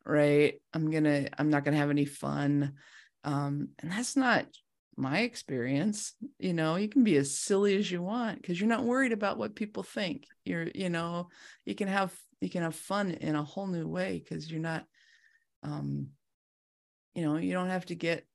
right? 0.07 0.61
I'm 0.73 0.91
going 0.91 1.05
to 1.05 1.29
i'm 1.39 1.51
not 1.51 1.65
going 1.65 1.75
to 1.75 1.81
have 1.81 1.91
any 1.91 2.05
fun 2.05 2.75
um, 3.25 3.69
and 3.79 3.91
that's 3.91 4.17
not 4.17 4.47
my 4.97 5.21
experience 5.21 6.13
you 6.39 6.53
know? 6.53 6.77
You 6.77 6.89
can 6.89 7.05
be 7.05 7.17
as 7.17 7.39
silly 7.39 7.77
as 7.77 7.91
you 7.91 8.03
want 8.03 8.41
because 8.41 8.61
you're 8.61 8.69
not 8.69 8.85
worried 8.85 9.13
about 9.13 9.39
what 9.39 9.57
people 9.57 9.83
think. 9.83 10.27
You're 10.45 10.69
you 10.75 10.91
know 10.91 11.29
you 11.65 11.75
can 11.75 11.89
have 11.89 12.13
you 12.41 12.51
can 12.51 12.63
have 12.63 12.77
fun 12.77 13.11
in 13.13 13.35
a 13.35 13.43
whole 13.43 13.67
new 13.67 13.89
way 13.89 14.23
because 14.23 14.51
you're 14.51 14.61
not 14.61 14.85
um 15.63 16.09
you 17.15 17.23
know 17.23 17.37
you 17.37 17.53
don't 17.53 17.71
have 17.71 17.87
to 17.87 17.95
get 17.95 18.27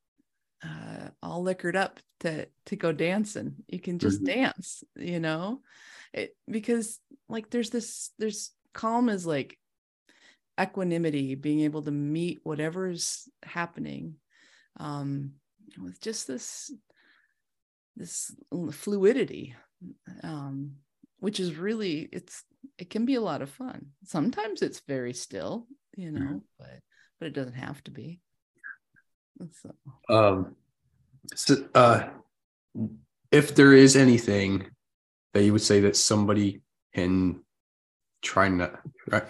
uh, 0.64 1.08
all 1.22 1.42
liquored 1.42 1.76
up 1.76 2.00
to 2.20 2.46
to 2.66 2.76
go 2.76 2.92
dancing. 2.92 3.56
You 3.68 3.80
can 3.80 3.98
just 3.98 4.22
mm-hmm. 4.22 4.40
dance, 4.40 4.84
you 4.96 5.20
know, 5.20 5.60
it, 6.12 6.36
because 6.48 6.98
like 7.28 7.50
there's 7.50 7.70
this 7.70 8.10
there's 8.18 8.50
calm 8.74 9.08
is 9.08 9.26
like 9.26 9.58
equanimity, 10.60 11.34
being 11.34 11.60
able 11.60 11.82
to 11.82 11.90
meet 11.90 12.40
whatever's 12.42 13.28
happening 13.42 14.16
um, 14.78 15.32
with 15.82 16.00
just 16.00 16.26
this 16.26 16.72
this 17.96 18.34
fluidity, 18.72 19.54
um, 20.22 20.76
which 21.18 21.40
is 21.40 21.56
really 21.56 22.08
it's 22.12 22.44
it 22.78 22.90
can 22.90 23.04
be 23.04 23.14
a 23.14 23.20
lot 23.20 23.42
of 23.42 23.50
fun. 23.50 23.86
Sometimes 24.04 24.62
it's 24.62 24.80
very 24.86 25.14
still, 25.14 25.66
you 25.96 26.10
know, 26.10 26.20
mm-hmm. 26.20 26.38
but 26.58 26.80
but 27.18 27.28
it 27.28 27.34
doesn't 27.34 27.54
have 27.54 27.82
to 27.84 27.90
be. 27.90 28.20
So. 29.52 29.74
Um, 30.08 30.56
so, 31.34 31.68
uh, 31.74 32.08
if 33.30 33.54
there 33.54 33.72
is 33.72 33.96
anything 33.96 34.66
that 35.34 35.44
you 35.44 35.52
would 35.52 35.62
say 35.62 35.80
that 35.80 35.96
somebody 35.96 36.62
can 36.94 37.40
try 38.22 38.48
not 38.48 38.82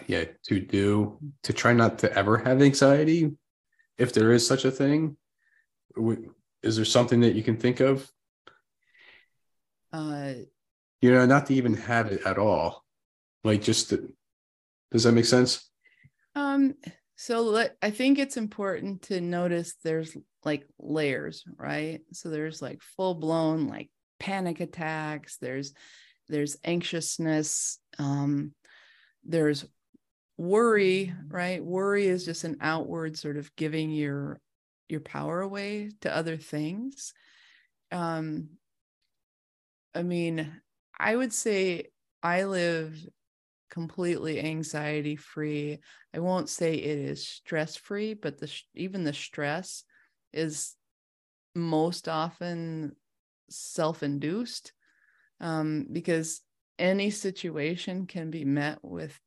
yeah 0.09 0.25
to 0.45 0.61
do 0.61 1.19
to 1.45 1.53
try 1.53 1.73
not 1.73 1.99
to 2.01 2.13
ever 2.13 2.39
have 2.39 2.61
anxiety 2.61 3.31
if 3.99 4.13
there 4.13 4.33
is 4.33 4.45
such 4.45 4.65
a 4.65 4.71
thing 4.71 5.17
is 6.63 6.77
there 6.77 6.85
something 6.85 7.21
that 7.21 7.35
you 7.35 7.43
can 7.43 7.57
think 7.57 7.79
of 7.79 8.11
uh 9.93 10.33
you 11.01 11.13
know 11.13 11.25
not 11.25 11.47
to 11.47 11.55
even 11.55 11.75
have 11.75 12.09
it 12.09 12.21
at 12.27 12.37
all 12.37 12.85
like 13.45 13.63
just 13.63 13.91
to, 13.91 14.13
does 14.91 15.05
that 15.05 15.13
make 15.13 15.25
sense 15.25 15.71
um 16.35 16.75
so 17.21 17.43
let, 17.43 17.77
i 17.83 17.91
think 17.91 18.19
it's 18.19 18.39
important 18.39 19.03
to 19.03 19.21
notice 19.21 19.75
there's 19.85 20.17
like 20.43 20.67
layers 20.79 21.45
right? 21.59 22.01
So 22.13 22.31
there's 22.31 22.63
like 22.63 22.81
full 22.97 23.15
blown 23.15 23.69
like 23.69 23.91
panic 24.19 24.61
attacks 24.61 25.37
there's 25.37 25.75
there's 26.29 26.57
anxiousness 26.65 27.79
um 27.99 28.53
there's 29.25 29.67
worry 30.39 31.13
right? 31.29 31.63
Worry 31.63 32.07
is 32.07 32.25
just 32.25 32.45
an 32.45 32.57
outward 32.63 33.19
sort 33.19 33.37
of 33.37 33.55
giving 33.55 33.91
your 33.91 34.41
your 34.89 35.01
power 35.01 35.43
away 35.43 35.91
to 36.01 36.17
other 36.17 36.39
things. 36.39 37.13
Um 37.93 38.51
i 39.95 40.03
mean 40.03 40.51
i 40.99 41.15
would 41.15 41.33
say 41.33 41.87
i 42.23 42.45
live 42.45 42.97
completely 43.71 44.41
anxiety 44.41 45.17
free 45.17 45.79
i 46.15 46.19
won't 46.19 46.49
say 46.49 46.75
it 46.75 46.99
is 46.99 47.27
stress 47.27 47.77
free 47.77 48.15
but 48.15 48.39
the 48.39 48.53
even 48.75 49.05
the 49.05 49.13
stress 49.13 49.85
is 50.33 50.75
most 51.55 52.09
often 52.09 52.95
self-induced 53.49 54.73
um, 55.41 55.87
because 55.91 56.43
any 56.79 57.11
situation 57.11 58.07
can 58.07 58.31
be 58.31 58.45
met 58.45 58.79
with 58.83 59.19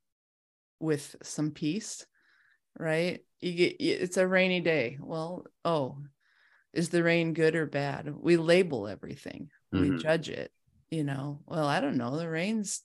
with 0.80 1.16
some 1.24 1.52
peace 1.52 2.06
right? 2.80 3.20
You 3.40 3.54
get 3.54 3.76
it's 3.80 4.18
a 4.18 4.28
rainy 4.28 4.62
day. 4.62 4.98
Well 5.00 5.46
oh 5.66 5.98
is 6.74 6.90
the 6.90 7.04
rain 7.04 7.34
good 7.34 7.56
or 7.56 7.66
bad? 7.66 8.14
We 8.16 8.38
label 8.38 8.88
everything. 8.88 9.50
Mm-hmm. 9.74 9.98
we 9.98 10.04
judge 10.04 10.30
it 10.30 10.52
you 10.90 11.04
know? 11.04 11.40
Well 11.46 11.66
i 11.66 11.80
don't 11.80 11.98
know. 11.98 12.18
The 12.18 12.30
rain's 12.30 12.82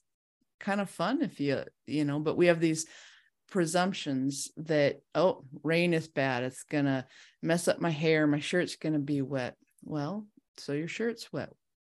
kind 0.59 0.81
of 0.81 0.89
fun 0.89 1.21
if 1.21 1.39
you 1.39 1.63
you 1.85 2.05
know 2.05 2.19
but 2.19 2.37
we 2.37 2.47
have 2.47 2.59
these 2.59 2.85
presumptions 3.49 4.51
that 4.57 5.01
oh 5.15 5.43
rain 5.63 5.93
is 5.93 6.07
bad 6.07 6.43
it's 6.43 6.63
gonna 6.63 7.05
mess 7.41 7.67
up 7.67 7.79
my 7.79 7.89
hair 7.89 8.27
my 8.27 8.39
shirt's 8.39 8.75
gonna 8.75 8.99
be 8.99 9.21
wet. 9.21 9.55
Well 9.83 10.27
so 10.57 10.73
your 10.73 10.87
shirt's 10.87 11.31
wet. 11.31 11.49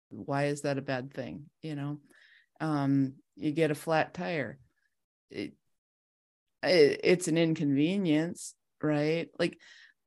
Why 0.09 0.45
is 0.45 0.61
that 0.61 0.77
a 0.77 0.81
bad 0.81 1.13
thing 1.13 1.45
you 1.61 1.75
know? 1.75 1.99
Um 2.59 3.13
you 3.35 3.51
get 3.51 3.71
a 3.71 3.75
flat 3.75 4.13
tire. 4.13 4.59
It, 5.31 5.53
it 6.61 7.01
it's 7.03 7.27
an 7.27 7.37
inconvenience 7.37 8.53
right? 8.81 9.29
Like 9.37 9.57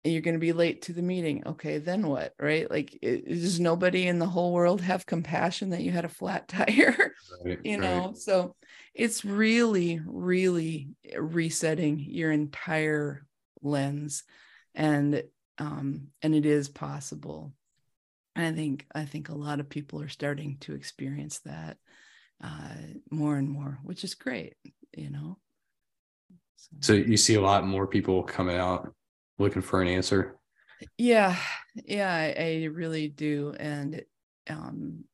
you're 0.04 0.22
going 0.22 0.34
to 0.34 0.40
be 0.40 0.52
late 0.52 0.82
to 0.82 0.92
the 0.92 1.02
meeting. 1.02 1.42
Okay 1.46 1.78
then 1.78 2.06
what 2.06 2.34
right? 2.38 2.70
Like 2.70 2.98
it, 3.02 3.28
does 3.28 3.60
nobody 3.60 4.06
in 4.06 4.18
the 4.18 4.26
whole 4.26 4.52
world 4.52 4.80
have 4.80 5.06
compassion 5.06 5.70
that 5.70 5.82
you 5.82 5.90
had 5.90 6.04
a 6.04 6.10
flat 6.10 6.48
tire? 6.48 7.14
Right, 7.44 7.58
you 7.64 7.78
know 7.78 8.06
right. 8.06 8.16
so 8.16 8.54
it's 8.94 9.24
really 9.24 10.00
really 10.04 10.90
resetting 11.16 11.98
your 11.98 12.30
entire 12.30 13.26
lens 13.62 14.24
and 14.74 15.22
um 15.58 16.08
and 16.22 16.34
it 16.34 16.46
is 16.46 16.68
possible. 16.68 17.52
And 18.34 18.46
i 18.46 18.52
think 18.56 18.86
i 18.94 19.04
think 19.04 19.28
a 19.28 19.34
lot 19.34 19.60
of 19.60 19.68
people 19.68 20.00
are 20.02 20.08
starting 20.08 20.58
to 20.60 20.74
experience 20.74 21.40
that 21.40 21.76
uh 22.42 22.74
more 23.10 23.36
and 23.36 23.48
more 23.48 23.78
which 23.82 24.04
is 24.04 24.14
great 24.14 24.54
you 24.96 25.10
know? 25.10 25.38
So, 26.56 26.76
so 26.80 26.92
you 26.92 27.16
see 27.16 27.34
a 27.34 27.40
lot 27.40 27.66
more 27.66 27.86
people 27.86 28.22
coming 28.22 28.56
out 28.56 28.92
looking 29.42 29.62
for 29.62 29.82
an 29.82 29.88
answer? 29.88 30.36
Yeah 30.98 31.36
yeah 31.74 32.12
i, 32.12 32.34
I 32.38 32.64
really 32.72 33.08
do. 33.08 33.54
And 33.58 34.02
um 34.48 35.04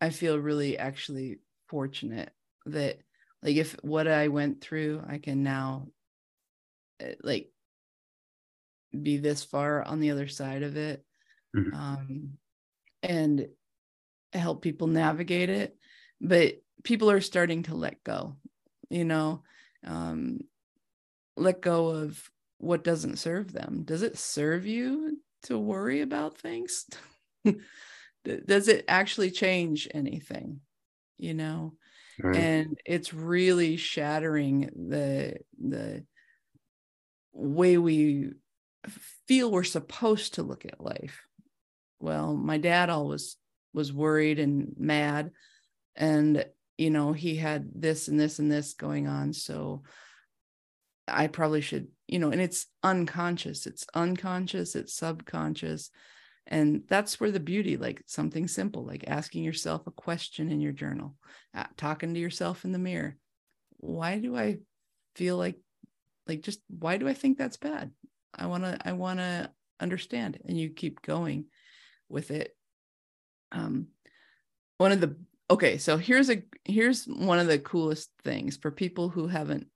i 0.00 0.10
feel 0.10 0.38
really 0.38 0.78
actually 0.78 1.38
fortunate 1.68 2.30
that 2.66 2.98
like 3.42 3.56
if 3.56 3.76
what 3.82 4.08
i 4.08 4.28
went 4.28 4.62
through 4.62 5.02
i 5.06 5.18
can 5.18 5.42
now 5.42 5.88
eh, 7.00 7.14
like 7.22 7.50
be 8.90 9.18
this 9.18 9.44
far 9.44 9.82
on 9.82 10.00
the 10.00 10.10
other 10.10 10.28
side 10.28 10.62
of 10.62 10.76
it 10.76 11.04
mm-hmm. 11.54 11.74
um 11.74 12.30
and 13.02 13.48
help 14.32 14.62
people 14.62 14.86
navigate 14.86 15.50
it. 15.50 15.76
But 16.20 16.62
people 16.82 17.10
are 17.10 17.20
starting 17.20 17.64
to 17.64 17.74
let 17.74 18.02
go 18.04 18.36
you 18.90 19.04
know 19.04 19.42
um 19.86 20.40
let 21.36 21.60
go 21.60 21.88
of 21.88 22.30
what 22.58 22.84
doesn't 22.84 23.18
serve 23.18 23.52
them? 23.52 23.82
Does 23.84 24.02
it 24.02 24.18
serve 24.18 24.66
you 24.66 25.18
to 25.44 25.58
worry 25.58 26.00
about 26.00 26.38
things? 26.38 26.86
Does 28.24 28.68
it 28.68 28.84
actually 28.88 29.30
change 29.30 29.88
anything 29.92 30.60
you 31.18 31.34
know? 31.34 31.74
Right. 32.22 32.36
and 32.36 32.78
it's 32.86 33.12
really 33.12 33.76
shattering 33.76 34.70
the 34.88 35.36
the 35.60 36.04
way 37.32 37.76
we 37.76 38.30
feel 39.26 39.50
we're 39.50 39.64
supposed 39.64 40.34
to 40.34 40.44
look 40.44 40.64
at 40.64 40.80
life. 40.80 41.22
Well 41.98 42.34
my 42.34 42.58
dad 42.58 42.88
always 42.88 43.36
was 43.72 43.92
worried 43.92 44.38
and 44.38 44.74
mad 44.78 45.32
and 45.96 46.46
you 46.78 46.90
know 46.90 47.12
he 47.12 47.34
had 47.34 47.68
this 47.74 48.06
and 48.06 48.20
this 48.20 48.38
and 48.38 48.50
this 48.50 48.74
going 48.74 49.08
on 49.08 49.32
so 49.32 49.82
i 51.08 51.26
probably 51.26 51.60
should 51.60 51.88
you 52.06 52.18
know 52.18 52.30
and 52.30 52.40
it's 52.40 52.66
unconscious 52.82 53.66
it's 53.66 53.86
unconscious 53.94 54.74
it's 54.74 54.94
subconscious. 54.94 55.90
And 56.46 56.82
that's 56.88 57.18
where 57.18 57.30
the 57.30 57.40
beauty 57.40 57.78
like 57.78 58.02
something 58.06 58.48
simple 58.48 58.84
like 58.84 59.04
asking 59.06 59.44
yourself 59.44 59.86
a 59.86 59.90
question 59.90 60.50
in 60.50 60.60
your 60.60 60.72
journal 60.72 61.16
talking 61.78 62.12
to 62.12 62.20
yourself 62.20 62.66
in 62.66 62.72
the 62.72 62.78
mirror. 62.78 63.16
Why 63.78 64.18
do 64.18 64.36
i 64.36 64.58
feel 65.14 65.38
like 65.38 65.56
like 66.26 66.42
just 66.42 66.60
why 66.68 66.98
do 66.98 67.08
i 67.08 67.14
think 67.14 67.38
that's 67.38 67.56
bad? 67.56 67.92
I 68.34 68.46
want 68.46 68.64
to 68.64 68.76
i 68.84 68.92
want 68.92 69.20
to 69.20 69.50
understand 69.80 70.38
and 70.44 70.58
you 70.58 70.68
keep 70.68 71.00
going 71.00 71.46
with 72.10 72.30
it. 72.30 72.54
Um 73.50 73.88
one 74.76 74.92
of 74.92 75.00
the 75.00 75.16
okay 75.50 75.78
so 75.78 75.96
here's 75.96 76.30
a 76.30 76.42
here's 76.64 77.04
one 77.04 77.38
of 77.38 77.46
the 77.46 77.58
coolest 77.58 78.10
things 78.22 78.56
for 78.56 78.70
people 78.70 79.08
who 79.08 79.28
haven't 79.28 79.66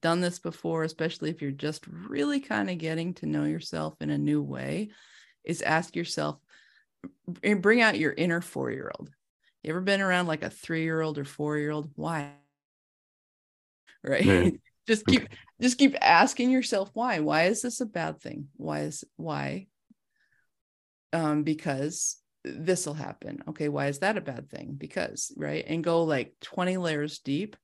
done 0.00 0.20
this 0.20 0.38
before, 0.38 0.84
especially 0.84 1.30
if 1.30 1.42
you're 1.42 1.50
just 1.50 1.86
really 1.86 2.40
kind 2.40 2.70
of 2.70 2.78
getting 2.78 3.14
to 3.14 3.26
know 3.26 3.44
yourself 3.44 3.94
in 4.00 4.10
a 4.10 4.18
new 4.18 4.42
way, 4.42 4.90
is 5.44 5.62
ask 5.62 5.96
yourself 5.96 6.38
and 7.42 7.62
bring 7.62 7.80
out 7.80 7.98
your 7.98 8.12
inner 8.12 8.40
four 8.40 8.70
year 8.70 8.90
old. 8.98 9.10
You 9.62 9.70
ever 9.70 9.80
been 9.80 10.00
around 10.00 10.26
like 10.26 10.42
a 10.42 10.50
three 10.50 10.82
year 10.82 11.00
old 11.00 11.18
or 11.18 11.24
four 11.24 11.58
year 11.58 11.70
old? 11.70 11.90
Why? 11.94 12.32
Right. 14.04 14.24
Yeah. 14.24 14.50
just 14.88 15.06
keep 15.06 15.28
just 15.60 15.78
keep 15.78 15.94
asking 16.00 16.50
yourself 16.50 16.90
why. 16.92 17.20
Why 17.20 17.44
is 17.44 17.62
this 17.62 17.80
a 17.80 17.86
bad 17.86 18.20
thing? 18.20 18.48
Why 18.56 18.80
is 18.80 19.04
why? 19.16 19.68
Um, 21.12 21.44
because 21.44 22.16
this 22.44 22.86
will 22.86 22.94
happen. 22.94 23.42
Okay, 23.48 23.68
why 23.68 23.86
is 23.86 24.00
that 24.00 24.16
a 24.16 24.20
bad 24.20 24.50
thing? 24.50 24.74
Because, 24.76 25.32
right? 25.36 25.64
And 25.66 25.84
go 25.84 26.02
like 26.02 26.34
20 26.40 26.78
layers 26.78 27.20
deep 27.20 27.56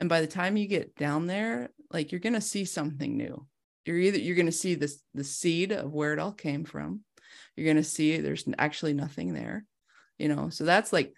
and 0.00 0.08
by 0.08 0.20
the 0.20 0.26
time 0.26 0.56
you 0.56 0.66
get 0.66 0.94
down 0.96 1.26
there 1.26 1.70
like 1.90 2.12
you're 2.12 2.20
going 2.20 2.34
to 2.34 2.40
see 2.40 2.64
something 2.64 3.16
new. 3.16 3.46
You're 3.84 3.98
either 3.98 4.18
you're 4.18 4.36
going 4.36 4.46
to 4.46 4.52
see 4.52 4.74
this 4.74 5.02
the 5.14 5.24
seed 5.24 5.72
of 5.72 5.92
where 5.92 6.12
it 6.12 6.18
all 6.18 6.32
came 6.32 6.64
from. 6.64 7.00
You're 7.56 7.64
going 7.64 7.76
to 7.76 7.84
see 7.84 8.18
there's 8.18 8.44
actually 8.58 8.92
nothing 8.92 9.32
there 9.32 9.64
you 10.18 10.28
know? 10.28 10.50
So 10.50 10.64
that's 10.64 10.92
like 10.92 11.14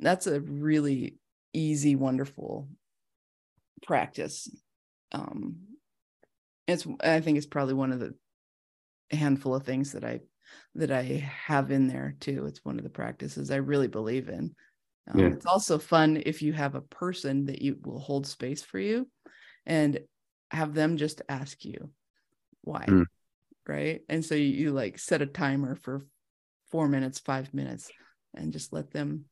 that's 0.00 0.26
a 0.26 0.40
really 0.40 1.16
easy 1.52 1.94
wonderful 1.96 2.68
practice. 3.82 4.48
Um 5.12 5.56
it's 6.66 6.86
i 7.02 7.20
think 7.20 7.36
it's 7.36 7.46
probably 7.46 7.74
one 7.74 7.92
of 7.92 8.00
the 8.00 8.14
handful 9.10 9.54
of 9.54 9.64
things 9.64 9.92
that 9.92 10.02
i 10.02 10.18
that 10.74 10.90
i 10.90 11.02
have 11.02 11.70
in 11.70 11.88
there 11.88 12.16
too. 12.20 12.46
It's 12.46 12.64
one 12.64 12.78
of 12.78 12.84
the 12.84 12.90
practices 12.90 13.50
i 13.50 13.56
really 13.56 13.88
believe 13.88 14.28
in 14.28 14.54
um, 15.10 15.20
yeah. 15.20 15.26
It's 15.26 15.46
also 15.46 15.78
fun 15.78 16.22
if 16.24 16.42
you 16.42 16.52
have 16.52 16.74
a 16.74 16.80
person 16.80 17.46
that 17.46 17.60
you 17.60 17.78
will 17.82 17.98
hold 17.98 18.26
space 18.26 18.62
for 18.62 18.78
you 18.78 19.08
and 19.66 20.00
have 20.50 20.74
them 20.74 20.96
just 20.96 21.22
ask 21.28 21.64
you 21.64 21.90
why. 22.62 22.86
Mm. 22.86 23.04
Right. 23.66 24.02
And 24.08 24.24
so 24.24 24.34
you, 24.34 24.44
you 24.44 24.72
like 24.72 24.98
set 24.98 25.22
a 25.22 25.26
timer 25.26 25.74
for 25.74 26.06
four 26.70 26.88
minutes, 26.88 27.18
five 27.18 27.52
minutes, 27.54 27.90
and 28.34 28.52
just 28.52 28.72
let 28.72 28.90
them 28.90 29.26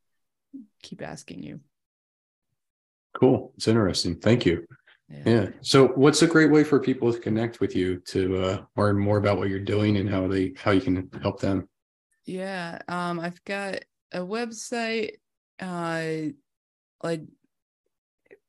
keep 0.83 1.03
asking 1.03 1.43
you. 1.43 1.61
Cool. 3.14 3.53
It's 3.57 3.68
interesting. 3.68 4.16
Thank 4.16 4.47
you. 4.47 4.66
Yeah. 5.09 5.23
yeah. 5.27 5.49
So 5.61 5.89
what's 5.89 6.23
a 6.23 6.27
great 6.27 6.51
way 6.51 6.64
for 6.64 6.81
people 6.81 7.12
to 7.12 7.18
connect 7.18 7.61
with 7.61 7.77
you 7.77 7.99
to 8.07 8.43
uh, 8.43 8.62
learn 8.77 8.99
more 8.99 9.18
about 9.18 9.39
what 9.39 9.51
you're 9.51 9.59
doing 9.59 9.99
and 9.99 10.09
how 10.09 10.29
they 10.29 10.55
how 10.57 10.70
you 10.70 10.81
can 10.81 11.11
help 11.23 11.41
them? 11.41 11.68
Yeah. 12.25 12.79
Um, 12.89 13.20
I've 13.20 13.43
got 13.45 13.81
a 14.12 14.20
website 14.20 15.16
uh 15.62 16.32
like 17.02 17.22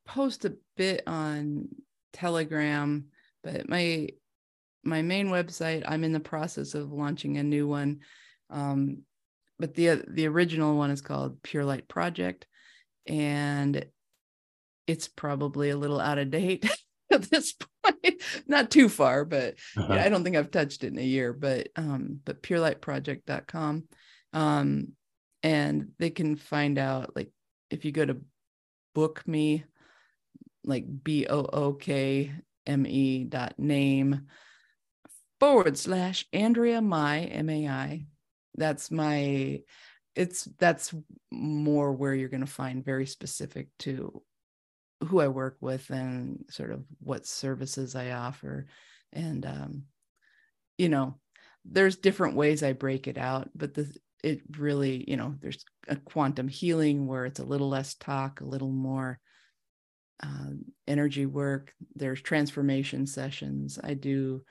post 0.05 0.45
a 0.45 0.55
bit 0.75 1.03
on 1.07 1.69
Telegram, 2.11 3.05
but 3.43 3.69
my 3.69 4.09
my 4.83 5.01
main 5.01 5.27
website, 5.27 5.83
I'm 5.87 6.03
in 6.03 6.11
the 6.11 6.19
process 6.19 6.73
of 6.73 6.91
launching 6.91 7.37
a 7.37 7.43
new 7.43 7.67
one. 7.67 7.99
Um, 8.49 8.99
but 9.57 9.75
the 9.75 10.03
the 10.07 10.27
original 10.27 10.75
one 10.77 10.91
is 10.91 11.01
called 11.01 11.41
Pure 11.41 11.65
Light 11.65 11.87
Project, 11.87 12.45
and 13.07 13.85
it's 14.87 15.07
probably 15.07 15.69
a 15.69 15.77
little 15.77 15.99
out 15.99 16.17
of 16.17 16.31
date 16.31 16.69
at 17.11 17.23
this 17.23 17.53
point. 17.53 18.21
Not 18.47 18.71
too 18.71 18.89
far, 18.89 19.25
but 19.25 19.55
uh-huh. 19.77 19.93
yeah, 19.93 20.03
I 20.03 20.09
don't 20.09 20.23
think 20.23 20.35
I've 20.35 20.51
touched 20.51 20.83
it 20.83 20.91
in 20.91 20.99
a 20.99 21.03
year. 21.03 21.33
But 21.33 21.69
um, 21.75 22.19
but 22.25 22.43
purelightproject.com. 22.43 23.83
Um, 24.33 24.87
and 25.43 25.89
they 25.99 26.09
can 26.09 26.35
find 26.35 26.79
out 26.79 27.15
like 27.15 27.31
if 27.69 27.85
you 27.85 27.91
go 27.91 28.05
to 28.05 28.17
book 28.95 29.27
me, 29.27 29.65
like 30.63 30.85
B 31.03 31.27
O 31.27 31.41
O 31.41 31.73
K 31.73 32.31
M 32.65 32.87
E 32.87 33.25
dot 33.25 33.55
name 33.57 34.27
forward 35.39 35.77
slash 35.77 36.25
Andrea 36.31 36.81
Mai 36.81 37.21
M 37.25 37.49
A 37.49 37.67
I. 37.67 38.05
That's 38.55 38.89
my 38.89 39.61
it's 40.15 40.45
that's 40.59 40.93
more 41.31 41.91
where 41.91 42.13
you're 42.13 42.29
going 42.29 42.45
to 42.45 42.47
find 42.47 42.85
very 42.85 43.05
specific 43.05 43.67
to 43.79 44.21
who 45.03 45.19
I 45.19 45.27
work 45.27 45.57
with 45.59 45.89
and 45.89 46.45
sort 46.49 46.71
of 46.71 46.83
what 46.99 47.25
services 47.25 47.95
I 47.95 48.11
offer. 48.11 48.67
And, 49.11 49.45
um, 49.45 49.83
you 50.77 50.89
know, 50.89 51.19
there's 51.65 51.97
different 51.97 52.35
ways 52.35 52.63
I 52.63 52.73
break 52.73 53.07
it 53.07 53.17
out, 53.17 53.49
but 53.55 53.73
the, 53.73 53.93
it 54.23 54.41
really, 54.57 55.03
you 55.07 55.17
know, 55.17 55.35
there's 55.41 55.63
a 55.87 55.97
quantum 55.97 56.47
healing 56.47 57.05
where 57.07 57.25
it's 57.25 57.39
a 57.39 57.45
little 57.45 57.69
less 57.69 57.93
talk, 57.95 58.39
a 58.41 58.45
little 58.45 58.71
more 58.71 59.19
uh, 60.23 60.51
energy 60.87 61.25
work. 61.25 61.73
There's 61.95 62.21
transformation 62.21 63.05
sessions. 63.05 63.77
I 63.83 63.93
do, 63.93 64.41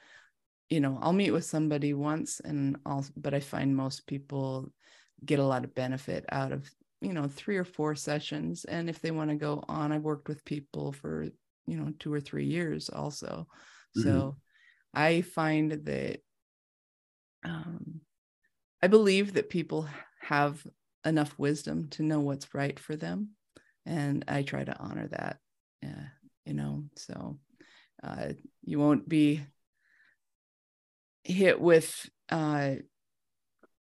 you 0.68 0.81
know, 0.81 0.99
I'll 1.01 1.14
meet 1.14 1.31
with 1.31 1.47
somebody 1.47 1.95
once 1.95 2.41
and 2.41 2.77
I'll, 2.85 3.07
but 3.16 3.33
I 3.33 3.41
find 3.41 3.75
most 3.75 4.07
people 4.07 4.70
get 5.25 5.39
a 5.39 5.45
lot 5.45 5.64
of 5.64 5.75
benefit 5.75 6.27
out 6.31 6.53
of 6.53 6.68
you 7.01 7.12
know 7.12 7.27
three 7.27 7.57
or 7.57 7.64
four 7.64 7.95
sessions 7.95 8.64
and 8.64 8.89
if 8.89 9.01
they 9.01 9.11
want 9.11 9.29
to 9.29 9.37
go 9.37 9.62
on 9.68 9.93
i've 9.93 10.03
worked 10.03 10.29
with 10.29 10.45
people 10.45 10.93
for 10.93 11.27
you 11.66 11.77
know 11.77 11.93
two 11.99 12.12
or 12.12 12.20
three 12.20 12.47
years 12.47 12.89
also 12.89 13.47
mm-hmm. 13.97 14.03
so 14.03 14.37
i 14.95 15.20
find 15.20 15.73
that 15.85 16.20
um, 17.45 18.01
i 18.83 18.87
believe 18.87 19.35
that 19.35 19.51
people 19.51 19.89
have 20.20 20.64
enough 21.05 21.35
wisdom 21.39 21.89
to 21.89 22.03
know 22.03 22.20
what's 22.20 22.55
right 22.55 22.78
for 22.78 22.97
them 22.97 23.30
and 23.87 24.24
i 24.28 24.43
try 24.43 24.62
to 24.62 24.78
honor 24.78 25.09
that 25.09 25.39
yeah 25.83 26.05
you 26.45 26.55
know 26.55 26.85
so 26.97 27.39
uh, 28.03 28.33
you 28.64 28.80
won't 28.80 29.09
be 29.09 29.41
hit 31.24 31.61
with 31.61 32.09
uh, 32.30 32.74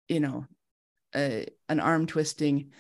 you 0.09 0.21
know 0.21 0.47
a, 1.15 1.47
an 1.69 1.81
arm 1.81 2.07
twisting 2.07 2.73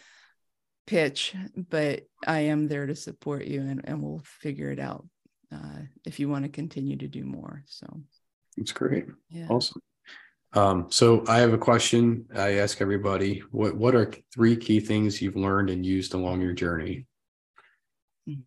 pitch, 0.87 1.35
but 1.57 2.05
I 2.27 2.41
am 2.41 2.69
there 2.69 2.87
to 2.87 2.95
support 2.95 3.45
you 3.45 3.61
and, 3.61 3.81
and 3.85 4.03
we'll 4.03 4.23
figure 4.25 4.71
it 4.71 4.79
out 4.79 5.07
uh, 5.53 5.81
if 6.05 6.21
you 6.21 6.29
want 6.29 6.45
to 6.45 6.51
continue 6.51 6.97
to 6.97 7.09
do 7.09 7.25
more. 7.25 7.63
So 7.67 7.87
it's 8.57 8.73
great. 8.73 9.07
Yeah. 9.29 9.49
Awesome. 9.49 9.83
Um, 10.57 10.87
so 10.89 11.23
I 11.29 11.39
have 11.41 11.53
a 11.53 11.59
question 11.59 12.25
I 12.35 12.55
ask 12.55 12.81
everybody. 12.81 13.43
What 13.51 13.77
what 13.77 13.95
are 13.95 14.11
three 14.33 14.57
key 14.57 14.81
things 14.81 15.21
you've 15.21 15.37
learned 15.37 15.69
and 15.69 15.85
used 15.85 16.15
along 16.15 16.41
your 16.41 16.55
journey? 16.55 17.07
Hmm. 18.27 18.41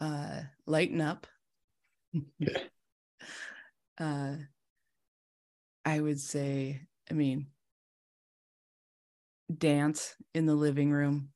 Uh, 0.00 0.40
lighten 0.66 1.00
up. 1.00 1.28
Yeah. 2.40 2.58
uh, 3.98 4.34
I 5.84 6.00
would 6.00 6.18
say, 6.18 6.80
I 7.08 7.14
mean, 7.14 7.46
dance 9.56 10.16
in 10.34 10.46
the 10.46 10.56
living 10.56 10.90
room 10.90 11.28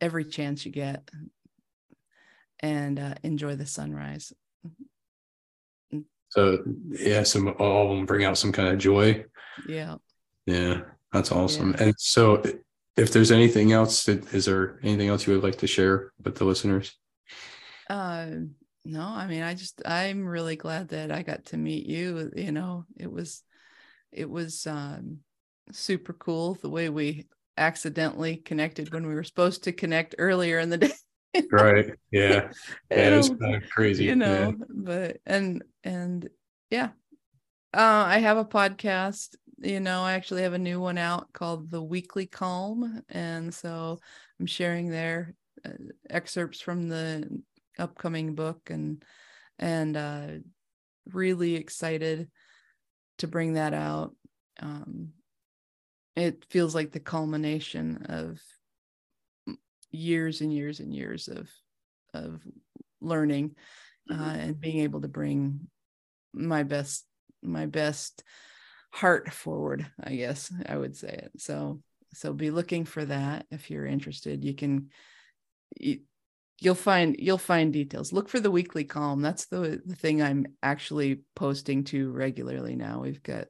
every 0.00 0.24
chance 0.24 0.64
you 0.64 0.72
get 0.72 1.10
and 2.60 2.98
uh, 2.98 3.14
enjoy 3.22 3.56
the 3.56 3.66
sunrise. 3.66 4.32
So 6.32 6.64
yeah, 6.88 7.24
some 7.24 7.54
all 7.58 7.90
of 7.90 7.96
them 7.96 8.06
bring 8.06 8.24
out 8.24 8.38
some 8.38 8.52
kind 8.52 8.68
of 8.68 8.78
joy. 8.78 9.24
Yeah. 9.68 9.96
Yeah, 10.46 10.80
that's 11.12 11.30
awesome. 11.30 11.72
Yeah. 11.72 11.84
And 11.84 11.94
so, 11.98 12.42
if 12.96 13.12
there's 13.12 13.30
anything 13.30 13.72
else, 13.72 14.08
is 14.08 14.46
there 14.46 14.80
anything 14.82 15.08
else 15.08 15.26
you 15.26 15.34
would 15.34 15.42
like 15.42 15.58
to 15.58 15.66
share 15.66 16.12
with 16.24 16.36
the 16.36 16.44
listeners? 16.44 16.96
Uh, 17.88 18.28
no, 18.84 19.02
I 19.02 19.26
mean, 19.26 19.42
I 19.42 19.52
just 19.52 19.82
I'm 19.84 20.26
really 20.26 20.56
glad 20.56 20.88
that 20.88 21.12
I 21.12 21.22
got 21.22 21.44
to 21.46 21.58
meet 21.58 21.86
you. 21.86 22.30
You 22.34 22.50
know, 22.50 22.86
it 22.98 23.12
was, 23.12 23.42
it 24.10 24.28
was 24.28 24.66
um, 24.66 25.18
super 25.70 26.14
cool 26.14 26.54
the 26.54 26.70
way 26.70 26.88
we 26.88 27.26
accidentally 27.58 28.36
connected 28.36 28.90
when 28.90 29.06
we 29.06 29.14
were 29.14 29.24
supposed 29.24 29.64
to 29.64 29.72
connect 29.72 30.14
earlier 30.18 30.58
in 30.58 30.70
the 30.70 30.78
day. 30.78 30.92
Right. 31.50 31.90
Yeah. 32.10 32.50
Yeah. 32.90 33.18
It's 33.18 33.28
kind 33.28 33.56
of 33.56 33.68
crazy. 33.70 34.04
You 34.04 34.16
know, 34.16 34.54
yeah. 34.58 34.64
but 34.68 35.16
and 35.26 35.62
and 35.84 36.28
yeah. 36.70 36.90
Uh, 37.74 38.04
I 38.06 38.18
have 38.18 38.36
a 38.36 38.44
podcast. 38.44 39.34
You 39.58 39.80
know, 39.80 40.02
I 40.02 40.12
actually 40.12 40.42
have 40.42 40.52
a 40.52 40.58
new 40.58 40.80
one 40.80 40.98
out 40.98 41.32
called 41.32 41.70
The 41.70 41.82
Weekly 41.82 42.26
Calm. 42.26 43.02
And 43.08 43.54
so 43.54 43.98
I'm 44.38 44.46
sharing 44.46 44.90
there 44.90 45.34
uh, 45.64 45.70
excerpts 46.10 46.60
from 46.60 46.88
the 46.88 47.42
upcoming 47.78 48.34
book 48.34 48.68
and 48.68 49.02
and 49.58 49.96
uh 49.96 50.26
really 51.10 51.54
excited 51.54 52.28
to 53.18 53.26
bring 53.26 53.54
that 53.54 53.72
out. 53.72 54.14
Um 54.60 55.10
it 56.16 56.44
feels 56.50 56.74
like 56.74 56.92
the 56.92 57.00
culmination 57.00 58.04
of 58.08 58.40
years 59.92 60.40
and 60.40 60.52
years 60.52 60.80
and 60.80 60.94
years 60.94 61.28
of 61.28 61.50
of 62.14 62.42
learning 63.00 63.54
uh, 64.10 64.14
mm-hmm. 64.14 64.40
and 64.40 64.60
being 64.60 64.80
able 64.80 65.00
to 65.00 65.08
bring 65.08 65.60
my 66.32 66.62
best 66.62 67.06
my 67.42 67.66
best 67.66 68.22
heart 68.92 69.32
forward 69.32 69.86
i 70.02 70.14
guess 70.14 70.52
i 70.66 70.76
would 70.76 70.96
say 70.96 71.08
it. 71.08 71.32
So 71.38 71.80
so 72.14 72.32
be 72.32 72.50
looking 72.50 72.84
for 72.84 73.04
that 73.04 73.46
if 73.50 73.70
you're 73.70 73.86
interested. 73.86 74.44
You 74.44 74.54
can 74.54 74.90
you, 75.78 76.00
you'll 76.60 76.74
find 76.74 77.16
you'll 77.18 77.38
find 77.38 77.72
details. 77.72 78.12
Look 78.12 78.28
for 78.28 78.40
the 78.40 78.50
weekly 78.50 78.84
calm 78.84 79.22
that's 79.22 79.46
the, 79.46 79.80
the 79.84 79.96
thing 79.96 80.22
i'm 80.22 80.46
actually 80.62 81.22
posting 81.34 81.84
to 81.84 82.10
regularly 82.10 82.76
now. 82.76 83.00
We've 83.00 83.22
got 83.22 83.46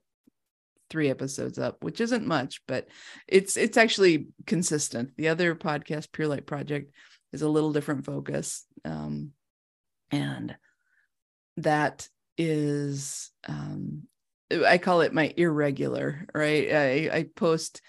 three 0.93 1.09
episodes 1.09 1.59
up, 1.59 1.83
which 1.83 2.01
isn't 2.01 2.27
much, 2.27 2.61
but 2.69 2.87
it's 3.27 3.57
it's 3.57 3.79
actually 3.79 4.29
consistent. 4.47 5.11
The 5.17 5.29
other 5.29 5.55
podcast, 5.55 6.13
Pure 6.13 6.29
Light 6.29 6.47
Project, 6.47 6.93
is 7.33 7.43
a 7.43 7.49
little 7.49 7.73
different 7.73 8.05
focus, 8.05 8.65
um, 8.85 9.31
and 10.11 10.55
that 11.57 12.09
is 12.37 13.31
um, 13.49 14.03
I 14.67 14.77
call 14.77 15.01
it 15.01 15.15
my 15.15 15.33
irregular. 15.37 16.27
Right, 16.35 16.71
I, 16.71 17.17
I 17.17 17.27
post 17.35 17.81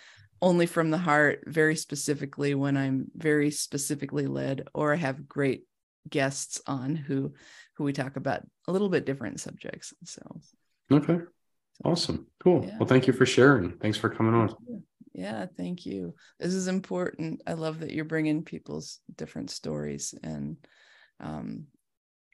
only 0.42 0.66
from 0.66 0.90
the 0.90 0.98
heart, 0.98 1.44
very 1.46 1.76
specifically 1.76 2.56
when 2.56 2.78
I'm 2.78 3.08
very 3.16 3.52
specifically 3.52 4.28
led, 4.28 4.68
or 4.74 4.94
I 4.94 4.98
have 4.98 5.28
great 5.28 5.64
guests 6.10 6.62
on 6.66 6.96
who 6.96 7.34
who 7.76 7.84
we 7.84 7.92
talk 7.92 8.16
about 8.16 8.44
a 8.68 8.72
little 8.72 8.90
bit 8.90 9.06
different 9.06 9.42
subjects. 9.42 9.94
So 10.06 10.22
okay. 10.90 11.20
Awesome. 11.84 12.28
Cool. 12.42 12.66
Yeah. 12.66 12.78
Well, 12.80 12.88
thank 12.88 13.08
you 13.08 13.14
for 13.14 13.26
sharing. 13.26 13.72
Thanks 13.78 13.98
for 13.98 14.10
coming 14.10 14.34
on. 14.34 14.56
Yeah, 15.14 15.46
thank 15.58 15.86
you. 15.86 16.16
This 16.40 16.54
is 16.54 16.68
important. 16.68 17.42
I 17.46 17.54
love 17.54 17.80
that 17.80 17.92
you're 17.92 18.06
bringing 18.06 18.44
people's 18.44 19.00
different 19.16 19.52
stories 19.52 20.16
and 20.24 20.58
um 21.20 21.66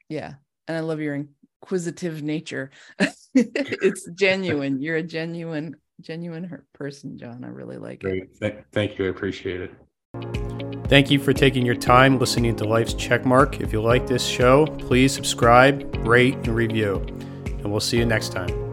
yeah, 0.08 0.34
and 0.66 0.76
I 0.76 0.80
love 0.80 1.00
your 1.00 1.26
inquisitive 1.62 2.22
nature. 2.22 2.70
it's 3.34 4.08
genuine. 4.14 4.80
You're 4.80 4.96
a 4.96 5.02
genuine 5.02 5.76
genuine 6.00 6.62
person, 6.72 7.18
John. 7.18 7.44
I 7.44 7.48
really 7.48 7.76
like 7.76 8.00
Great. 8.00 8.24
it. 8.24 8.40
Th- 8.40 8.64
thank 8.72 8.98
you. 8.98 9.06
I 9.06 9.08
appreciate 9.08 9.60
it. 9.60 9.70
Thank 10.88 11.10
you 11.10 11.20
for 11.20 11.32
taking 11.32 11.64
your 11.64 11.76
time 11.76 12.18
listening 12.18 12.56
to 12.56 12.64
Life's 12.64 12.94
Checkmark. 12.94 13.60
If 13.60 13.72
you 13.72 13.80
like 13.80 14.08
this 14.08 14.26
show, 14.26 14.66
please 14.66 15.12
subscribe, 15.12 15.94
rate, 16.04 16.34
and 16.34 16.48
review. 16.48 16.96
And 17.46 17.70
we'll 17.70 17.78
see 17.78 17.98
you 17.98 18.06
next 18.06 18.32
time. 18.32 18.69